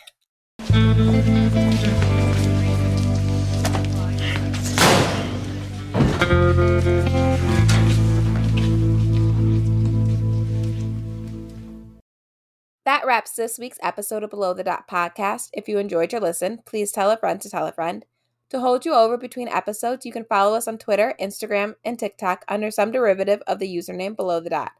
That 12.85 13.03
wraps 13.05 13.31
this 13.31 13.59
week's 13.59 13.79
episode 13.81 14.23
of 14.23 14.29
Below 14.29 14.53
the 14.53 14.63
Dot 14.63 14.87
podcast. 14.87 15.49
If 15.51 15.67
you 15.67 15.79
enjoyed 15.79 16.13
your 16.13 16.21
listen, 16.21 16.61
please 16.65 16.93
tell 16.93 17.11
a 17.11 17.17
friend 17.17 17.41
to 17.41 17.49
tell 17.49 17.67
a 17.67 17.73
friend. 17.73 18.05
To 18.51 18.59
hold 18.61 18.85
you 18.85 18.93
over 18.93 19.17
between 19.17 19.49
episodes, 19.49 20.05
you 20.05 20.13
can 20.13 20.23
follow 20.23 20.55
us 20.55 20.67
on 20.67 20.77
Twitter, 20.77 21.13
Instagram, 21.19 21.75
and 21.83 21.99
TikTok 21.99 22.45
under 22.47 22.71
some 22.71 22.91
derivative 22.91 23.41
of 23.47 23.59
the 23.59 23.67
username 23.67 24.15
Below 24.15 24.39
the 24.39 24.51
Dot. 24.51 24.71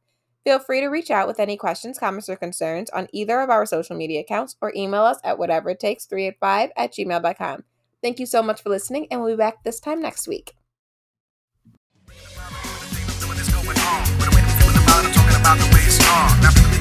Feel 0.45 0.59
free 0.59 0.79
to 0.79 0.87
reach 0.87 1.09
out 1.09 1.27
with 1.27 1.39
any 1.39 1.57
questions, 1.57 1.97
comments, 1.97 2.29
or 2.29 2.35
concerns 2.35 2.91
on 2.91 3.07
either 3.11 3.41
of 3.41 3.49
our 3.49 3.65
social 3.65 3.97
media 3.97 4.21
accounts 4.21 4.55
or 4.61 4.71
email 4.75 5.01
us 5.01 5.17
at 5.23 5.37
whateverittakes385 5.37 6.69
at 6.77 6.93
gmail.com. 6.93 7.63
Thank 8.03 8.19
you 8.19 8.27
so 8.27 8.43
much 8.43 8.61
for 8.61 8.69
listening, 8.69 9.07
and 9.09 9.21
we'll 9.21 9.33
be 9.33 9.37
back 9.37 9.63
this 9.63 9.79
time 9.79 10.01
next 10.01 10.27
week. 10.27 10.53
Now 16.41 16.74